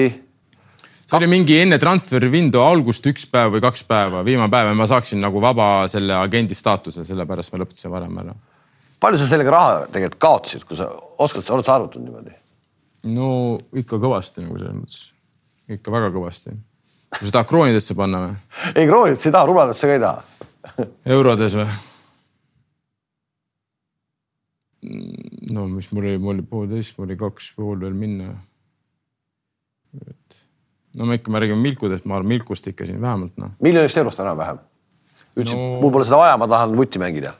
[0.81, 4.79] see oli mingi enne transfer window algust üks päev või kaks päeva, viimane päev ja
[4.81, 8.37] ma saaksin nagu vaba selle agendi staatuse, sellepärast ma lõpetasin varem ära
[9.01, 12.37] palju sa sellega raha tegelikult kaotasid, kui sa oskad, oled sa arvutanud niimoodi?
[13.15, 13.31] no
[13.81, 14.99] ikka kõvasti nagu selles mõttes,
[15.79, 16.53] ikka väga kõvasti.
[17.17, 18.35] kui sa tahad kroonidesse panna või?
[18.75, 21.69] ei kroonidesse ei taha, rubladesse ka ei taha eurodes või?
[25.57, 28.35] no mis mul oli, mul oli poolteist, mul oli kaks pool veel minna.
[29.97, 30.43] et
[30.95, 33.57] no me ikka, me räägime Milkudest, ma arvan Milkust ikka siin vähemalt noh.
[33.65, 34.61] miljonist eurost enam-vähem.
[35.37, 37.33] ütlesid no..., mul pole seda vaja, ma tahan vutti mängida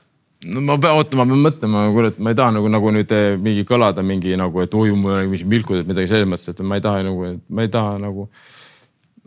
[0.49, 3.35] no ma pean ootama, ma pean mõtlema, kurat, ma ei taha nagu, nagu nüüd eh,
[3.41, 6.65] mingi kõlada mingi nagu, et oi, mul on mingi vilkud, et midagi selles mõttes, et
[6.65, 8.29] ma ei taha nagu, ma ei taha nagu.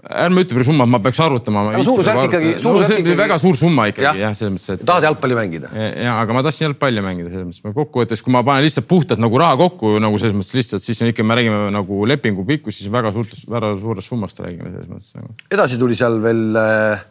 [0.03, 1.61] ärme ütle praegu summat, ma peaks arvutama.
[1.85, 3.13] suurusjärk ikkagi, no, ikkagi.
[3.19, 4.85] väga suur summa ikkagi jah ja,, selles mõttes, et.
[4.89, 5.69] tahad jalgpalli mängida?
[5.77, 9.39] ja, aga ma tahtsin jalgpalli mängida selles mõttes, kokkuvõttes, kui ma panen lihtsalt puhtalt nagu
[9.39, 12.91] raha kokku nagu selles mõttes lihtsalt, siis on ikka, me räägime nagu lepingu pikkus, siis
[12.91, 15.31] väga suurtest, väga suurest summast räägime selles mõttes nagu.
[15.53, 17.07] edasi tuli seal veel äh,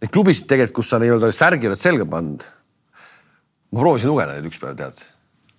[0.00, 2.48] neid klubisid tegelikult, kus sa nii-öelda särgi oled selga pannud
[3.74, 5.00] ma proovisin lugeda neid üks päev, tead.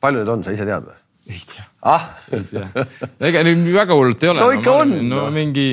[0.03, 1.01] palju neid on, sa ise tead või?
[1.31, 2.05] ei tea ah?
[2.35, 2.85] ei tea.
[3.29, 4.43] ega nüüd väga hullult ei ole.
[4.43, 4.95] no ikka on.
[5.09, 5.67] no mingi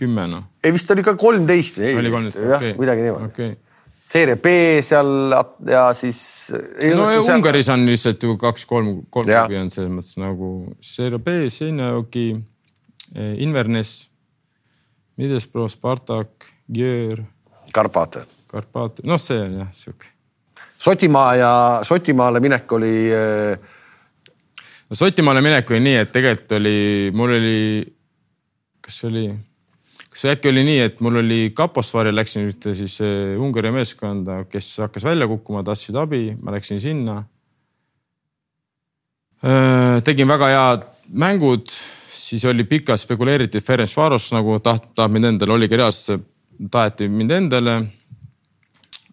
[0.00, 0.46] kümme noh.
[0.64, 1.96] ei vist oli ka kolmteist või?
[2.02, 2.76] oli kolmteist, okei.
[2.80, 3.56] midagi niimoodi okay..
[4.12, 4.54] seeria B
[4.86, 5.34] seal
[5.70, 6.20] ja siis.
[6.94, 10.52] no ja Ungaris on lihtsalt ju kaks-kolm, kolm klubi on selles mõttes nagu
[10.84, 12.28] seeria B, Seinäjoki,
[13.16, 14.06] eh, Inverness,
[15.20, 17.20] Middlesbrough, Spartak, Jõer.
[17.76, 18.24] Karpaate.
[18.48, 20.08] Karpaate, noh, see on jah sihuke.
[20.80, 21.52] Šotimaa ja
[21.84, 22.94] Šotimaale minek oli
[24.90, 26.76] no Šotimaale minek oli nii, et tegelikult oli,
[27.14, 27.60] mul oli,
[28.82, 29.26] kas see oli,
[30.10, 34.72] kas äkki oli nii, et mul oli Kaposvari, läksin ühte siis eh, Ungari meeskonda, kes
[34.86, 37.20] hakkas välja kukkuma, tahtsid abi, ma läksin sinna.
[39.40, 41.70] Äh, tegin väga head mängud,
[42.12, 46.26] siis oli pikalt spekuleeriti, Ferenc Varos nagu taht-, tahab mind endale, oligi reaalselt,
[46.70, 47.78] taheti mind endale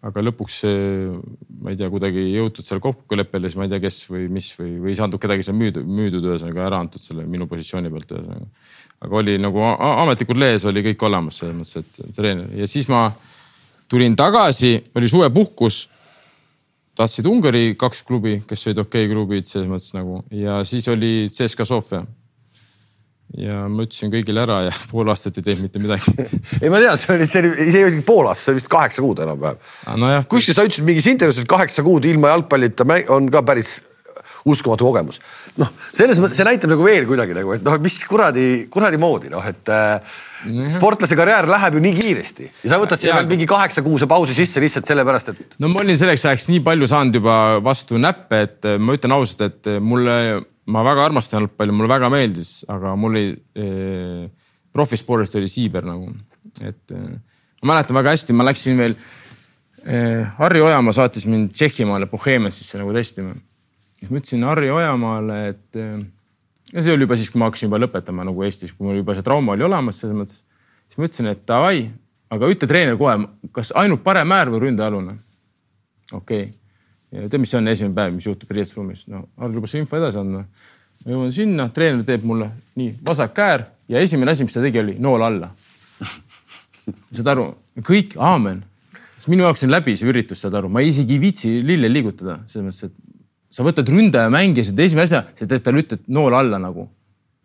[0.06, 0.56] aga lõpuks
[1.62, 4.52] ma ei tea, kuidagi ei jõutud seal kokkuleppele, siis ma ei tea, kes või mis
[4.58, 8.14] või, või ei saanud kedagi seal müüdud, müüdud ühesõnaga ära antud selle minu positsiooni pealt
[8.14, 8.46] ühesõnaga.
[9.06, 13.08] aga oli nagu ametlikult lehes oli kõik olemas selles mõttes, et treener ja siis ma
[13.88, 15.88] tulin tagasi, oli suvepuhkus.
[16.98, 21.28] tahtsid Ungari kaks klubi, kes olid okei okay klubid selles mõttes nagu ja siis oli
[21.30, 22.04] CSKA Sofia
[23.36, 26.14] ja ma ütlesin kõigile ära ja pool aastat ei teinud mitte midagi
[26.62, 28.72] ei, ma tean, see oli, see oli, see ei olnud pool aastat, see oli vist
[28.72, 30.14] kaheksa kuud enam-vähem ah, no.
[30.30, 33.78] kuskil sa ütlesid mingis intervjuus, et kaheksa kuud ilma jalgpallita on ka päris
[34.44, 35.20] uskumatu kogemus.
[35.58, 39.32] noh, selles mõttes see näitab nagu veel kuidagi nagu, et noh, mis kuradi, kuradi moodi
[39.32, 40.20] noh, et äh,
[40.76, 44.36] sportlase karjäär läheb ju nii kiiresti ja sa võtad siia veel mingi kaheksa kuuse pausi
[44.36, 45.58] sisse lihtsalt sellepärast, et.
[45.62, 49.48] no ma olin selleks ajaks nii palju saanud juba vastu näppe, et ma ütlen ausalt,
[49.48, 50.18] et mulle
[50.72, 54.24] ma väga armastan jalgpalli, mulle väga meeldis, aga mul oli eh,
[54.74, 56.10] profispordist oli siiber nagu,
[56.60, 57.06] et eh,
[57.62, 58.96] ma mäletan väga hästi, ma läksin veel
[59.84, 60.26] eh,.
[60.38, 63.32] Harri Ojamaa saatis mind Tšehhimaale Boheemiasse nagu testima.
[63.98, 66.04] Siis ma ütlesin Harri Ojamaale, et eh,
[66.72, 69.16] ja see oli juba siis, kui ma hakkasin juba lõpetama nagu Eestis, kui mul juba
[69.16, 70.44] see trauma oli olemas selles mõttes.
[70.86, 71.88] siis ma ütlesin, et davai,
[72.34, 73.18] aga ütle treener kohe,
[73.52, 75.18] kas ainult parem äär või ründealune?
[76.12, 76.56] okei okay
[77.12, 79.06] ja tead, mis on esimene päev, mis juhtub riietusruumis?
[79.12, 80.44] no Harri lubas info edasi andma.
[81.04, 84.80] ma jõuan sinna, treener teeb mulle nii vasak äär ja esimene asi, mis ta tegi,
[84.82, 85.50] oli nool alla.
[87.16, 87.50] saad aru,
[87.86, 88.62] kõik, aamen.
[89.16, 92.40] sest minu jaoks on läbi see üritus, saad aru, ma isegi ei viitsi lille liigutada,
[92.50, 93.07] selles mõttes, et
[93.52, 96.88] sa võtad ründaja mängija, sa teed esimene asja, sa teed talle, ütled nool alla nagu.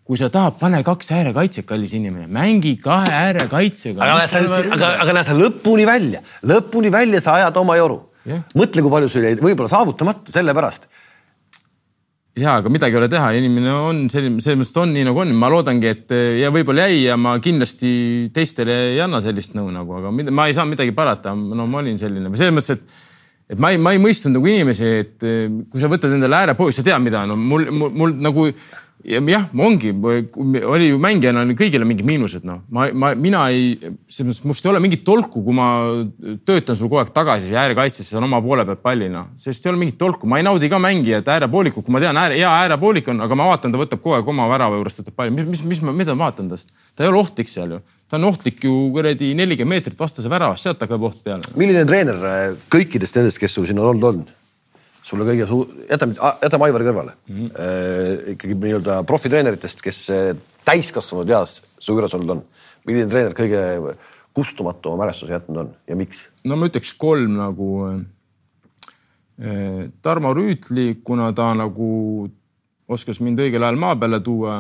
[0.04, 4.04] Kui sa tahad, pane kaks äärekaitset, kallis inimene, mängi kahe äärekaitsega.
[4.04, 8.02] aga näed sa, aga, aga näed sa lõpuni välja, lõpuni välja sa ajad oma joru.
[8.24, 8.44] Yeah..
[8.56, 10.86] mõtle, kui palju sul jäi võib-olla saavutamata sellepärast.
[12.40, 15.34] ja, aga midagi ei ole teha, inimene on selline, selles mõttes on nii nagu on,
[15.40, 17.92] ma loodangi, et ja võib-olla jäi ja ma kindlasti
[18.36, 21.36] teistele ei anna sellist nõu nagu, aga mida, ma ei saa midagi parata.
[21.36, 22.32] no ma olin selline.
[22.32, 23.03] Või selles mõttes, et
[23.54, 26.86] et ma ei, ma ei mõistnud nagu inimesi, et kui sa võtad endale äärepooli, sa
[26.86, 28.48] tead, mida no mul, mul, mul nagu
[29.04, 29.92] jah, ongi,
[30.64, 33.74] oli ju mängijana kõigil on mingid miinused, noh, ma, ma, mina ei,
[34.08, 35.68] selles mõttes must ei ole mingit tolku, kui ma
[36.48, 39.82] töötan sul kogu aeg tagasi äärekaitses, saan oma poole pealt palli, noh, sest ei ole
[39.82, 43.40] mingit tolku, ma ei naudi ka mängijat äärepoolikut, kui ma tean, hea äärepoolik on, aga
[43.40, 46.16] ma vaatan, ta võtab kogu aeg oma värava juurest võtab palli, mis, mis, mis mida
[46.16, 47.82] ma vaatan tast, ta ei ole ohtlik seal ju.
[48.14, 51.48] Ta on ohtlik ju kuradi nelikümmend meetrit vastase väravast, sealt hakkab oht peale.
[51.58, 52.20] milline treener
[52.72, 54.43] kõikidest nendest, kes sul siin on olnud, on?
[55.04, 57.36] Sulle kõige suu-, jätame, jätame Aivari kõrvale mm.
[57.36, 58.34] -hmm.
[58.36, 60.34] Ikkagi nii-öelda profitreeneritest, kes äh,
[60.66, 62.44] täiskasvanud eas su juures olnud on.
[62.88, 63.96] milline treener kõige
[64.34, 66.30] kustumatuma mälestuse jätnud on ja miks?
[66.44, 68.02] no ma ütleks kolm nagu äh,.
[70.02, 72.30] Tarmo Rüütli, kuna ta nagu
[72.88, 74.60] oskas mind õigel ajal maa peale tuua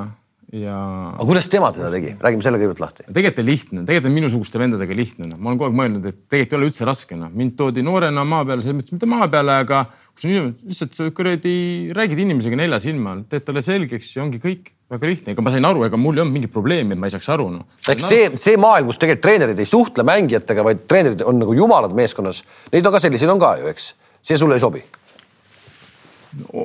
[0.54, 0.76] ja.
[1.16, 3.06] aga kuidas tema seda tegi, räägime selle kõigepealt lahti.
[3.08, 6.20] tegelikult on lihtne, tegelikult on minusuguste vendadega lihtne, noh, ma olen kogu aeg mõelnud, et
[6.30, 9.28] tegelikult ei ole üldse raske, noh, mind toodi noorena maa peale, selles mõttes mitte maa
[9.34, 9.84] peale, aga
[10.14, 11.58] kus on inimene, lihtsalt kuradi
[11.97, 15.54] räägid inimesega nelja silma all, teed talle selgeks ja ongi kõik väga lihtne, ega ma
[15.54, 17.66] sain aru, ega mul ei olnud mingit probleemi, et ma ei saaks aru no..
[17.89, 21.95] eks see, see maailm, kus tegelikult treenerid ei suhtle mängijatega, vaid treenerid on nagu jumalad
[21.97, 22.43] meeskonnas,
[22.74, 23.95] neid on ka selliseid on ka ju, eks.
[24.22, 24.84] see sulle ei sobi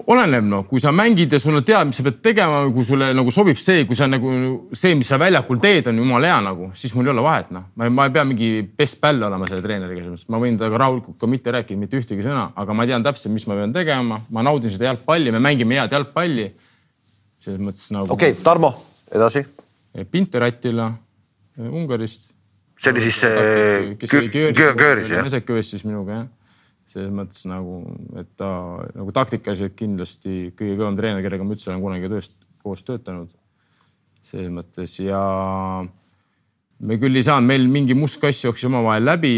[0.09, 3.11] oleneb noh, kui sa mängid ja sul on tead, mis sa pead tegema, kui sulle
[3.17, 4.31] nagu sobib see, kui sa nagu
[4.73, 7.67] see, mis sa väljakul teed, on jumala hea nagu, siis mul ei ole vahet noh.
[7.77, 8.49] ma, ma ei pea mingi
[8.79, 12.01] best pal olema selle treeneriga, selles mõttes ma võin temaga rahulikult ka mitte rääkida mitte
[12.01, 15.43] ühtegi sõna, aga ma tean täpselt, mis ma pean tegema, ma naudin seda jalgpalli, me
[15.45, 16.49] mängime head jalgpalli.
[17.45, 18.09] selles mõttes nagu.
[18.17, 18.73] okei okay,, Tarmo,
[19.13, 19.45] edasi.
[20.11, 20.89] Pinter Attila
[21.59, 22.33] Ungarist.
[22.79, 23.95] see oli siis see.
[24.01, 25.25] kes oli Kööris jah?
[25.27, 26.27] Meseköös siis minuga jah
[26.89, 27.83] selles mõttes nagu,
[28.17, 28.51] et ta
[28.95, 33.35] nagu taktikaliselt kindlasti kõige kõvem treener, kellega ma üldse olen kunagi tööst, koos töötanud.
[34.29, 35.21] selles mõttes ja
[36.81, 39.35] me küll ei saanud, meil mingi must kass jooksis omavahel läbi.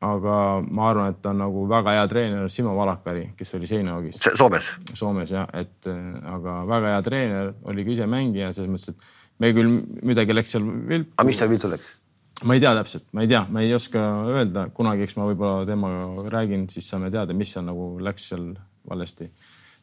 [0.00, 0.34] aga
[0.64, 4.16] ma arvan, et ta on nagu väga hea treener, Simo Valakari, kes oli Seinaogis.
[4.32, 4.70] Soomes?
[4.96, 5.86] Soomes jah, et
[6.24, 9.74] aga väga hea treener, oli ka ise mängija selles mõttes, et me küll
[10.08, 11.12] midagi läks seal viltu.
[11.18, 11.99] aga mis seal viltu läks?
[12.44, 15.68] Ma ei tea täpselt, ma ei tea, ma ei oska öelda, kunagi, eks ma võib-olla
[15.68, 18.52] temaga räägin, siis saame teada, mis seal nagu läks seal
[18.88, 19.30] valesti.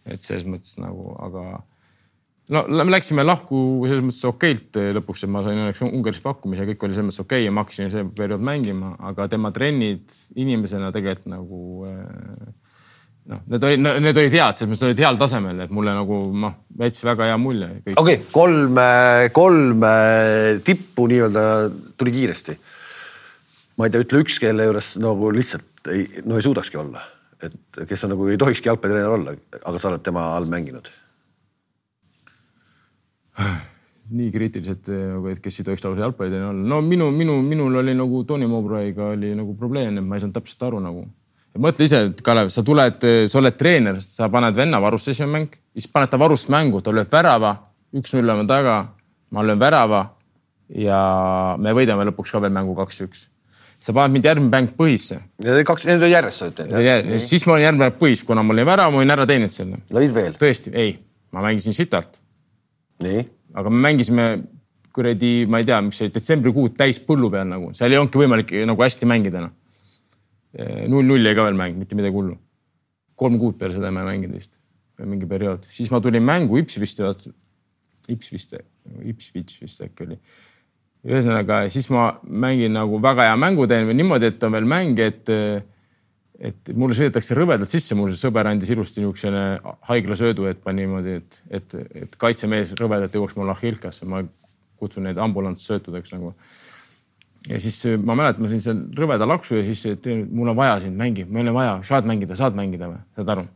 [0.07, 1.41] et selles mõttes nagu, aga
[2.55, 6.69] no me läksime lahku selles mõttes okeilt lõpuks, et ma sain õnneks Ungaris pakkumise ja
[6.69, 10.15] kõik oli selles mõttes okei okay ja ma hakkasin see periood mängima, aga tema trennid
[10.39, 12.47] inimesena tegelikult nagu äh,
[13.31, 16.55] noh, need olid, need olid head, selles mõttes olid heal tasemel, et mulle nagu noh,
[16.79, 17.69] jättis väga hea mulje.
[17.83, 18.79] okei okay,, kolm,
[19.35, 19.85] kolm
[20.67, 21.45] tippu nii-öelda
[21.99, 22.57] tuli kiiresti.
[23.77, 27.03] ma ei tea, ütle üks, kelle juures nagu lihtsalt ei, no ei suudakski olla,
[27.43, 30.91] et kes on nagu ei tohikski jalgpallitreener olla, aga sa oled tema all mänginud
[34.17, 36.67] nii kriitiliselt nagu, et kes ei tohiks lausa jalgpallitreener olla.
[36.75, 40.39] no minu, minu, minul oli nagu Tony Mowbray'ga oli nagu probleem, et ma ei saanud
[40.39, 41.03] täpselt aru nagu
[41.61, 45.89] mõtle ise, Kalev, sa tuled, sa oled treener, sa paned venna varusse esimene mäng, siis
[45.91, 47.53] paned ta varust mängu, ta lööb värava,
[47.97, 48.77] üks-null oleme taga,
[49.31, 50.03] ma löön värava
[50.75, 50.99] ja
[51.59, 53.27] me võidame lõpuks ka veel mängu kaks-üks.
[53.79, 55.19] sa paned mind järgmine mäng põhisse.
[55.39, 57.17] kaks, need olid järjest sa ütled?
[57.23, 59.81] siis ma olin järgmine põhis, kuna ma olin värava, ma olin ära teeninud selle.
[59.91, 60.37] lõid veel?
[60.39, 60.97] tõesti, ei,
[61.31, 62.21] ma mängisin sitalt.
[63.03, 64.27] aga me mängisime
[64.93, 68.53] kuradi, ma ei tea, mis see detsembrikuud täis põllu peal nagu, seal ei olnudki võimalik
[68.65, 69.53] nagu hästi mängida noh
[70.57, 72.37] null-null jäi ka veel mäng, mitte midagi hullu.
[73.17, 74.59] kolm kuud peale seda ma ei mänginud vist,
[75.01, 77.01] mingi periood, siis ma tulin mängu Ipswist,
[78.13, 78.53] Ipswist,
[79.09, 80.19] Ipswich vist äkki oli.
[81.07, 84.99] ühesõnaga, siis ma mängin nagu väga hea mängu teen või niimoodi, et on veel mäng,
[84.99, 85.33] et
[86.37, 89.31] et mulle sõidetakse rõvedalt sisse, mul sõber andis ilusti niisuguse
[89.89, 94.21] haiglasöödu, et pani niimoodi, et, et, et kaitsemees rõvedalt jõuaks mulle ahhilkasse, ma
[94.77, 96.35] kutsun neid ambulantsöötudeks nagu
[97.45, 100.57] ja siis äh, ma mäletan, ma sain seal rõveda laksu ja siis, et mul on
[100.57, 103.47] vaja sind, mängi, meil on vaja, saad mängida, saad mängida või, saad aru?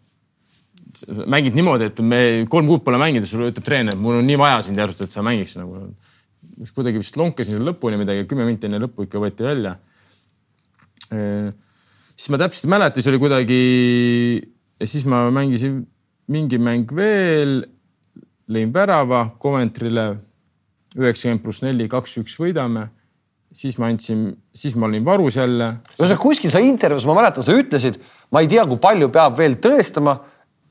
[1.31, 2.21] mängid niimoodi, et me
[2.51, 5.23] kolm kuud pole mänginud, sulle ütleb treener, mul on nii vaja sind järsku, et sa
[5.23, 5.85] mängiks nagu.
[6.57, 9.77] siis kuidagi vist lonkasin seal lõpuni midagi, kümme minti enne lõppu ikka võeti välja.
[11.15, 11.53] Äh,
[12.11, 13.61] siis ma täpselt ei mäleta, siis oli kuidagi
[14.87, 15.81] siis ma mängisin
[16.31, 17.61] mingi mäng veel,
[18.51, 20.07] lõin värava Coventry'le
[20.97, 22.89] üheksakümmend pluss neli, kaks-üks võidame
[23.51, 24.25] siis ma andsin,
[24.55, 25.67] siis ma olin varus jälle.
[25.99, 27.99] no sa kuskil sa intervjuus, ma mäletan, sa ütlesid,
[28.31, 30.15] ma ei tea, kui palju peab veel tõestama,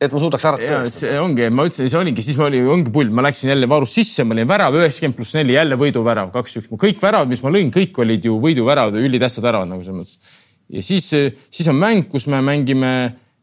[0.01, 0.93] et ma suudaks ära tõestada.
[0.95, 3.93] see ongi, ma ütlesin, see oligi, siis ma olin, ongi pull, ma läksin jälle varus
[3.99, 7.73] sisse, ma olin värav üheksakümmend pluss neli, jälle võiduvärav, kaks-üks, kõik väravad, mis ma lõin,
[7.75, 10.39] kõik olid ju võiduväravad, ülitähtsad väravad nagu selles mõttes.
[10.73, 11.11] ja siis,
[11.51, 12.95] siis on mäng, kus me mängime,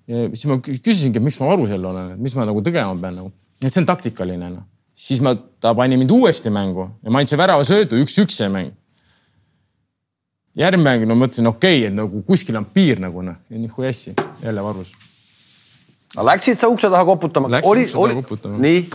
[0.08, 3.32] siis ma küsisingi, miks ma varus jälle olen, mis ma nagu tegema pean nagu,
[3.62, 4.66] et see on taktikaline noh.
[4.98, 8.74] siis ma, ta pani mind uuesti mängu ja ma andsin värava söödu, üks-üks see mäng
[10.58, 13.74] järgmine mäng, no mõtlesin, okei okay,, et nagu kuskil on piir nagu noh ja nii
[13.74, 14.94] huiassi, jälle varus.
[16.18, 17.52] Läksid sa ukse taha koputama?
[17.52, 18.62] Läksin oli, ukse taha koputama.
[18.64, 18.88] nii?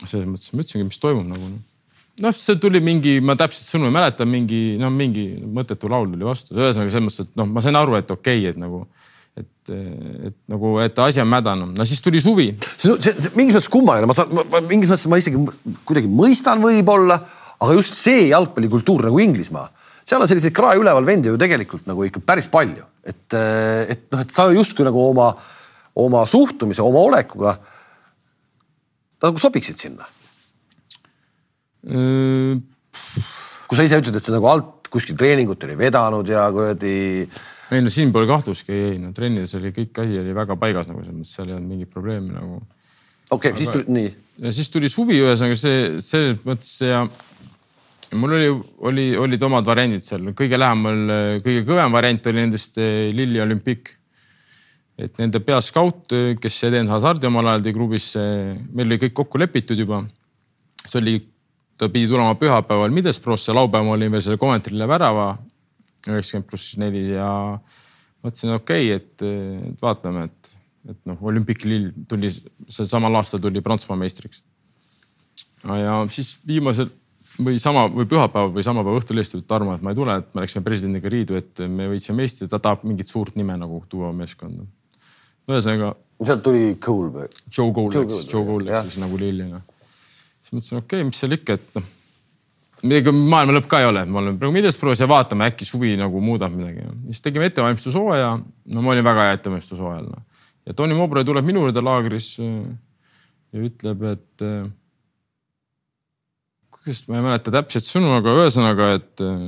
[0.00, 1.58] selles mõttes ma ütlesingi, mis toimub nagu noh.
[2.24, 6.24] noh, see tuli mingi, ma täpselt sõnu ei mäleta, mingi noh, mingi mõttetu laul tuli
[6.24, 8.86] vastu, ühesõnaga selles mõttes, et noh, ma sain aru, et okei okay,, et nagu
[9.38, 9.72] et,
[10.30, 11.76] et nagu, et asi on mädanenud.
[11.76, 12.48] no siis tuli suvi.
[12.72, 14.32] see, see, see mingis mõttes kummaline, ma saan,
[14.64, 15.44] mingis mõttes ma isegi
[15.88, 17.20] kuidagi mõistan võib-olla,
[17.60, 19.68] aga just see jalgpallikultuur nagu Inglismaa
[20.10, 24.22] seal on selliseid krae üleval vendi ju tegelikult nagu ikka päris palju, et, et noh,
[24.24, 25.30] et sa justkui nagu oma,
[26.02, 27.54] oma suhtumise, oma olekuga
[29.20, 30.08] nagu sobiksid sinna
[31.86, 32.58] mm..
[33.68, 36.96] kui sa ise ütled, et sa nagu alt kuskil treeningut oli vedanud ja kuradi.
[37.70, 41.04] ei no siin pole kahtlustki, ei no trennides oli kõik asi oli väga paigas nagu
[41.04, 42.60] selles mõttes, seal ei olnud mingit probleemi nagu.
[43.30, 44.12] okei okay,, siis tuli nii.
[44.46, 47.04] ja siis tuli suvi, ühesõnaga see selles mõttes ja
[48.18, 48.50] mul oli,
[48.90, 53.96] oli, olid omad variandid seal, kõige lähemal, kõige kõvem variant oli nendest eh, Lilli Olümpik.
[55.00, 58.22] et nende peaskaut, kes Eden Hazardi omal ajal tõi klubisse,
[58.68, 60.02] meil oli kõik kokku lepitud juba.
[60.84, 61.14] see oli,
[61.78, 65.38] ta pidi tulema pühapäeval Middlesbrough'sse, laupäeval olin veel selle Coventry'le värava
[66.08, 67.30] üheksakümmend pluss neli ja
[68.24, 70.54] mõtlesin, okei okay,, et, vaatame, et,
[70.92, 72.30] et noh, Olümpik Lill tuli,
[72.68, 74.42] sel samal aastal tuli Prantsusmaa meistriks.
[75.64, 76.90] ja siis viimasel
[77.44, 80.34] või sama või pühapäev või sama päeva õhtul helistab Tarmo, et ma ei tule, et
[80.34, 84.12] me läksime presidendiga riidu, et me võitsime meistri, ta tahab mingit suurt nime nagu tuua
[84.16, 84.66] meeskonda.
[85.50, 85.94] ühesõnaga.
[86.24, 87.30] sealt tuli Cole või?
[87.48, 89.62] Joe Cole läks, Joe Cole läks siis nagu Lillina.
[90.40, 91.88] siis mõtlesin, okei okay,, mis seal ikka, et noh,
[92.82, 96.20] midagi maailma lõpp ka ei ole, ma olen praegu Middlesbrough's ja vaatame, äkki suvi nagu
[96.24, 96.86] muudab midagi.
[97.10, 98.34] siis tegime ettevalmistushooaja,
[98.74, 100.22] no ma olin väga hea ettevalmistushooajal no..
[100.66, 104.46] ja Tony Mowbray tuleb minu juurde laagris ja ütleb, et
[106.80, 109.38] kuidas ma ei mäleta täpselt sõnu, aga ühesõnaga, et äh,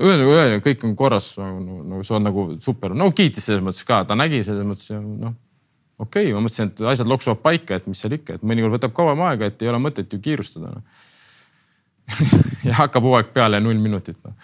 [0.00, 3.86] ühesõnaga, ühesõnaga kõik on korras nagu, nagu see on nagu super, no kiitis selles mõttes
[3.88, 5.36] ka, ta nägi selles mõttes ja noh.
[5.98, 8.96] okei okay,, ma mõtlesin, et asjad loksuvad paika, et mis seal ikka, et mõnikord võtab
[8.96, 10.84] kauem aega, et ei ole mõtet ju kiirustada no.
[12.66, 14.34] ja hakkab hooaeg peale null minutit no..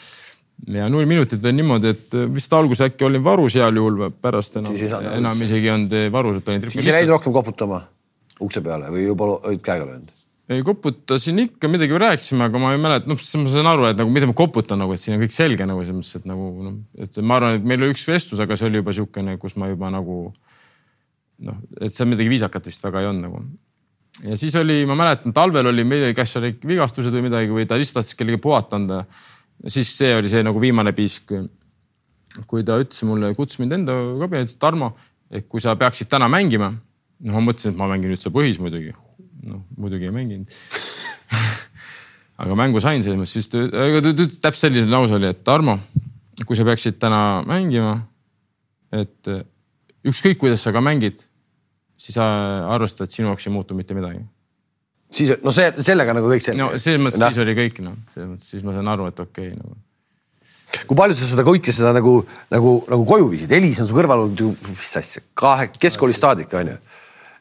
[0.76, 4.76] ja null minutit veel niimoodi, et vist alguses äkki olin varus heal juhul, pärast enam,
[5.14, 6.70] enam isegi ei olnud varus, et olin.
[6.74, 7.84] siis jäid rohkem koputama
[8.42, 10.25] ukse peale või juba olid käega löönud?
[10.48, 14.12] Ei koputasin ikka, midagi rääkisime, aga ma ei mäleta, noh, ma sain aru, et nagu
[14.14, 16.76] mida ma koputan nagu, et siin on kõik selge nagu selles mõttes, et nagu noh,
[17.02, 19.70] et ma arvan, et meil oli üks vestlus, aga see oli juba niisugune, kus ma
[19.72, 20.18] juba nagu
[21.48, 23.40] noh, et seal midagi viisakat vist väga ei olnud nagu.
[24.22, 27.78] ja siis oli, ma mäletan, talvel oli midagi, kas olid vigastused või midagi või ta
[27.80, 29.02] lihtsalt tahtis kellelegi puhata anda.
[29.66, 31.34] siis see oli see nagu viimane piisk.
[32.46, 34.92] kui ta ütles mulle, kutsus mind enda kabinetti, Tarmo,
[35.30, 38.92] et kui sa peaksid täna mängima, noh, ma mõtlesin, et ma mängin üldse põhis muidugi
[39.48, 40.52] noh, muidugi ei mänginud
[42.42, 43.62] aga mängu sain selles mõttes, siis ta,
[44.44, 45.78] täpselt selline lause oli, et Tarmo,
[46.44, 47.96] kui sa peaksid täna mängima,
[48.94, 49.42] et eh,
[50.06, 51.24] ükskõik, kuidas sa ka mängid,
[51.96, 54.20] siis arvesta, et sinu jaoks ei muutu mitte midagi.
[55.10, 56.60] siis, no see, sellega nagu kõik selge.
[56.60, 57.32] no selles mõttes no.
[57.32, 59.76] siis oli kõik noh, selles mõttes siis ma sain aru, et okei okay, nagu
[60.86, 62.18] kui palju sa seda kõike seda nagu,
[62.52, 66.52] nagu, nagu koju viisid, Elis on su kõrval olnud ju, mis asja, kahe, keskkoolist saadik
[66.58, 66.76] on ju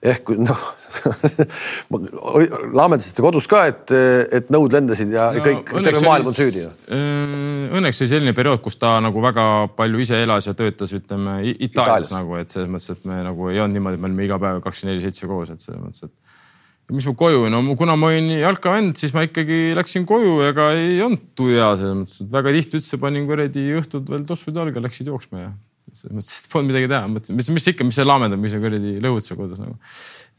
[0.05, 0.63] ehk noh
[2.79, 3.93] laamendasite kodus ka, et,
[4.37, 6.63] et nõud lendasid ja no, kõik, terve maailm on süüdi.
[6.65, 9.47] Äh, õnneks oli selline periood, kus ta nagu väga
[9.77, 13.51] palju ise elas ja töötas, ütleme Itaalias, Itaalias nagu, et selles mõttes, et me nagu
[13.51, 16.07] ei olnud niimoodi, et me olime iga päev kakskümmend neli seitse koos, et selles mõttes,
[16.07, 20.69] et mis ma koju, no kuna ma olin jalkavend, siis ma ikkagi läksin koju, ega
[20.77, 24.83] ei olnud tuja selles mõttes, et väga tihti üldse panin kuradi õhtud veel tossud jalga,
[24.85, 25.53] läksid jooksma ja
[25.95, 28.63] selles mõttes, et polnud midagi teha, mõtlesin, mis, mis ikka, mis see laamendab, mis see
[28.63, 29.75] kuradi lõhud seal kodus nagu.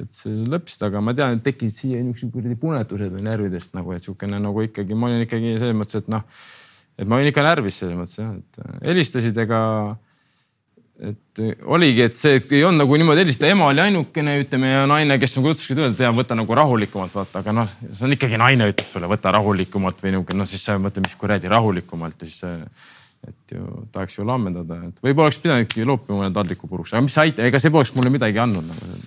[0.02, 4.02] et see lõppes, aga ma tean, et tekkisid siia niisugused kuradi punetused närvidest nagu, et
[4.02, 6.26] niisugune nagu ikkagi, ma olin ikkagi selles mõttes, et noh,
[6.96, 9.62] et ma olin ikka närvis selles mõttes jah, et äh, helistasid, ega
[10.96, 15.18] et oligi, et see ei olnud nagu niimoodi helistada, ema oli ainukene, ütleme ja naine,
[15.20, 18.70] kes nagu ütleski, et ja võta nagu rahulikumalt, vaata, aga noh, see on ikkagi naine
[18.72, 22.40] ütleb sulle, võta rahulikumalt või niisugune, noh siis sa mõtled, mis kuradi rahulikumalt ja siis
[23.28, 27.18] et ju tahaks ju lammendada, et võib-olla oleks pidanudki loopima mõne taldriku puruks, aga mis
[27.22, 28.98] aitab, ega see poleks mulle midagi andnud nagu.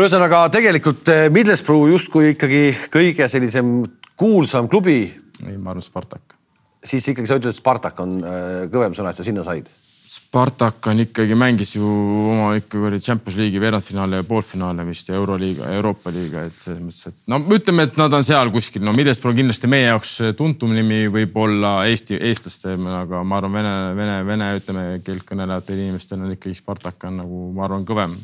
[0.00, 3.80] ühesõnaga tegelikult eh, Middlesbrough justkui ikkagi kõige sellisem
[4.20, 5.02] kuulsam klubi.
[5.46, 6.36] ei, ma arvan Spartak.
[6.84, 9.70] siis ikkagi sa ütled, et Spartak on eh, kõvem sõna, et sa sinna said
[10.10, 15.14] Spartak on ikkagi, mängis ju oma ikkagi oli Champions League'i veerandfinaale ja poolfinaale vist ja
[15.14, 18.90] Euroliiga, Euroopa liiga, et selles mõttes, et no ütleme, et nad on seal kuskil, no
[18.96, 24.16] Middlesbrough kindlasti meie jaoks tuntum nimi võib olla Eesti, eestlaste, aga ma arvan, vene, vene,
[24.26, 28.16] vene, ütleme keelt kõnelevatel inimestel on ikkagi Spartak on nagu, ma arvan, kõvem.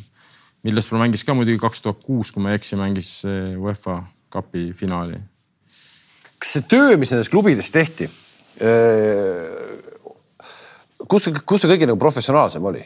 [0.66, 4.00] Middlesbrough mängis ka muidugi kaks tuhat kuus, kui ma ei eksi, mängis UEFA
[4.34, 5.22] Cupi finaali.
[6.42, 8.10] kas see töö, mis nendes klubides tehti
[11.04, 12.84] kus, kus see kõige nagu professionaalsem oli?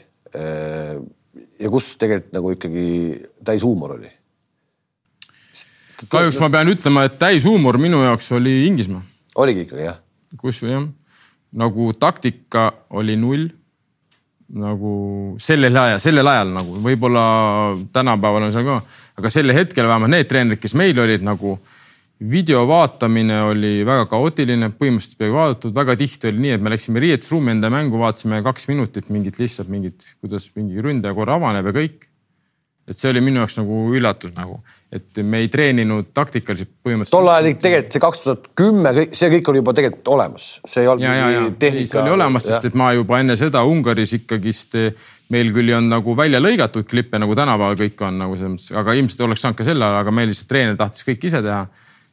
[1.61, 2.88] ja kus tegelikult nagu ikkagi
[3.44, 4.11] täis huumor oli?
[6.08, 9.02] kahjuks ma pean ütlema, et täishuumor minu jaoks oli Inglismaa.
[9.36, 9.98] oligi ikkagi jah?
[10.40, 10.86] kus jah,
[11.52, 13.48] nagu taktika oli null.
[14.50, 14.92] nagu
[15.38, 17.24] sellel ajal, sellel ajal nagu võib-olla
[17.94, 18.80] tänapäeval on seal ka,
[19.20, 21.58] aga sel hetkel vähemalt need treenerid, kes meil olid nagu
[22.21, 27.01] video vaatamine oli väga kaootiline, põhimõtteliselt peaaegu vaadatud, väga tihti oli nii, et me läksime
[27.01, 31.77] riietusruumi enda mängu, vaatasime kaks minutit mingit lihtsalt mingit, kuidas mingi ründaja korra avaneb ja
[31.81, 32.07] kõik.
[32.91, 34.57] et see oli minu jaoks nagu üllatus nagu,
[34.91, 37.14] et me ei treeninud taktikaliselt põhimõtteliselt.
[37.14, 40.91] tol ajal tegelikult see kaks tuhat kümme, see kõik oli juba tegelikult olemas, see ei
[40.91, 41.93] olnud mingi tehnika.
[41.93, 44.75] see oli olemas, sest et ma juba enne seda Ungaris ikkagist
[45.31, 48.75] meil küll ei olnud nagu välja lõigatud klippe nagu tänapäeval kõik on nagu selles mõttes,
[48.83, 51.62] aga ilmselt oleks saanud ka sel ajal, aga meil lihtsalt treener tahtis kõik ise teha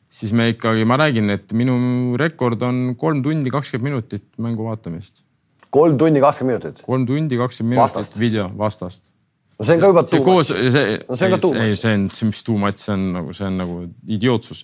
[0.07, 5.23] siis me ikkagi, ma räägin, et minu rekord on kolm tundi kakskümmend minutit mängu vaatamist.
[5.69, 6.85] kolm tundi kakskümmend minutit?
[6.85, 9.11] kolm tundi kakskümmend minutit video vastast.
[9.59, 10.47] no see on ka juba too much.
[10.47, 11.65] see, no see on ka too much.
[11.65, 14.63] ei, see on, mis too much, see on nagu, see on nagu idiootsus.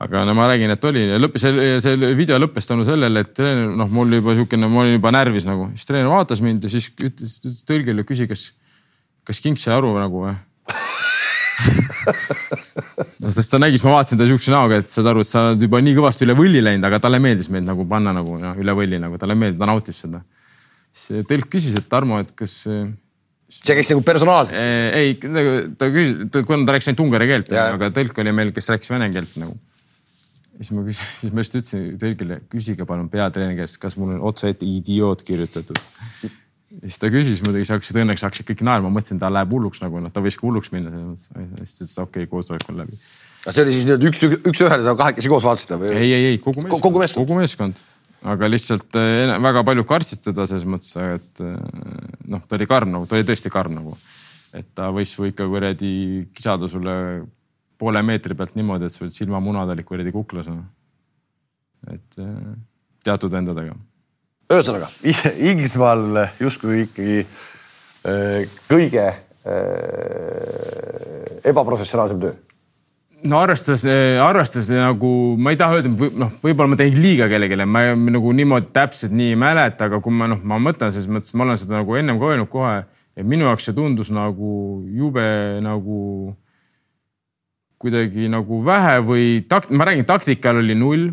[0.00, 1.48] aga no ma räägin, et oli ja lõppes,
[1.84, 5.48] see, video lõppes tänu sellele, et treener, noh, mul juba siukene, ma olin juba närvis
[5.48, 8.46] nagu, siis treener vaatas mind ja siis ütles, ütles tõlgile, küsi, kas,
[9.26, 10.38] kas King sai aru nagu või
[13.22, 15.44] no sest ta nägi, siis ma vaatasin ta siukse näoga, et saad aru, et sa
[15.50, 18.54] oled juba nii kõvasti üle võlli läinud, aga talle meeldis meid nagu panna nagu no,
[18.60, 20.22] üle võlli nagu talle meeldis, ta nautis seda.
[20.90, 22.56] siis tõlk küsis, et Tarmo, et kas.
[22.66, 24.60] see käis nagu personaalselt?
[24.96, 28.94] ei, ta küsis, kuna ta rääkis ainult ungari keelt, aga tõlk oli meil, kes rääkis
[28.94, 29.56] vene keelt nagu.
[30.58, 34.28] siis ma küsisin, siis ma just ütlesin tõlgile, küsige palun peatreeneri käest, kas mul on
[34.32, 35.80] otse ette idioot kirjutatud
[36.78, 40.02] siis ta küsis muidugi, siis hakkasid õnneks hakkasid kõik naerma, mõtlesin, ta läheb hulluks nagu
[40.02, 42.98] noh, ta võis ka hulluks minna siis ta ütles, okei okay,, koosolek on läbi.
[43.44, 45.90] aga see oli siis nii-öelda üks, üks-ühele, te kahekesi koos vaatasite või?
[45.96, 47.82] ei, ei, ei kogu meeskond, kogu meeskond, kogu meeskond.
[48.34, 51.58] aga lihtsalt eh, väga palju kartsid teda selles mõttes, et eh,
[52.30, 53.98] noh, ta oli karm nagu, ta oli tõesti karm nagu.
[54.54, 55.92] et ta võis su ikka kuradi
[56.36, 56.96] kisada sulle
[57.80, 60.62] poole meetri pealt niimoodi, et sul silmamunad olid kuradi kuklas no..
[61.90, 62.50] et eh,
[63.02, 63.74] teatud vendadega.
[64.50, 64.88] Ühesõnaga
[65.50, 69.20] Inglismaal justkui ikkagi äh, kõige äh,
[71.50, 72.34] ebaprofessionaalsem töö.
[73.20, 73.82] No arvestades,
[74.24, 78.32] arvestades nagu ma ei taha öelda, noh, võib-olla ma tegin liiga kellelegi, ma ei, nagu
[78.32, 81.60] niimoodi täpselt nii ei mäleta, aga kui ma noh, ma mõtlen selles mõttes, ma olen
[81.60, 82.78] seda nagu ennem ka öelnud kohe,
[83.20, 84.52] et minu jaoks see tundus nagu
[84.96, 85.26] jube
[85.64, 85.98] nagu
[87.80, 91.10] kuidagi nagu vähe või takt-, ma räägin, taktikal oli null,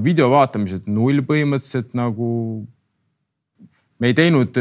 [0.00, 2.28] video vaatamised null põhimõtteliselt nagu
[4.00, 4.56] me ei teinud,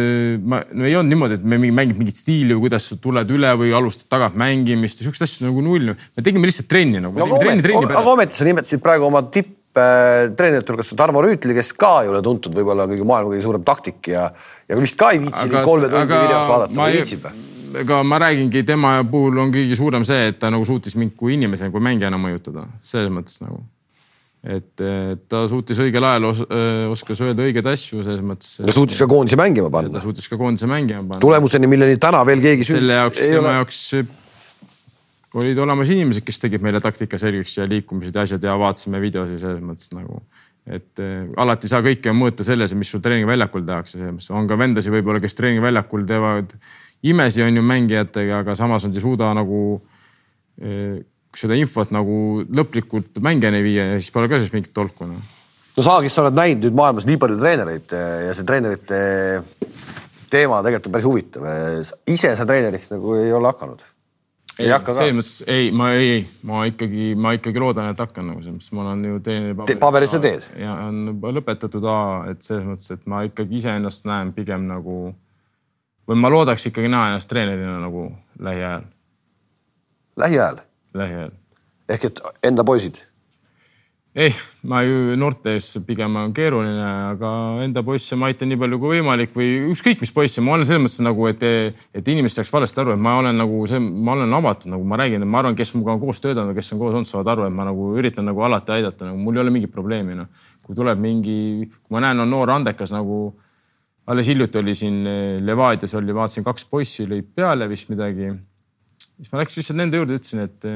[0.51, 3.71] ma, no ei olnud niimoodi, et me mängime mingit stiili või kuidas tuled üle või
[3.75, 5.93] alustad tagant mängimist ja siukseid asju nagu null.
[5.95, 7.15] me tegime lihtsalt trenni nagu.
[7.15, 7.39] no,
[7.87, 12.57] aga ometi sa nimetasid praegu oma tipptreenerite hulgas Tarmo Rüütli, kes ka ei ole tuntud
[12.59, 14.27] võib-olla kõige maailma kõige suurem taktik ja,
[14.67, 17.58] ja vist ka ei viitsi kolme tundi videot vaadata või viitsib või?
[17.81, 21.35] Ega ma räägingi, tema puhul on kõige suurem see, et ta nagu suutis mind kui
[21.37, 23.61] inimese, kui mängijana mõjutada, selles mõttes nagu
[24.39, 24.81] et
[25.27, 26.41] ta suutis õigel ajal os,
[26.93, 28.53] oskas öelda õigeid asju selles mõttes.
[28.63, 29.91] ja suutis ka koondise mängima panna.
[29.97, 31.19] ta suutis ka koondise mängima panna.
[31.23, 32.67] tulemuseni, milleni täna veel keegi.
[32.71, 33.55] selle jaoks, tema ole...
[33.57, 33.81] jaoks
[35.39, 39.37] olid olemas inimesed, kes tegid meile taktika selgeks ja liikumised ja asjad ja vaatasime videosi
[39.41, 40.23] selles mõttes nagu.
[40.69, 44.47] et äh, alati ei saa kõike mõõta selles, mis sul treeningväljakul tehakse, selles mõttes on
[44.47, 46.55] ka vendasid võib-olla, kes treeningväljakul teevad
[47.07, 49.61] imesi, on ju mängijatega, aga samas nad ei suuda nagu
[50.59, 50.99] äh,
[51.37, 55.19] seda infot nagu lõplikult mängijani viia ja siis pole ka siis mingit tolku no..
[55.19, 58.99] no sa, kes sa oled näinud nüüd maailmas nii palju treenereid eh, ja see treenerite
[60.29, 61.45] teema tegelikult on päris huvitav.
[61.49, 63.85] Eh, ise sa treeneriks nagu ei ole hakanud?
[64.57, 64.97] ei, ei hakka ka?
[65.03, 68.57] selles mõttes ei, ma ei, ei, ma ikkagi, ma ikkagi loodan, et hakkan nagu selles
[68.57, 69.81] mõttes, ma olen ju treeneri paberis.
[69.85, 70.51] paberis sa teed?
[70.59, 71.99] ja on lõpetatud A,
[72.33, 75.11] et selles mõttes, et ma ikkagi iseennast näen pigem nagu
[76.09, 78.07] või ma loodaks ikkagi näha ennast treenerina nagu
[78.39, 78.87] lähiajal.
[80.17, 80.63] lähiajal?
[80.93, 81.31] lähiajal.
[81.89, 83.03] ehk et enda poisid?
[84.15, 84.33] ei,
[84.65, 87.29] ma ju noorte ees pigem on keeruline, aga
[87.63, 90.81] enda poisse ma aitan nii palju kui võimalik või ükskõik mis poisse, ma olen selles
[90.81, 91.45] mõttes nagu, et,
[91.93, 94.97] et inimesed saaks valesti aru, et ma olen nagu see, ma olen avatud, nagu ma
[94.99, 97.55] räägin, ma arvan, kes minuga on koos töötanud, kes on koos olnud, saavad aru, et
[97.55, 100.49] ma nagu üritan nagu alati aidata, nagu mul ei ole mingit probleemi, noh.
[100.65, 103.27] kui tuleb mingi, kui ma näen, on noor andekas nagu
[104.09, 105.03] alles hiljuti oli siin
[105.45, 108.31] Levadias oli, vaatasin kaks poissi lõid peale vist midagi.
[109.19, 110.67] Siis ma läksin lihtsalt nende juurde, ütlesin, et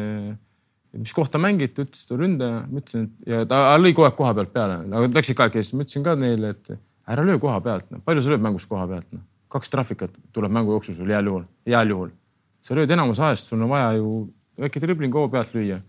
[0.99, 4.33] mis kohta mängid, ta ütles, et ründaja, ma ütlesin, ja ta lõi kogu aeg koha
[4.37, 6.73] pealt peale, aga läksid kahekesi, ma ütlesin ka neile, et
[7.09, 9.23] ära löö koha pealt, noh, palju sa lööd mängus koha pealt, noh,
[9.53, 12.13] kaks trahvikat tuleb mängu jooksul sul heal juhul, heal juhul.
[12.63, 14.11] sa lööd enamus ajast, sul on vaja ju
[14.61, 15.81] väike tribling koha pealt lüüa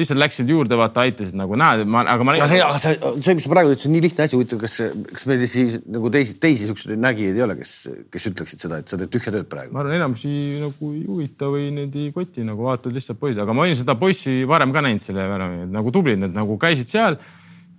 [0.00, 2.34] lihtsalt läksid juurde, vaata, aitasid nagu näed, ma, aga ma.
[2.38, 4.78] aga see, aga see, see, mis sa praegu ütlesid, nii lihtne asi, huvitav, kas,
[5.10, 7.74] kas meil siis nagu teisi, teisi siukseid nägijaid ei ole, kes,
[8.12, 9.74] kes ütleksid seda, et sa teed tühja tööd praegu?
[9.76, 10.32] ma arvan, enamusi
[10.62, 13.98] nagu ei huvita või neid ei koti, nagu vaatavad lihtsalt poisid, aga ma olin seda
[14.00, 17.20] poissi varem ka näinud selle värvi, et nagu tublid, need nagu käisid seal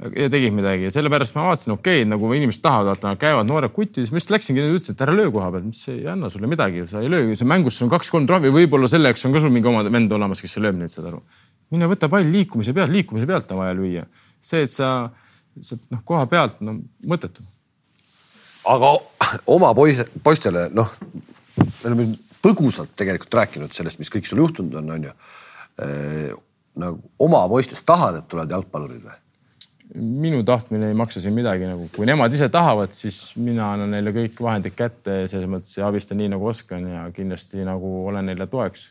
[0.02, 3.74] ja tegid midagi ja sellepärast ma vaatasin, okei okay,, nagu inimesed tahavad, vaata, käivad noored
[3.76, 6.30] kutid, siis ma lihtsalt läksingi ja ütlesin, et ära löö koha pealt, mis ei anna
[6.34, 9.54] sulle midagi, sa ei löö, see mängus on kaks-kolm trahvi, võib-olla selleks on ka sul
[9.54, 11.22] mingi oma vend olemas, kes lööb neid, saad aru
[11.72, 14.06] mine võta pall liikumise pealt, liikumise pealt on vaja lüüa.
[14.42, 15.10] see, et sa,
[15.62, 17.46] sa noh, koha pealt, no mõttetu.
[18.72, 18.94] aga
[19.56, 20.92] oma poise, poistele, noh,
[21.58, 22.12] me oleme
[22.42, 25.18] põgusalt tegelikult rääkinud sellest, mis kõik sul juhtunud on, on ju.
[26.82, 29.18] nagu oma poistest tahad, et tulevad jalgpallurid või?
[29.92, 34.14] minu tahtmine ei maksa siin midagi nagu, kui nemad ise tahavad, siis mina annan neile
[34.16, 38.48] kõik vahendid kätte selles mõttes ja abistan nii nagu oskan ja kindlasti nagu olen neile
[38.48, 38.86] toeks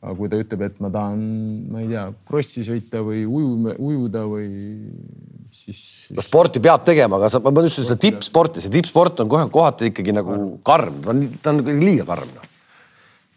[0.00, 1.24] aga kui ta ütleb, et ma tahan,
[1.70, 4.46] ma ei tea, krossi sõita või uju, ujuda või
[5.52, 6.14] siis, siis....
[6.16, 9.90] no sporti peab tegema, aga sa, ma ütlesin seda tippsporti, see tippsport on kohe kohati
[9.92, 12.49] ikkagi nagu karm, ta on, ta on liiga karm no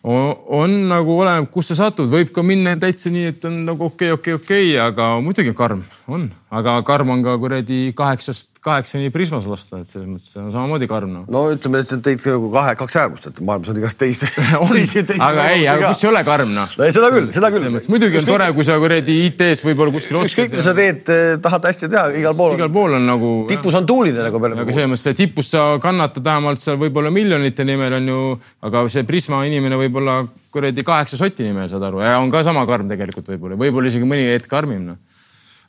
[0.03, 4.11] on nagu oleneb, kus sa satud, võib ka minna täitsa nii, et on nagu okei
[4.11, 9.09] okay,, okei okay,, okei, aga muidugi karm on, aga karm on ka kuradi kaheksast kaheksani
[9.11, 11.21] Prismas lasta, et selles mõttes on samamoodi karm no..
[11.31, 14.27] no ütleme, et sa tõid nagu kahe, kaks äärmust, et maailmas on igast teisi
[15.27, 16.75] aga ei, aga kus ei ole karm noh.
[16.79, 17.67] no seda küll, seda küll.
[17.91, 20.31] muidugi on tore, kui sa kuradi IT-s võib-olla kuskil oskad.
[20.31, 22.55] ükskõik, mida sa teed, eh, tahad hästi teha, igal pool.
[22.55, 23.33] igal pool on nagu.
[23.51, 24.59] tipus on tuuline nagu peale.
[24.63, 28.21] aga selles mõttes, tipus sa kannatad vähemalt seal võib-olla miljonite nimel on ju,
[28.69, 30.23] aga see Prisma inimene võib-olla
[30.53, 34.09] kuradi kaheksa soti nimel, saad aru, ja on ka sama karm tegelikult võib-olla, võib-olla isegi
[34.09, 35.01] mõni hetk karmim noh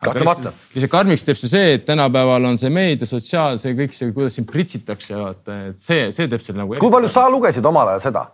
[0.04, 0.52] kahtlemata.
[0.74, 4.38] lihtsalt karmiks teeb see see, et tänapäeval on see meedia, sotsiaal, see kõik see, kuidas
[4.38, 6.80] sind pritsitakse, vaata, et see, see teeb selle nagu.
[6.80, 8.24] kui palju sa lugesid omal ajal seda,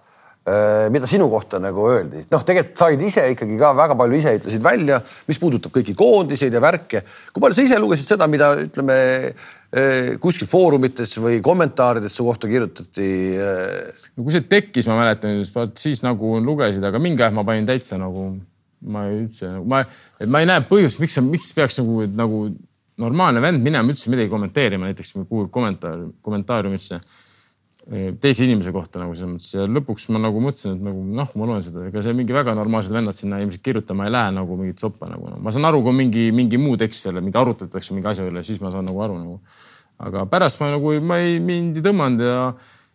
[0.49, 4.34] äh, mida sinu kohta nagu öeldi, noh, tegelikult said ise ikkagi ka väga palju ise
[4.41, 7.05] ütlesid välja, mis puudutab kõiki koondiseid ja värke.
[7.30, 9.01] kui palju sa ise lugesid seda, mida ütleme
[10.23, 13.11] kuskil foorumites või kommentaarides su kohta kirjutati?
[13.39, 14.07] Äh?
[14.16, 15.45] no kui see tekkis, ma mäletan,
[15.79, 18.33] siis nagu lugesid, aga mingi aeg ma panin täitsa nagu
[18.81, 19.85] ma üldse nagu ma,
[20.18, 22.45] et ma ei näe põhjust, miks miks peaks nagu, nagu
[23.01, 27.01] normaalne vend minema üldse midagi kommenteerima, näiteks kuhugi kommentaar, kommentaariumisse
[28.20, 29.53] teise inimese kohta nagu selles mõttes.
[29.57, 32.55] Ja lõpuks ma nagu mõtlesin, et nagu noh, ma loen seda, ega see mingi väga
[32.59, 35.41] normaalsed vennad sinna ilmselt kirjutama ei lähe nagu mingit soppa nagu no..
[35.43, 38.61] ma saan aru, kui mingi, mingi muu tekst seal, mingi arutatakse mingi asja üle, siis
[38.62, 39.41] ma saan nagu aru nagu.
[40.01, 42.37] aga pärast ma nagu, ma ei, mind ei tõmmanud ja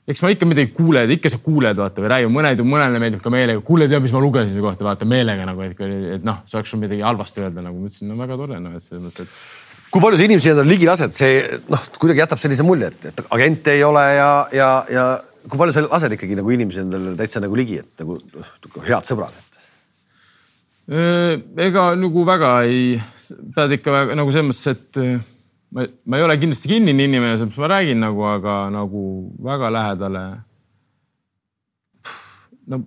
[0.06, 3.34] eks ma ikka midagi kuuled, ikka sa kuuled, vaata või räägid, mõned, mõnele meeldib ka
[3.34, 5.82] meelega, kuule, tead, mis ma lugesin selle kohta, vaata meelega nagu, et,
[6.20, 8.86] et noh, saaks sul midagi halvasti öelda nagu, ma ütlesin, no väga tore, noh, et
[8.86, 9.65] selles mõttes, et
[9.96, 11.40] kui palju sa inimesi endale ligi lased, see
[11.72, 15.06] noh, kuidagi jätab sellise mulje, et, et agente ei ole ja, ja, ja
[15.48, 18.18] kui palju sa lased ikkagi nagu inimesi endale täitsa nagu ligi, et nagu
[18.84, 19.62] head sõbrad, et?
[21.64, 22.98] ega nagu väga ei,
[23.56, 25.00] pead ikka väga, nagu selles mõttes, et
[25.72, 29.06] ma, ma ei ole kindlasti kinnine inimene, sellepärast ma räägin nagu, aga nagu
[29.48, 30.26] väga lähedale.
[32.68, 32.84] no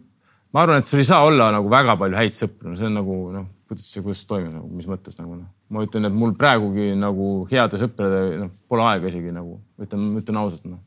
[0.55, 3.16] ma arvan, et sul ei saa olla nagu väga palju häid sõpru, see on nagu
[3.34, 5.49] noh, kuidas see, kuidas see toimib nagu, mis mõttes nagu noh.
[5.74, 10.40] ma ütlen, et mul praegugi nagu heade sõprade noh, pole aega isegi nagu ütlen, ütlen
[10.40, 10.80] ausalt noh.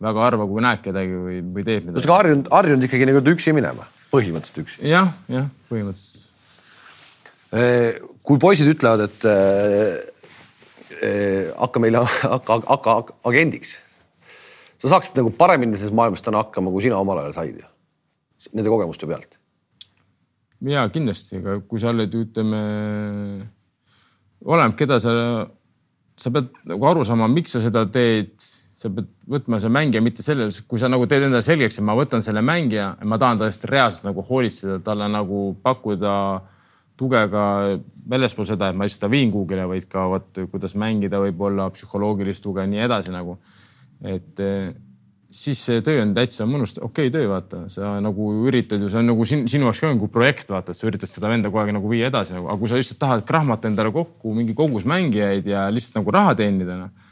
[0.00, 2.04] väga harva, kui näed kedagi või, või teeb midagi.
[2.04, 5.04] oled harjunud, harjunud ikkagi nagu üksi minema, põhimõtteliselt üksi ja,?
[5.04, 6.26] jah, jah, põhimõtteliselt.
[8.22, 9.18] kui poisid ütlevad, et
[11.00, 12.02] Eh, hakka meile,
[12.34, 13.78] hakka, hakka agendiks.
[14.80, 17.66] sa saaksid nagu paremini selles maailmas täna hakkama, kui sina omal ajal said ju,
[18.52, 19.38] nende kogemuste pealt.
[20.66, 22.62] ja kindlasti, aga kui sa oled, ütleme,
[24.44, 25.12] oleneb, keda sa,
[26.20, 28.34] sa pead nagu aru saama, miks sa seda teed
[28.80, 31.96] sa pead võtma see mängija mitte selles, kui sa nagu teed endale selgeks, et ma
[31.98, 36.14] võtan selle mängija, ma tahan ta eest reaalselt nagu hoolitseda, talle nagu pakkuda
[37.00, 37.44] tuge ka
[38.12, 42.44] väljaspool seda, et ma lihtsalt ta viin kuhugile, vaid ka vot kuidas mängida võib-olla psühholoogilist
[42.44, 43.38] tuge, nii edasi nagu.
[44.00, 44.40] et
[45.30, 49.02] siis see töö on täitsa mõnus, okei okay, töö, vaata, sa nagu üritad ju, see
[49.02, 51.62] on nagu sin, sinu jaoks ka nagu projekt, vaata, et sa üritad seda venda kogu
[51.62, 54.88] aeg nagu viia edasi nagu, aga kui sa lihtsalt tahad krahmata endale kokku mingi kogus
[54.90, 57.08] mängijaid ja lihtsalt nagu raha teenida, noh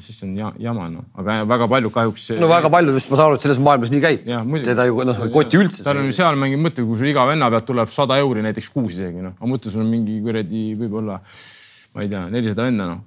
[0.00, 2.30] siis on ja, jama noh, aga väga paljud kahjuks.
[2.40, 4.28] no väga paljud vist ma saan aru, et selles maailmas nii käib.
[4.64, 5.84] teda ju noh, koti üldse.
[5.84, 8.70] tal on ju seal mingi mõte, kui sul iga venna pealt tuleb sada euri näiteks
[8.72, 11.18] kuus isegi noh, aga mõtle, sul on mingi kuradi võib-olla
[11.92, 13.00] ma ei tea, nelisada venda noh.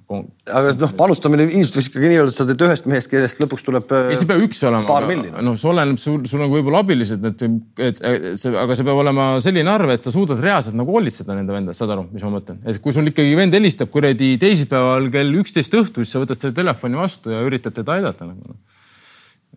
[0.46, 3.66] aga noh, panustamine ilmselt võiks ikkagi nii öelda, et sa teed ühest mehest, kellest lõpuks
[3.66, 3.90] tuleb.
[4.12, 4.98] ei, see peab üks olema.
[5.42, 7.44] noh, see oleneb, sul, sul on võib-olla abilised, et,
[7.82, 8.00] et,
[8.38, 11.74] see, aga see peab olema selline arv, et sa suudad reaalselt nagu hoolitseda nende venda,
[11.74, 12.62] saad aru, mis ma mõtlen?
[12.62, 16.54] et kui sul ikkagi vend helistab kuradi teisipäeval kell üksteist õhtul, siis sa võtad selle
[16.54, 18.60] telefoni vastu ja üritad teda aidata nagu noh.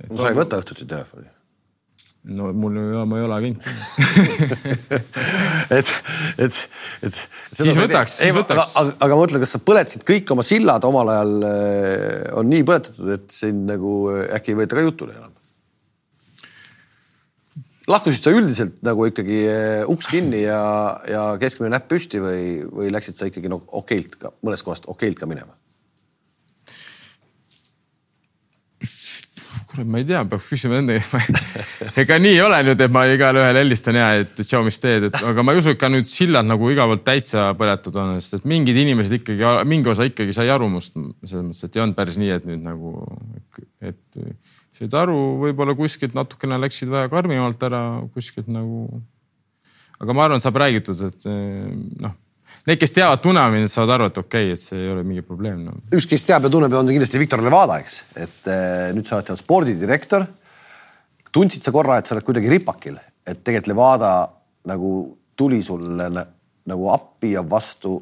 [0.09, 1.29] no sa ei võta õhtuti telefoni
[2.27, 3.63] no mul ei ole, ma ei ole agent
[5.71, 5.91] et,
[6.37, 6.57] et,
[7.07, 7.19] et.
[7.55, 8.75] siis võtaks, siis võtaks.
[8.81, 12.65] aga, aga ma mõtlen, kas sa põletasid kõik oma sillad omal ajal äh, on nii
[12.67, 15.35] põletatud, et sind nagu äh, äkki ei võeta ka jutule enam?
[17.89, 20.59] lahkusid sa üldiselt nagu ikkagi äh, uks kinni ja,
[21.09, 25.17] ja keskmine näpp püsti või, või läksid sa ikkagi no okeilt ka mõnest kohast okeilt
[25.21, 25.55] ka minema?
[29.85, 31.39] Ma ei tea, peab küsima enda käest.
[32.01, 35.09] ega nii ei ole nüüd, et ma igale ühele helistan ja et tšau, mis teed,
[35.09, 38.39] et aga ma ei usu, et ka nüüd sillad nagu igavalt täitsa põletud on, sest
[38.39, 41.99] et mingid inimesed ikkagi, mingi osa ikkagi sai aru must selles mõttes, et ei olnud
[41.99, 42.95] päris nii, et nüüd nagu,
[43.83, 44.21] et
[44.75, 47.83] said aru, võib-olla kuskilt natukene läksid vähe karmimalt ära,
[48.15, 48.87] kuskilt nagu.
[49.99, 51.29] aga ma arvan, et saab räägitud, et
[52.05, 52.17] noh
[52.67, 55.23] need, kes teavad, tunnevad mind, saavad aru, et okei okay,, et see ei ole mingi
[55.25, 55.77] probleem no..
[55.95, 59.29] üks, kes teab ja tunneb, on kindlasti Viktor Levada, eks, et eh, nüüd sa oled
[59.29, 60.27] seal spordidirektor.
[61.31, 64.13] tundsid sa korra, et sa oled kuidagi ripakil, et tegelikult Levada
[64.69, 64.93] nagu
[65.39, 67.97] tuli sulle nagu appi ja vastu?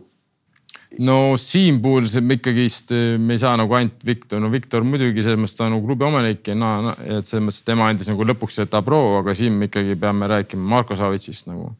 [1.03, 5.24] no siin puhul see ikkagist, eh, me ei saa nagu ainult Viktor, no Viktor muidugi
[5.24, 8.10] selles mõttes ta on nagu klubi omanik ja no, no, et selles mõttes tema andis
[8.10, 11.74] nagu lõpuks seda pro, aga siin me ikkagi peame rääkima Marko Savitsist nagu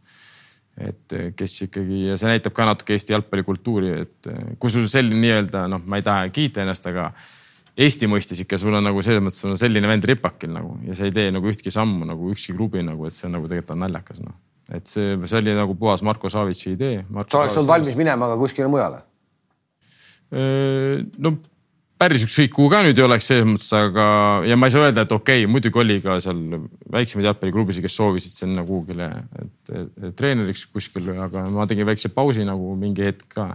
[0.78, 4.86] et eh, kes ikkagi ja see näitab ka natuke Eesti jalgpallikultuuri, et eh, kui sul
[4.92, 7.10] selline nii-öelda noh, ma ei taha kiita ennast, aga
[7.78, 11.10] Eesti mõistes ikka sul on nagu selles mõttes on selline vend ripakil nagu ja sa
[11.10, 13.84] ei tee nagu ühtki sammu nagu ükski klubi nagu, et see on nagu tegelikult on
[13.86, 14.38] naljakas noh.
[14.74, 17.04] et see, see oli nagu puhas Marko Savitsi idee.
[17.04, 19.04] sa oleks olnud valmis minema ka kuskile mujale?
[21.18, 21.38] no
[21.98, 24.06] päris ükskõik kuhu ka nüüd ei oleks selles mõttes, aga
[24.48, 26.40] ja ma ei saa öelda, et okei okay,, muidugi oli ka seal
[26.94, 29.08] väiksemaid jalgpalliklubisid, kes soovisid sinna kuhugile
[29.42, 29.72] et,
[30.20, 33.48] treeneriks kuskil, aga ma tegin väikse pausi nagu mingi hetk ka.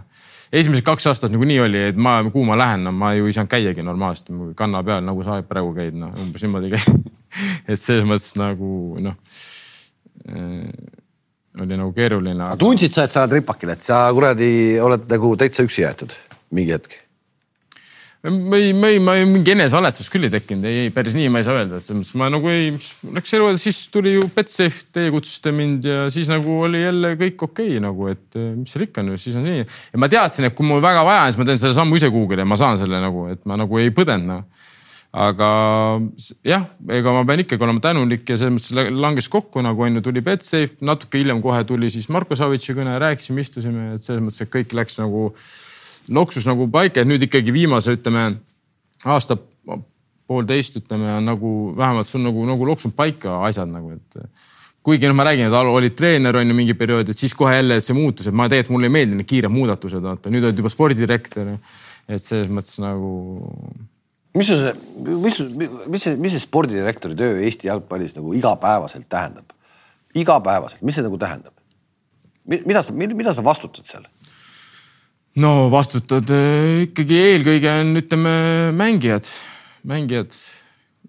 [0.51, 3.53] esimesed kaks aastat nagunii oli, et ma, kuhu ma lähen, no ma ju ei saanud
[3.53, 7.07] käiagi normaalselt kanna peal, nagu sa praegu käid, noh umbes niimoodi käid
[7.71, 9.15] et selles mõttes nagu noh
[10.27, 10.67] äh,
[11.63, 12.59] oli nagu keeruline aga....
[12.59, 14.51] tundsid sa, et sa oled ripakil, et sa kuradi
[14.83, 16.15] oled nagu täitsa üksi jäetud
[16.53, 17.02] mingi hetk?
[18.23, 21.27] Ma ei, ma ei, ma ei, mingi enesealetsus küll ei tekkinud, ei, ei päris nii
[21.31, 22.69] ma ei saa öelda, et selles mõttes ma nagu ei,
[23.17, 27.43] läks elu, siis tuli ju Betsafe, teie kutsusite mind ja siis nagu oli jälle kõik
[27.49, 29.65] okei okay, nagu, et eh, mis seal ikka on ju, siis on nii.
[29.65, 32.11] ja ma teadsin, et kui mul väga vaja on, siis ma teen selle sammu ise
[32.13, 34.71] kuhugile ja ma saan selle nagu, et ma nagu ei põdenud nagu
[35.13, 35.47] aga
[36.41, 40.05] jah, ega ma pean ikkagi olema tänulik ja selles mõttes langes kokku nagu on ju,
[40.07, 44.41] tuli Betsafe, natuke hiljem kohe tuli siis Marko Savitši kõne, rääkisime, istusime, et selles mõttes,
[44.41, 45.27] et kõik läks nagu
[46.09, 48.25] loksus nagu paika, et nüüd ikkagi viimase, ütleme
[49.05, 49.37] aasta
[50.27, 54.19] poolteist, ütleme, nagu vähemalt sul nagu, nagu loksunud paika asjad nagu, et
[54.83, 57.55] kuigi noh, ma räägin, et Alo oli treener on ju mingi periood, et siis kohe
[57.55, 60.59] jälle see muutus, et ma tegelikult mulle ei meeldi need kiired muudatused, vaata nüüd oled
[60.59, 61.55] juba spordidirektor.
[62.07, 63.09] et selles mõttes nagu.
[64.35, 64.73] mis on see,
[65.23, 65.39] mis,
[65.87, 69.55] mis see, mis see spordidirektori töö Eesti jalgpallis nagu igapäevaselt tähendab?
[70.13, 71.53] igapäevaselt, mis see nagu tähendab?
[72.45, 74.07] mida sa, mida sa vastutad seal?
[75.41, 78.35] No vastutad eh, ikkagi eelkõige on, ütleme
[78.77, 79.29] mängijad,
[79.89, 80.35] mängijad,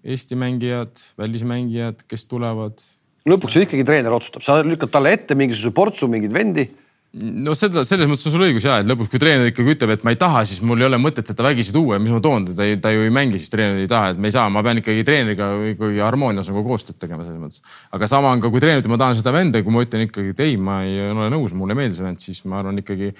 [0.05, 2.81] Eesti mängijad, välismängijad, kes tulevad.
[3.25, 6.67] lõpuks ikkagi treener otsustab, sa lükkad talle ette mingisuguse portsu mingeid vendi
[7.15, 10.03] no seda, selles mõttes on sul õigus ja, et lõpuks, kui treener ikkagi ütleb, et
[10.05, 12.47] ma ei taha, siis mul ei ole mõtet teda vägisi tuua ja mis ma toon,
[12.57, 14.63] ta ei, ta ju ei mängi, siis treener ei taha, et me ei saa, ma
[14.65, 17.77] pean ikkagi treeneriga ikkagi harmoonias nagu koostööd tegema selles mõttes.
[17.95, 20.35] aga sama on ka, kui treener ütleb, ma tahan seda venda kui ma ütlen ikkagi,
[20.35, 23.13] et ei, ma ei ole nõus, mulle ei meeldi see vend, siis ma arvan ikkagi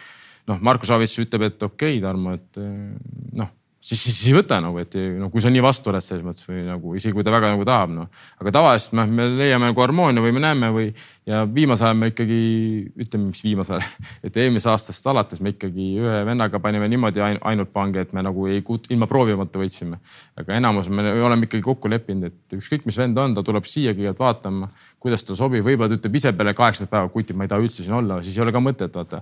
[0.51, 2.73] noh, Marko Savits ütleb, et okei okay,, Tarmo, et eh,
[3.39, 6.47] noh, siis, siis, ei võta nagu, et no kui sa nii vastu oled selles mõttes
[6.49, 8.09] või nagu isegi kui ta väga nagu tahab, noh.
[8.41, 10.89] aga tavaliselt noh, me leiame nagu harmoonia või me näeme või
[11.25, 12.39] ja viimasel ajal me ikkagi
[13.01, 17.71] ütleme, mis viimasel ajal, et eelmise aastast alates me ikkagi ühe vennaga panime niimoodi ainult
[17.73, 18.61] pange, et me nagu ei,
[18.93, 19.99] ilma proovimata võitsime.
[20.37, 23.95] aga enamus me oleme ikkagi kokku leppinud, et ükskõik, mis vend on, ta tuleb siia
[23.95, 24.69] kõigepealt vaatama,
[25.01, 27.81] kuidas ta sobib, võib-olla ta ütleb ise peale kaheksakümmend päeva, kutid, ma ei taha üldse
[27.81, 29.21] siin olla, siis ei ole ka mõtet, vaata.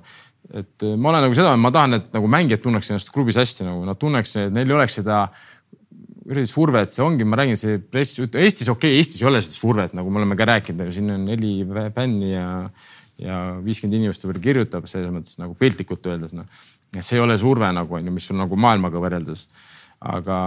[0.60, 3.86] Et ma olen nagu seda, ma tahan, et nagu mängijad tunneks ennast klubis hästi nagu.
[3.88, 5.24] Nad tunneks, et neil ei oleks seda
[6.24, 9.57] kuradi survet, see ongi, ma räägin, see press, Eestis okei okay,, Eestis ei ole seda
[9.57, 11.55] survet, nagu me oleme ka rääkinud, siin on neli
[11.95, 12.47] fänni ja,
[13.21, 16.47] ja viiskümmend inimest võib-olla kirjutab selles mõttes nagu piltlikult öeldes noh.
[16.99, 19.47] see ei ole surve nagu on ju, mis sul nagu maailmaga võrreldes.
[20.03, 20.38] aga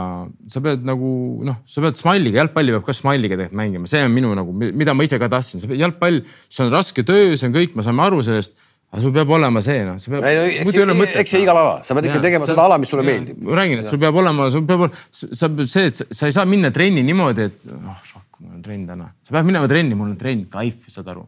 [0.52, 1.10] sa pead nagu
[1.46, 4.96] noh, sa pead Smile'iga, jalgpalli peab ka Smile'iga tegelikult mängima, see on minu nagu, mida
[4.96, 8.24] ma ise ka tahtsin, jalgpall, see on raske töö, see on kõik, me saame aru
[8.24, 8.56] sellest
[8.96, 10.24] aga sul peab olema see noh, see peab.
[10.64, 11.18] muidu ei ole mõtet.
[11.20, 13.42] eks see igal alal, sa pead ikka tegema sa, seda ala, mis sulle ja, meeldib.
[13.44, 16.70] ma räägin, et sul peab olema, sul peab, sa see, et sa ei saa minna
[16.72, 19.10] trenni niimoodi, et oh fuck, mul on trenn täna.
[19.20, 21.26] sa pead minema trenni, mul on trenn, kaif, saad aru.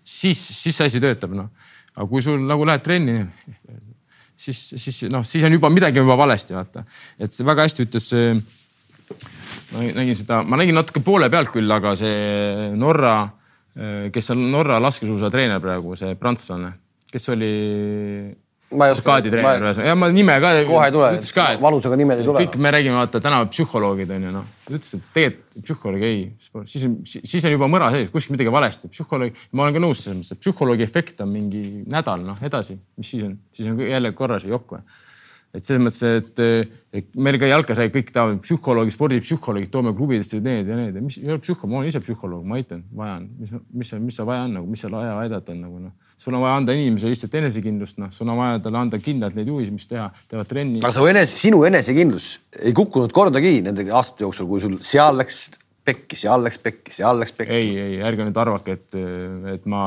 [0.00, 1.50] siis, siis see asi töötab noh.
[1.92, 3.18] aga kui sul nagu lähed trenni,
[4.32, 6.86] siis, siis noh, siis on juba midagi juba valesti, vaata.
[7.20, 8.30] et see väga hästi ütles see.
[9.74, 13.18] ma nägin seda, ma nägin natuke poole pealt küll, aga see Norra,
[14.14, 16.72] kes on Norra laskesuusatreener praegu, see prantslane
[17.14, 17.52] kes oli
[18.74, 20.50] kaaditreener ühesõnaga, ja ma nime ka.
[20.66, 21.10] kohe ei tule,
[21.62, 22.42] vanusega nimed ei tule.
[22.42, 24.48] kõik me räägime, vaata tänapäeval psühholoogid on ju noh.
[24.70, 26.24] ütles, et tegelikult psühholoog ei,
[26.72, 28.90] siis on, siis on juba mõra sees, kuskil midagi valesti.
[28.90, 32.78] psühholoog, ma olen ka nõus selles mõttes, et psühholoogi efekt on mingi nädal, noh edasi,
[32.98, 34.82] mis siis on, siis on jälle korras ja jokk või
[35.54, 40.70] et selles mõttes, et, et meil ka jalkas kõik tahavad psühholoogid, spordipsühholoogid, toome klubidesse need
[40.70, 40.98] ja need.
[40.98, 43.92] Ja mis, ei ole psühholoog, ma olen ise psühholoog, ma aitan, vaja on, mis, mis,
[44.08, 45.94] mis seal vaja on nagu, mis seal vaja aidata on nagu noh.
[46.24, 49.50] Sul on vaja anda inimesele lihtsalt enesekindlust, noh, sul on vaja talle anda kindlalt neid
[49.50, 50.82] juhisi, mis teha, teevad trenni.
[50.82, 52.28] aga su enese, sinu enesekindlus
[52.62, 55.48] ei kukkunud kordagi nende aastate jooksul, kui sul seal läks
[55.84, 57.58] pekki, seal läks pekki, seal läks pekki.
[57.58, 58.96] ei, ei ärge nüüd arvake, et,
[59.54, 59.82] et ma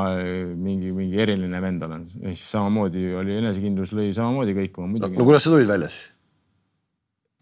[0.53, 2.05] mingi, mingi eriline vend olen.
[2.37, 5.17] samamoodi oli enesekindlus lõi samamoodi kõikuma muidugi.
[5.17, 6.13] no kuidas sa tulid välja siis?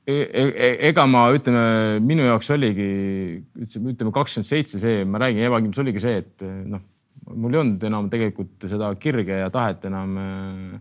[0.05, 2.89] E, e, e, ega ma ütleme, minu jaoks oligi,
[3.57, 6.83] ütleme kakskümmend seitse, see, ma räägin, ebakindlus oligi see, et noh
[7.33, 10.73] mul ei olnud enam tegelikult seda kirge ja tahet enam äh,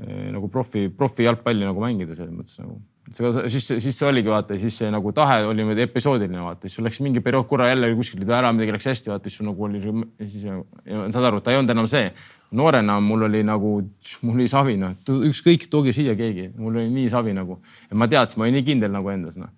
[0.00, 2.78] äh, nagu profi, profi jalgpalli nagu mängida selles mõttes nagu.
[3.10, 6.86] Siis, siis see oligi vaata, siis see nagu tahe oli niimoodi episoodiline vaata, siis sul
[6.88, 9.82] läks mingi periood korra jälle kuskilt ära, midagi läks hästi, vaata siis sul nagu oli,
[10.24, 12.10] siis saad aru, ta ei olnud enam see.
[12.56, 13.76] noorena mul oli nagu,
[14.22, 14.96] mul oli savi noh,
[15.30, 17.60] ükskõik, tooge siia keegi, mul oli nii savi nagu.
[17.94, 19.54] ma teadsin, ma olin nii kindel nagu endas noh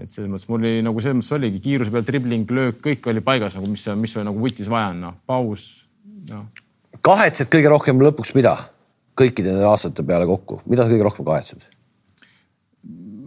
[0.00, 3.22] et selles mõttes mul oli nagu selles mõttes oligi kiiruse peal dribling, löök, kõik oli
[3.24, 5.66] paigas nagu, mis, mis nagu vutis vaja on, noh, paus
[6.30, 6.44] no..
[7.04, 8.56] kahetsed kõige rohkem lõpuks mida?
[9.20, 11.66] kõikide aastate peale kokku, mida sa kõige rohkem kahetsed?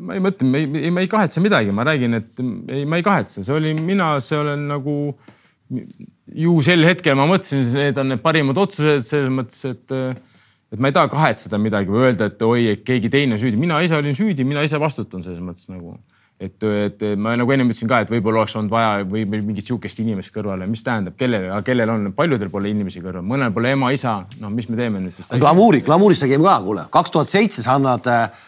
[0.04, 3.06] Ma ei mõtle, ma ei, ma ei kahetse midagi, ma räägin, et ei, ma ei
[3.06, 4.98] kahetse, see oli mina, see olen nagu
[6.34, 9.98] ju sel hetkel ma mõtlesin, need on need parimad otsused selles mõttes, et
[10.74, 13.78] et ma ei taha kahetseda midagi või öelda, et oi, et keegi teine süüdi, mina
[13.86, 16.00] ise olin süüdi, mina ise vastutan selles mõttes nagu.
[16.42, 20.02] Et, et ma nagu ennem ütlesin ka, et võib-olla oleks olnud vaja või mingit sihukest
[20.02, 24.50] inimest kõrvale, mis tähendab, kellel, kellel on, paljudel pole inimesi kõrval, mõnel pole ema-isa, no
[24.52, 25.30] mis me teeme nüüd siis?
[25.30, 28.42] glamuuri, glamuurist räägime ka, kuule, kaks tuhat seitse sa annad äh,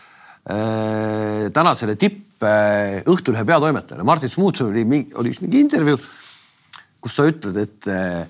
[0.45, 5.97] tänasele tipp äh, Õhtulehe peatoimetajale Martin Smuutsel oli mingi, oli üks mingi intervjuu,
[7.01, 8.27] kus sa ütled, et äh,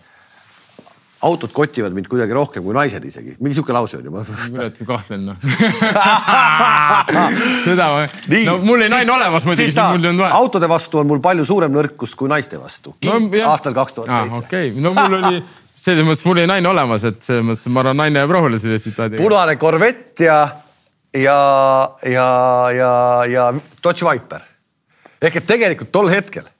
[1.25, 4.09] autod kotivad mind kuidagi rohkem kui naised isegi, mingi sihuke lause oli.
[4.11, 5.37] kurat, kahtlen noh
[7.65, 7.97] seda ma,
[8.45, 10.33] no mul oli naine olemas muidugi, siis mul ei olnud vaja.
[10.39, 13.13] autode vastu on mul palju suurem nõrkus kui naiste vastu no,.
[13.49, 14.35] aastal kaks tuhat seitse.
[14.43, 15.35] okei, no mul oli
[15.85, 18.77] selles mõttes mul oli naine olemas, et selles mõttes ma arvan, naine jääb rahule selle
[18.81, 19.19] tsitaadiga.
[19.23, 20.37] punane korvett ja,
[21.15, 21.39] ja,
[22.03, 22.27] ja,
[22.75, 22.91] ja,
[23.29, 23.47] ja
[23.83, 24.43] Dodge Viper.
[25.21, 26.51] ehk et tegelikult tol hetkel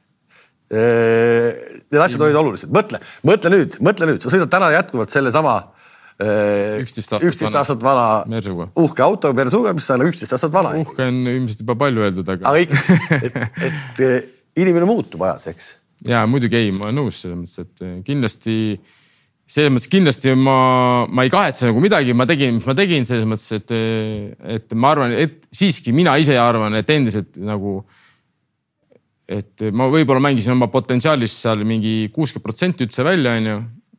[0.66, 2.98] Need asjad olid olulised, mõtle,
[3.28, 5.60] mõtle nüüd, mõtle nüüd, sa sõidad täna jätkuvalt sellesama
[6.16, 8.70] üksteist aastat, aastat vana Mersuga.
[8.80, 10.72] uhke auto Mersuga, mis on üksteist aastat vana.
[10.80, 12.50] uhke on ilmselt juba palju öeldud, aga.
[12.50, 13.38] aga ikka, et,
[13.68, 15.68] et inimene muutub ajas, eks.
[16.08, 18.58] ja muidugi ei, ma olen nõus selles mõttes, et kindlasti
[19.46, 23.28] selles mõttes kindlasti ma, ma ei kahetse nagu midagi, ma tegin, mis ma tegin selles
[23.30, 23.74] mõttes, et,
[24.58, 27.78] et ma arvan, et siiski mina ise arvan, et endiselt nagu
[29.26, 33.56] et ma võib-olla mängisin oma potentsiaalist seal mingi kuuskümmend protsenti üldse välja, onju.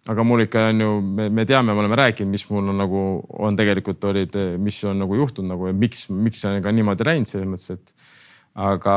[0.07, 0.91] aga mul ikka on ju,
[1.35, 3.01] me teame, me oleme rääkinud, mis mul on nagu
[3.43, 7.31] on tegelikult olid, mis on nagu juhtunud nagu ja miks, miks on ka niimoodi läinud
[7.31, 8.13] selles mõttes, et.
[8.55, 8.97] aga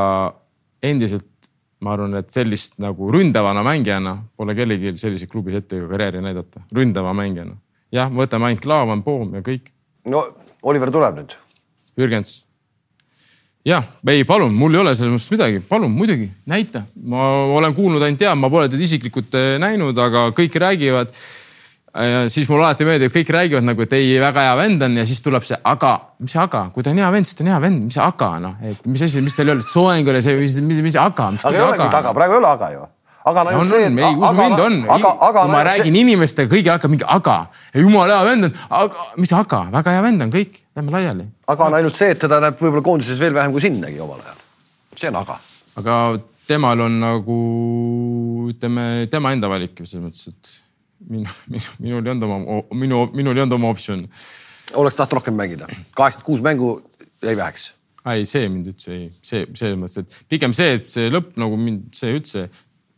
[0.82, 1.26] endiselt
[1.80, 6.64] ma arvan, et sellist nagu ründavana mängijana pole kellelgi sellises klubis ette ka karjääri näidata,
[6.76, 7.56] ründava mängijana.
[7.92, 9.72] jah, võtame ainult Klaavan, Poom ja kõik.
[10.04, 10.26] no
[10.62, 11.36] Oliver tuleb nüüd.
[11.96, 12.40] Jürgens
[13.66, 17.28] jah, ei palun, mul ei ole selles mõttes midagi, palun muidugi näita, ma
[17.58, 21.12] olen kuulnud ainult ja ma pole teid isiklikult eh, näinud, aga kõik räägivad.
[22.30, 25.18] Siis mulle alati meeldib, kõik räägivad nagu, et ei, väga hea vend on ja siis
[25.24, 25.90] tuleb see aga,
[26.22, 28.04] mis see aga, kui ta on hea vend, siis ta on hea vend, mis see
[28.04, 30.98] aga noh, et mis asi, mis teil ei olnud, soeng oli see, mis, mis, mis
[31.00, 31.32] aga.
[31.34, 32.86] aga ei olegi taga, praegu ei ole aga ju.
[33.30, 36.04] Aga on, on, on, ei usu mind on, kui ma räägin see...
[36.06, 37.34] inimestega, kõigil hakkab mingi aga,
[37.76, 41.26] jumala hea vend on, aga mis aga, väga hea vend on kõik, lähme laiali.
[41.52, 44.22] aga on ainult see, et teda näeb võib-olla koondises veel vähem kui sind nägi omal
[44.22, 44.40] ajal.
[44.94, 45.36] see on aga.
[45.82, 46.00] aga
[46.48, 47.36] temal on nagu
[48.54, 50.56] ütleme, tema enda valik selles mõttes, et
[51.10, 54.06] minu, minu, minul ei olnud oma, minu, minul ei olnud oma optsioon.
[54.80, 56.72] oleks tahtnud rohkem mängida, kaheksakümmend kuus mängu
[57.22, 57.72] jäi väheks
[58.08, 61.58] ei, see mind üldse ei, see selles mõttes, et pigem see, et see lõpp nagu
[61.60, 62.46] mind, see üldse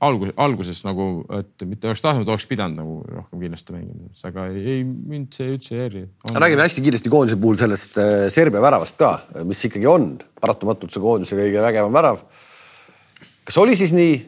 [0.03, 1.07] algus, alguses nagu,
[1.39, 5.53] et mitte oleks tahtnud, oleks pidanud nagu rohkem kindlasti mängima, aga ei, ei mind see
[5.55, 6.05] üldse ei häiri.
[6.35, 9.13] räägime hästi kiiresti koondise puhul sellest äh, Serbia väravast ka,
[9.47, 12.25] mis ikkagi on paratamatult see koondise kõige vägevam värav.
[13.47, 14.19] kas oli siis nii,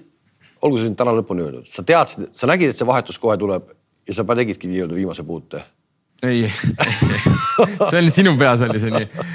[0.64, 3.72] olgu see nüüd täna lõpuni öeldud, sa teadsid, sa nägid, et see vahetus kohe tuleb
[4.08, 5.64] ja sa tegidki nii-öelda viimase puute?
[6.24, 6.46] ei,
[7.90, 9.26] see oli sinu peas oli see nii.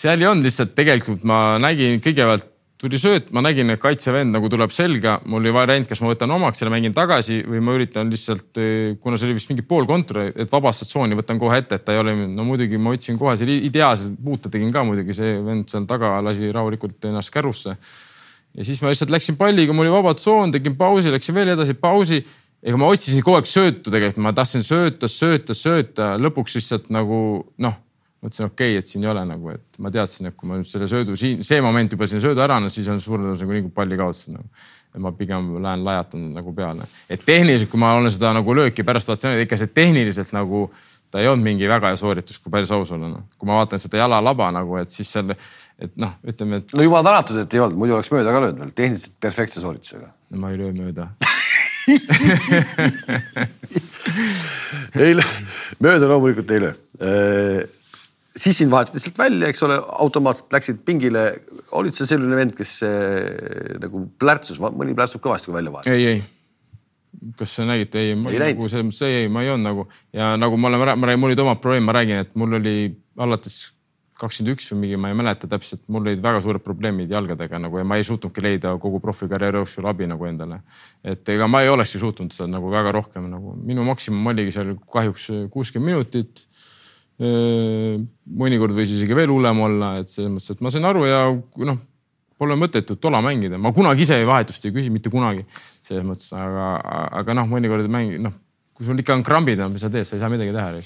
[0.00, 2.48] seal ei olnud lihtsalt tegelikult ma nägin kõigepealt
[2.80, 6.32] tuli sööt, ma nägin, et kaitsevend nagu tuleb selga, mul oli variant, kas ma võtan
[6.32, 8.60] omaks selle, mängin tagasi või ma üritan lihtsalt,
[9.02, 11.92] kuna see oli vist mingi pool kontori, et vabastad tsooni, võtan kohe ette, et ta
[11.92, 15.68] ei ole, no muidugi ma võtsin kohe selle ideaalse puute tegin ka muidugi, see vend
[15.68, 17.76] seal taga lasi rahulikult ennast kärusse.
[18.56, 21.74] Ja siis ma lihtsalt läksin palliga, mul oli vaba tsoon, tegin pausi, läksin veel edasi
[21.74, 22.24] pausi.
[22.60, 27.20] ega ma otsisin kogu aeg söötu tegelikult, ma tahtsin sööta, sööta, sööta, lõpuks lihtsalt nagu
[27.58, 27.78] noh
[28.20, 30.68] mõtlesin, okei okay,, et siin ei ole nagu, et ma teadsin, et kui ma nüüd
[30.68, 33.72] selle söödu siin, see moment juba siin söödu ära annan, siis on suure tõenäosusega nagu
[33.72, 34.68] palli kaotasin nagu.
[34.90, 38.84] et ma pigem lähen lajatan nagu peale, et tehniliselt, kui ma olen seda nagu lööki
[38.84, 40.66] pärast vaatasin, ikka see tehniliselt nagu
[41.10, 43.24] ta ei olnud mingi väga hea sooritus, kui päris aus olla noh.
[43.38, 45.32] kui ma vaatan seda jalalaba nagu, et siis seal,
[45.80, 46.74] et noh, ütleme, et.
[46.76, 50.08] no jumal tänatud, et ei olnud, muidu oleks mööda ka löönud veel, tehniliselt perfektse sooritusega.
[50.30, 51.04] no ma ei löö mööda
[55.04, 55.30] ei löö,
[55.82, 57.60] mööda loomulikult ei löö äh,
[58.36, 61.24] siis sind vahetati lihtsalt välja, eks ole, automaatselt läksid pingile.
[61.72, 65.96] olid sa selline vend, kes äh, nagu plärtsus, mõni plärtsub kõvasti, kui välja vahetati?
[65.96, 67.32] ei, ei.
[67.38, 67.94] kas sa nägid?
[67.98, 70.86] ei, ei, nagu selles mõttes ei, ei, ma ei olnud nagu ja nagu ma olen,
[70.86, 72.76] ma räägin, mul olid omad probleemid, ma räägin, et mul oli
[73.20, 73.60] alates
[74.20, 77.80] kakskümmend üks või mingi, ma ei mäleta täpselt, mul olid väga suured probleemid jalgadega nagu
[77.80, 80.60] ja ma ei suutnudki leida kogu profikarjääri jooksul abi nagu endale.
[81.04, 84.76] et ega ma ei olekski suutnud seda nagu väga rohkem nagu minu maksimum oligi seal
[84.92, 86.46] kahjuks kuuskümmend minutit
[87.20, 91.20] mõnikord võis isegi veel hullem olla, et selles mõttes, et ma sain aru ja
[91.68, 91.80] noh,
[92.40, 95.44] pole mõtet ju tola mängida, ma kunagi ise vahetust ei küsi, mitte kunagi
[95.84, 96.70] selles mõttes, aga,
[97.20, 98.36] aga noh, mõnikord mäng, noh,
[98.72, 100.80] kui sul ikka on krambid, mis sa teed, sa ei saa midagi teha.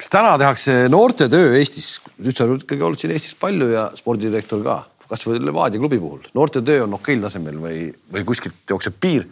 [0.00, 4.78] kas täna tehakse noortetöö Eestis, sa ikkagi oled siin Eestis palju ja spordidirektor ka,
[5.10, 9.26] kasvõi Levadia klubi puhul, noortetöö on okeil tasemel või, või kuskilt jookseb piir.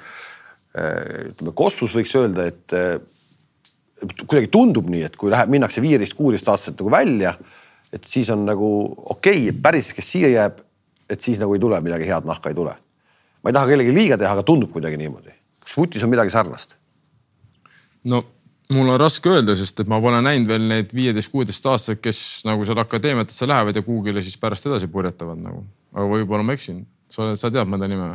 [0.74, 2.76] ütleme Kossus võiks öelda, et
[4.26, 7.34] kuidagi tundub nii, et kui läheb, minnakse viieteist, kuueteist aastaselt nagu välja,
[7.92, 8.68] et siis on nagu
[9.14, 10.60] okei okay,, päris, kes siia jääb,
[11.10, 12.74] et siis nagu ei tule midagi head nahka ei tule.
[13.42, 15.34] ma ei taha kellelegi liiga teha, aga tundub kuidagi niimoodi.
[15.62, 16.76] kas vutis on midagi sarnast?
[18.04, 18.24] no
[18.74, 22.20] mul on raske öelda, sest et ma pole näinud veel neid viieteist, kuueteist aastaseid, kes
[22.48, 25.64] nagu seal akadeemiatesse lähevad ja kuhugile siis pärast edasi purjetavad nagu.
[25.92, 28.12] aga võib-olla ma eksin, sa oled, sa tead mõnda nime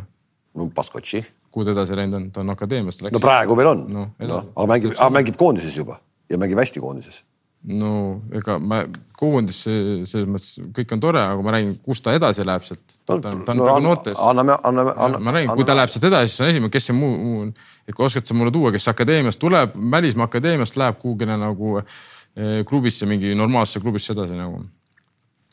[0.58, 1.24] no Baskotši.
[1.50, 3.16] kuhu ta edasi läinud on, ta on akadeemiast läks.
[3.16, 6.80] no praegu veel on No, no, aga mängib, aga mängib koondises juba ja mängib hästi
[6.80, 7.22] koondises.
[7.66, 7.92] No
[8.38, 8.82] ega ma
[9.18, 12.94] koondis selles mõttes kõik on tore, aga ma räägin, kus ta edasi läheb sealt.
[13.04, 14.20] ta on, ta on no, praegu noortes.
[14.22, 15.24] anname, anname, anname.
[15.26, 17.48] ma räägin, kui ta läheb sealt edasi, siis on esimene, kes see muu, muu,
[17.88, 22.62] et kui oskad sa mulle tuua, kes akadeemiast tuleb, välismaa akadeemiast läheb kuhugile nagu eh,
[22.68, 24.62] klubisse, mingi normaalsesse klubisse edasi nagu.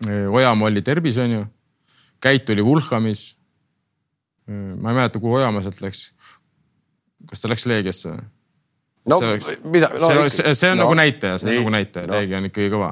[0.05, 1.43] Ojamaa oli Terbis on ju,
[2.21, 3.37] Käit oli Vulhamis.
[4.47, 6.11] ma ei mäleta, kuhu Ojamaa sealt läks.
[7.25, 8.25] kas ta läks Leegiasse või?
[9.09, 11.61] No see oleks- mida no, see, see, see on no, nagu näitaja, see on nii,
[11.63, 12.17] nagu näitaja no.
[12.17, 12.91] Leegia on ikkagi kõva.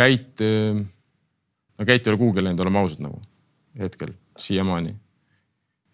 [0.00, 3.20] Käit, no Käit ei ole kuhugi läinud, oleme ausad nagu
[3.80, 4.94] hetkel siiamaani.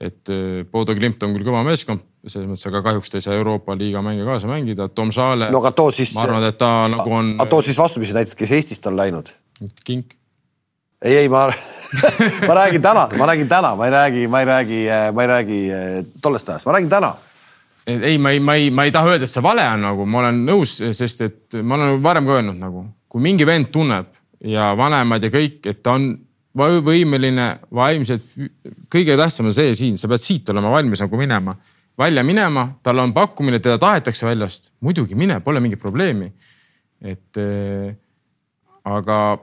[0.01, 0.29] et
[0.71, 4.03] Bodo Glimt on küll kõva meeskond selles mõttes, aga kahjuks ta ei saa Euroopa liiga
[4.05, 4.89] mänge kaasa mängida.
[4.93, 7.79] Tom Saale no aga too siis, ma arvan, et ta nagu on aga too siis
[7.79, 9.31] vastupidi näiteks, kes Eestist on läinud.
[9.85, 10.17] kink.
[11.03, 11.47] ei, ei, ma
[12.49, 14.83] ma räägin täna, ma räägin täna, ma ei räägi, ma ei räägi,
[15.15, 17.15] ma ei räägi eh, tollest ajast, ma räägin täna.
[17.87, 20.25] Ei, ma ei, ma ei, ma ei taha öelda, et see vale on nagu, ma
[20.25, 24.11] olen nõus, sest et ma olen varem ka öelnud nagu, kui mingi vend tunneb
[24.47, 26.11] ja vanemad ja kõik, et ta on
[26.57, 28.27] võ- võimeline vaimselt,
[28.93, 31.57] kõige tähtsam on see siin, sa pead siit olema valmis nagu minema,
[31.99, 36.33] välja minema, tal on pakkumine, teda tahetakse väljast, muidugi mine, pole mingit probleemi.
[37.07, 37.93] et äh,
[38.85, 39.39] aga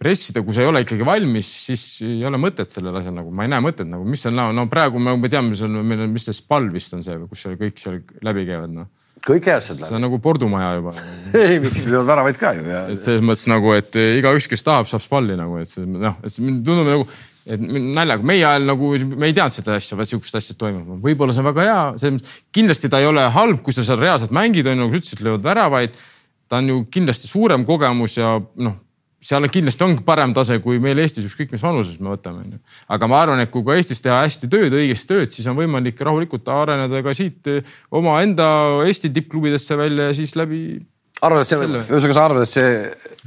[0.00, 3.46] pressida, kui sa ei ole ikkagi valmis, siis ei ole mõtet sellel asjal nagu, ma
[3.46, 6.28] ei näe mõtet nagu, mis seal no praegu me, me teame, seal meil on, mis
[6.28, 8.90] see Spal vist on see, kus seal kõik seal läbi käivad, noh.
[9.24, 9.96] kõik heased see lähevad.
[9.96, 10.92] on nagu pordumaja juba.
[11.40, 15.04] ei, miks löövad väravaid ka ju et selles mõttes nagu, et igaüks, kes tahab, saab
[15.04, 17.08] Spalli nagu, et see noh, et see tundub nagu,
[17.48, 17.66] et
[17.96, 21.00] naljaga, meie ajal nagu me ei teadnud seda asja, vaid sihukest asja toimub.
[21.00, 24.02] võib-olla see on väga hea, selles mõttes kindlasti ta ei ole halb, kui sa seal
[24.02, 26.02] reaalselt mängid, on ju, nagu sa ütlesid, löövad väravaid.
[26.46, 28.82] ta on ju kindlasti suurem kogemus ja noh
[29.22, 32.58] seal kindlasti on parem tase kui meil Eestis, ükskõik mis vanuses me võtame, onju.
[32.96, 36.00] aga ma arvan, et kui ka Eestis teha hästi tööd, õigesti tööd, siis on võimalik
[36.04, 37.48] rahulikult areneda ka siit
[37.94, 38.48] omaenda
[38.86, 40.82] Eesti tippklubidesse välja ja siis läbi.
[41.24, 42.74] arvad, et see, ühesõnaga sa arvad, et see.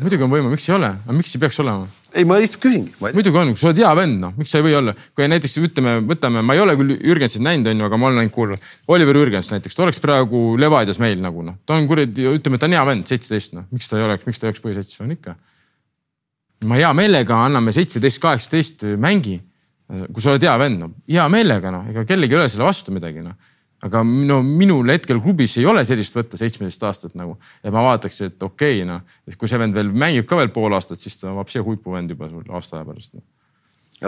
[0.03, 1.89] muidugi on võimalik, miks ei ole, aga miks ei peaks olema?
[2.13, 2.93] ei, ma lihtsalt küsingi.
[3.01, 5.57] muidugi on, kui sa oled hea vend, noh, miks sa ei või olla, kui näiteks
[5.65, 8.61] ütleme, võtame, ma ei ole küll Jürgensit näinud, onju, aga ma olen näinud kuulda.
[8.93, 12.69] Oliver Jürgens näiteks, ta oleks praegu Levadias meil nagu noh, ta on kuradi, ütleme, ta
[12.69, 15.13] on hea vend, seitseteist, noh, miks ta ei oleks, miks ta ei oleks põhiseitses, on
[15.17, 15.37] ikka
[16.67, 19.37] ma hea meelega anname seitseteist, kaheksateist mängi.
[19.89, 22.93] kui sa oled hea vend, no hea meelega noh, ega kellelgi ei ole selle vastu
[22.93, 23.33] midagi noh.
[23.87, 28.21] aga no minul hetkel klubis ei ole sellist võtta seitsmeteist aastat nagu, et ma vaataks,
[28.27, 31.17] et okei okay, noh, et kui see vend veel mängib ka veel pool aastat, siis
[31.21, 33.25] ta vapsi huipu vend juba sul aasta aja pärast no..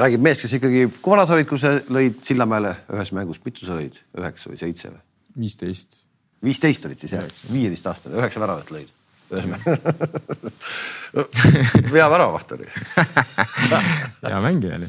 [0.03, 3.65] räägib mees, kes ikkagi, kui vana sa olid, kui sa lõid Sillamäele ühes mängus, mitu
[3.65, 5.03] sa lõid, üheksa või seitse või?
[5.47, 6.01] viisteist.
[6.43, 8.91] viisteist olid siis jah, viieteist aastane, üheksa väravat lõid
[11.93, 12.67] hea väravaht oli
[14.27, 14.87] hea mängija oli.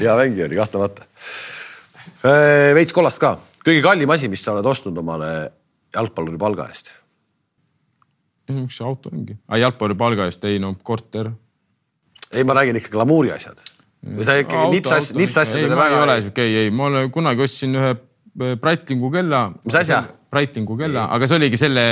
[0.00, 1.06] hea mängija oli kahtlemata.
[2.76, 5.30] veits kollast ka, kõige kallim asi, mis sa oled ostnud omale
[5.94, 6.92] jalgpalluri palga eest?
[8.52, 11.30] mis see auto ongi, jalgpalluri palga eest, ei no korter.
[12.32, 13.58] ei, ma räägin ikka glamuuri asjad.
[14.24, 15.96] sa ikkagi nipsas, nipsasjadele väga.
[15.96, 17.96] ei ole siuke, ei, ei, ma olen kunagi ostsin ühe
[18.36, 19.48] Breitlingu kella.
[19.64, 20.04] mis asja?
[20.36, 21.84] Breitlingu kella, aga see oligi selle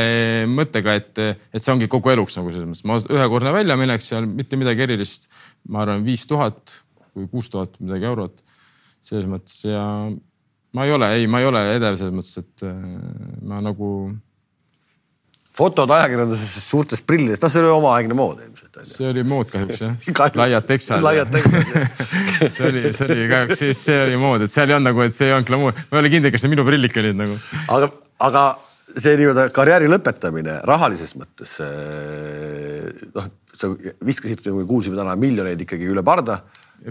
[0.50, 4.60] mõttega, et, et see ongi kogu eluks nagu selles mõttes, ma ühekordne väljaminek seal, mitte
[4.60, 5.30] midagi erilist.
[5.72, 6.82] ma arvan, viis tuhat
[7.16, 8.42] või kuus tuhat midagi eurot
[9.04, 9.84] selles mõttes ja
[10.74, 13.90] ma ei ole, ei, ma ei ole edev selles mõttes, et ma nagu.
[15.54, 18.80] Fotod ajakirjanduses suurtest prillidest, noh, see oli omaaegne mood ilmselt.
[18.90, 21.04] see oli mood kahjuks jah laiad teksad.
[21.04, 24.90] laiad teksad see oli, see oli kahjuks, siis see oli mood, et seal ei olnud
[24.90, 27.20] nagu, et see ei olnud glamuur, ma ei ole kindel, kas need minu prillid olid
[27.22, 27.38] nagu.
[27.76, 27.90] aga,
[28.30, 28.44] aga
[28.84, 31.56] see nii-öelda karjääri lõpetamine rahalises mõttes.
[33.14, 33.70] noh, sa
[34.04, 36.40] viskasid, nagu kuulsime täna, miljoneid ikkagi üle parda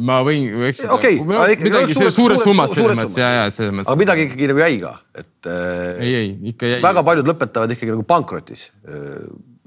[0.01, 3.91] ma võin eksida okay, midagi suures, suures summas selles mõttes ja, ja selles mõttes.
[3.91, 5.49] aga midagi ikkagi nagu jäi ka, et.
[6.01, 6.83] ei, ei ikka jäi.
[6.83, 8.69] väga paljud lõpetavad ikkagi nagu pankrotis.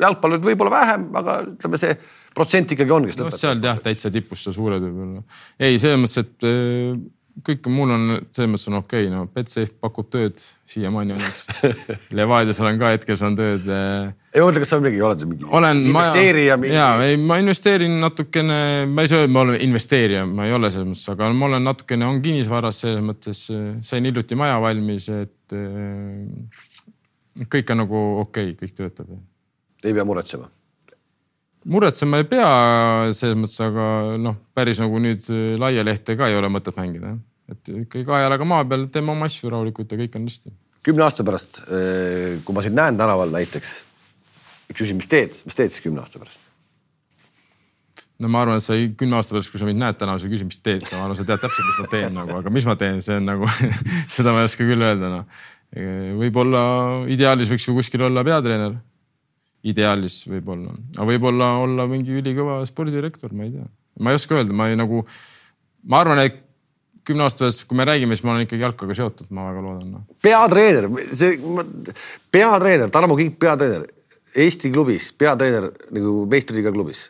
[0.03, 1.95] jalgpallurid võib-olla vähem, aga ütleme, see
[2.37, 3.43] protsent ikkagi on, kes no, lõpetab.
[3.43, 5.23] seal jah, täitsa tipus sa suured võib-olla.
[5.61, 8.05] ei, selles mõttes, et kõik mul on
[8.35, 11.45] selles mõttes on okei okay,, no Betsafe pakub tööd siiamaani õnneks
[12.19, 13.67] Levadias olen ka hetkel saan tööd.
[13.69, 16.77] ei ma mõtlen, kas sa mingi, oled mingi olen, investeerija mingi...?
[16.79, 18.59] ja, ei ma investeerin natukene,
[18.89, 21.69] ma ei saa öelda, ma olen investeerija, ma ei ole selles mõttes, aga ma olen
[21.71, 23.47] natukene, on kinnisvaras selles mõttes,
[23.91, 25.57] sain hiljuti maja valmis, et
[27.53, 29.19] kõik on nagu okei okay,, kõik töötab.
[29.85, 30.49] ei pea muretsema
[31.67, 32.51] muretsema ei pea
[33.17, 33.89] selles mõttes, aga
[34.23, 35.27] noh, päris nagu nüüd
[35.61, 37.17] laia lehte ka ei ole mõtet mängida.
[37.51, 40.53] et ikkagi kahe jalaga maa peal teeme oma asju rahulikult ja kõik on hästi.
[40.87, 41.63] kümne aasta pärast,
[42.47, 43.79] kui ma sind näen tänaval näiteks,
[44.75, 46.47] küsin, mis teed, mis teed siis kümne aasta pärast?
[48.23, 50.31] no ma arvan, et sa ei, kümne aasta pärast, kui sa mind näed täna, sa
[50.31, 52.77] küsid, mis teed, ma arvan, sa tead täpselt, mis ma teen nagu, aga mis ma
[52.81, 53.51] teen, see on nagu
[54.17, 55.43] seda ma ei oska küll öelda, noh.
[56.23, 56.63] võib-olla
[57.13, 58.79] ideaalis võiks ju kuskil olla peatreener.
[59.67, 63.67] Ideaalis võib-olla, aga võib-olla olla mingi ülikõva spordidirektor, ma ei tea,
[64.03, 65.03] ma ei oska öelda, ma ei nagu,
[65.91, 66.43] ma arvan, et
[67.07, 69.93] kümne aasta pärast, kui me räägime, siis ma olen ikkagi jalkaga seotud, ma väga loodan
[69.95, 70.05] no..
[70.23, 71.37] peatreener, see
[72.35, 73.87] peatreener, Tarmo Kink, peatreener.
[74.37, 77.07] Eesti klubis, peatreener nagu meistriliiga klubis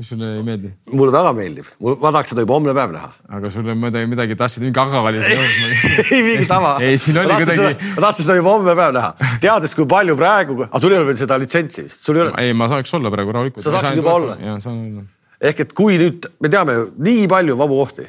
[0.00, 0.70] mis sulle ei meeldi?
[0.96, 3.10] mulle väga meeldib, ma tahaks seda juba homne päev näha.
[3.36, 5.28] aga sulle midagi, midagi tahtsid mingi aga valida
[6.16, 6.70] ei mingi tava.
[6.86, 7.90] ei, siin oli kuidagi.
[7.98, 11.10] ma tahtsin seda juba homne päev näha, teades, kui palju praegu, aga sul ei ole
[11.10, 12.32] veel seda litsentsi vist, sul ei ole?
[12.40, 13.66] ei, ma saaks olla praegu rahulikult.
[13.66, 14.40] sa saaksid juba olla?
[14.40, 15.06] jaa, saan olla.
[15.52, 18.08] ehk et kui nüüd, me teame ju nii palju vabu kohti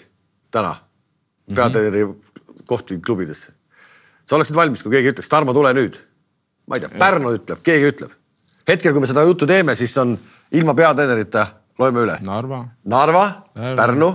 [0.55, 1.59] täna mhm.
[1.59, 2.65] peatreeneri mm -hmm.
[2.72, 3.51] kohti klubidesse.
[4.23, 5.99] sa oleksid valmis, kui keegi ütleks, Tarmo, tule nüüd.
[6.68, 8.19] ma ei tea, Pärnu ütleb, keegi ütleb.
[8.68, 10.19] hetkel, kui me seda juttu teeme, siis on
[10.51, 12.18] ilma peatreenerita loeme üle.
[12.26, 12.62] Narva.
[12.90, 13.26] Narva,
[13.56, 14.10] Pärnu,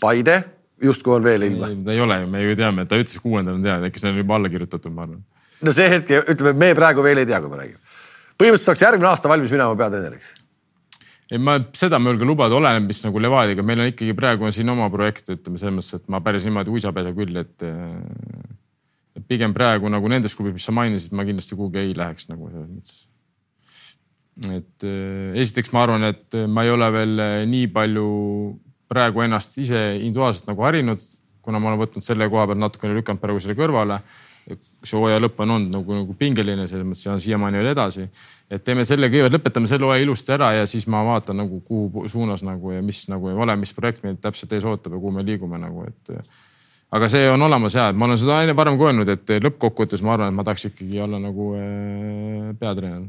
[0.00, 0.36] Paide,
[0.82, 1.70] justkui on veel ilma.
[1.84, 4.18] ta ei ole ju, me ju teame, ta ütles kuuendal on teada, äkki see on
[4.20, 5.22] juba alla kirjutatud, ma arvan.
[5.64, 7.80] no see hetk, ütleme, me praegu veel ei tea, kui me räägime.
[8.36, 10.34] põhimõtteliselt saaks järgmine aasta valmis minema peatreeneriks.
[11.30, 14.54] ei, ma seda ma julgen lubada, oleneb, mis nagu Levadiga, meil on ikkagi praegu on
[14.54, 17.68] siin oma projekt, ütleme selles mõttes, et ma päris niimoodi uisapesa küll, et
[19.26, 22.68] pigem praegu nagu nendes klubides, mis sa mainisid, ma kindlasti kuhugi ei läheks nagu selles
[22.68, 23.05] mõttes
[24.44, 28.06] et äh, esiteks ma arvan, et äh, ma ei ole veel äh, nii palju
[28.90, 31.02] praegu ennast ise individuaalselt nagu harinud,
[31.44, 34.00] kuna ma olen võtnud selle koha pealt natukene lükanud praegu selle kõrvale.
[34.46, 38.06] see hooaja lõpp on olnud nagu, nagu pingeline, selles mõttes ja siiamaani veel edasi.
[38.50, 42.06] et teeme selle kõigepealt, lõpetame selle hooaja ilusti ära ja siis ma vaatan nagu kuhu
[42.08, 45.16] suunas nagu ja mis nagu ei ole, mis projekt meid täpselt ees ootab ja kuhu
[45.16, 46.30] me liigume nagu, et
[46.92, 50.14] aga see on olemas ja, et ma olen seda varem ka öelnud, et lõppkokkuvõttes ma
[50.14, 51.54] arvan, et ma tahaks ikkagi olla nagu
[52.60, 53.08] peatreener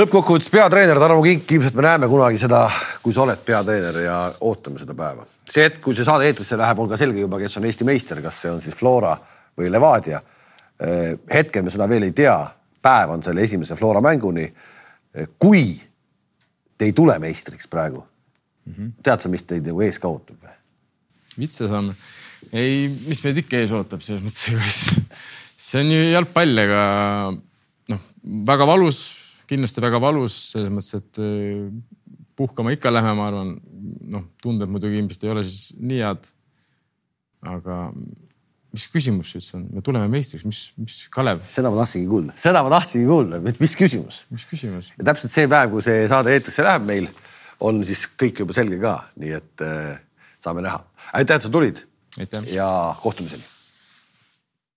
[0.00, 2.62] lõppkokkuvõttes peatreener Tarmo Kink, ilmselt me näeme kunagi seda,
[3.02, 4.16] kui sa oled peatreener ja
[4.48, 5.26] ootame seda päeva.
[5.50, 8.22] see hetk, kui see saade eetrisse läheb, on ka selge juba, kes on Eesti meister,
[8.24, 9.16] kas see on siis Flora
[9.58, 10.22] või Levadia.
[10.80, 12.38] Eh, hetkel me seda veel ei tea.
[12.80, 14.46] päev on selle esimese Flora mänguni.
[15.14, 15.74] Eh, kui
[16.78, 18.92] te ei tule meistriks praegu mm, -hmm.
[19.02, 20.56] tead sa, mis teid nagu ees ka ootab või?
[21.38, 21.92] vitsa saame.
[22.52, 25.02] ei, mis meid ikka ees ootab selles mõttes,
[25.68, 26.84] see on ju jalgpall, ega
[27.88, 28.00] noh,
[28.46, 29.19] väga valus
[29.50, 31.68] kindlasti väga valus selles mõttes, et äh,
[32.38, 33.54] puhkama ikka lähme, ma arvan.
[34.10, 36.32] noh, tunded muidugi ilmselt ei ole siis nii head.
[37.50, 37.76] aga
[38.70, 41.40] mis küsimus üldse on, me tuleme meistriks, mis, mis Kalev?
[41.50, 44.24] seda ma tahtsingi kuulda, seda ma tahtsingi kuulda, et mis küsimus?
[44.34, 44.92] mis küsimus?
[44.98, 47.08] ja täpselt see päev, kui see saade eetrisse läheb meil,
[47.66, 49.94] on siis kõik juba selge ka, nii et äh,
[50.42, 50.84] saame näha.
[51.12, 51.86] aitäh, et sa tulid.
[52.52, 52.68] ja
[53.02, 53.59] kohtumiseni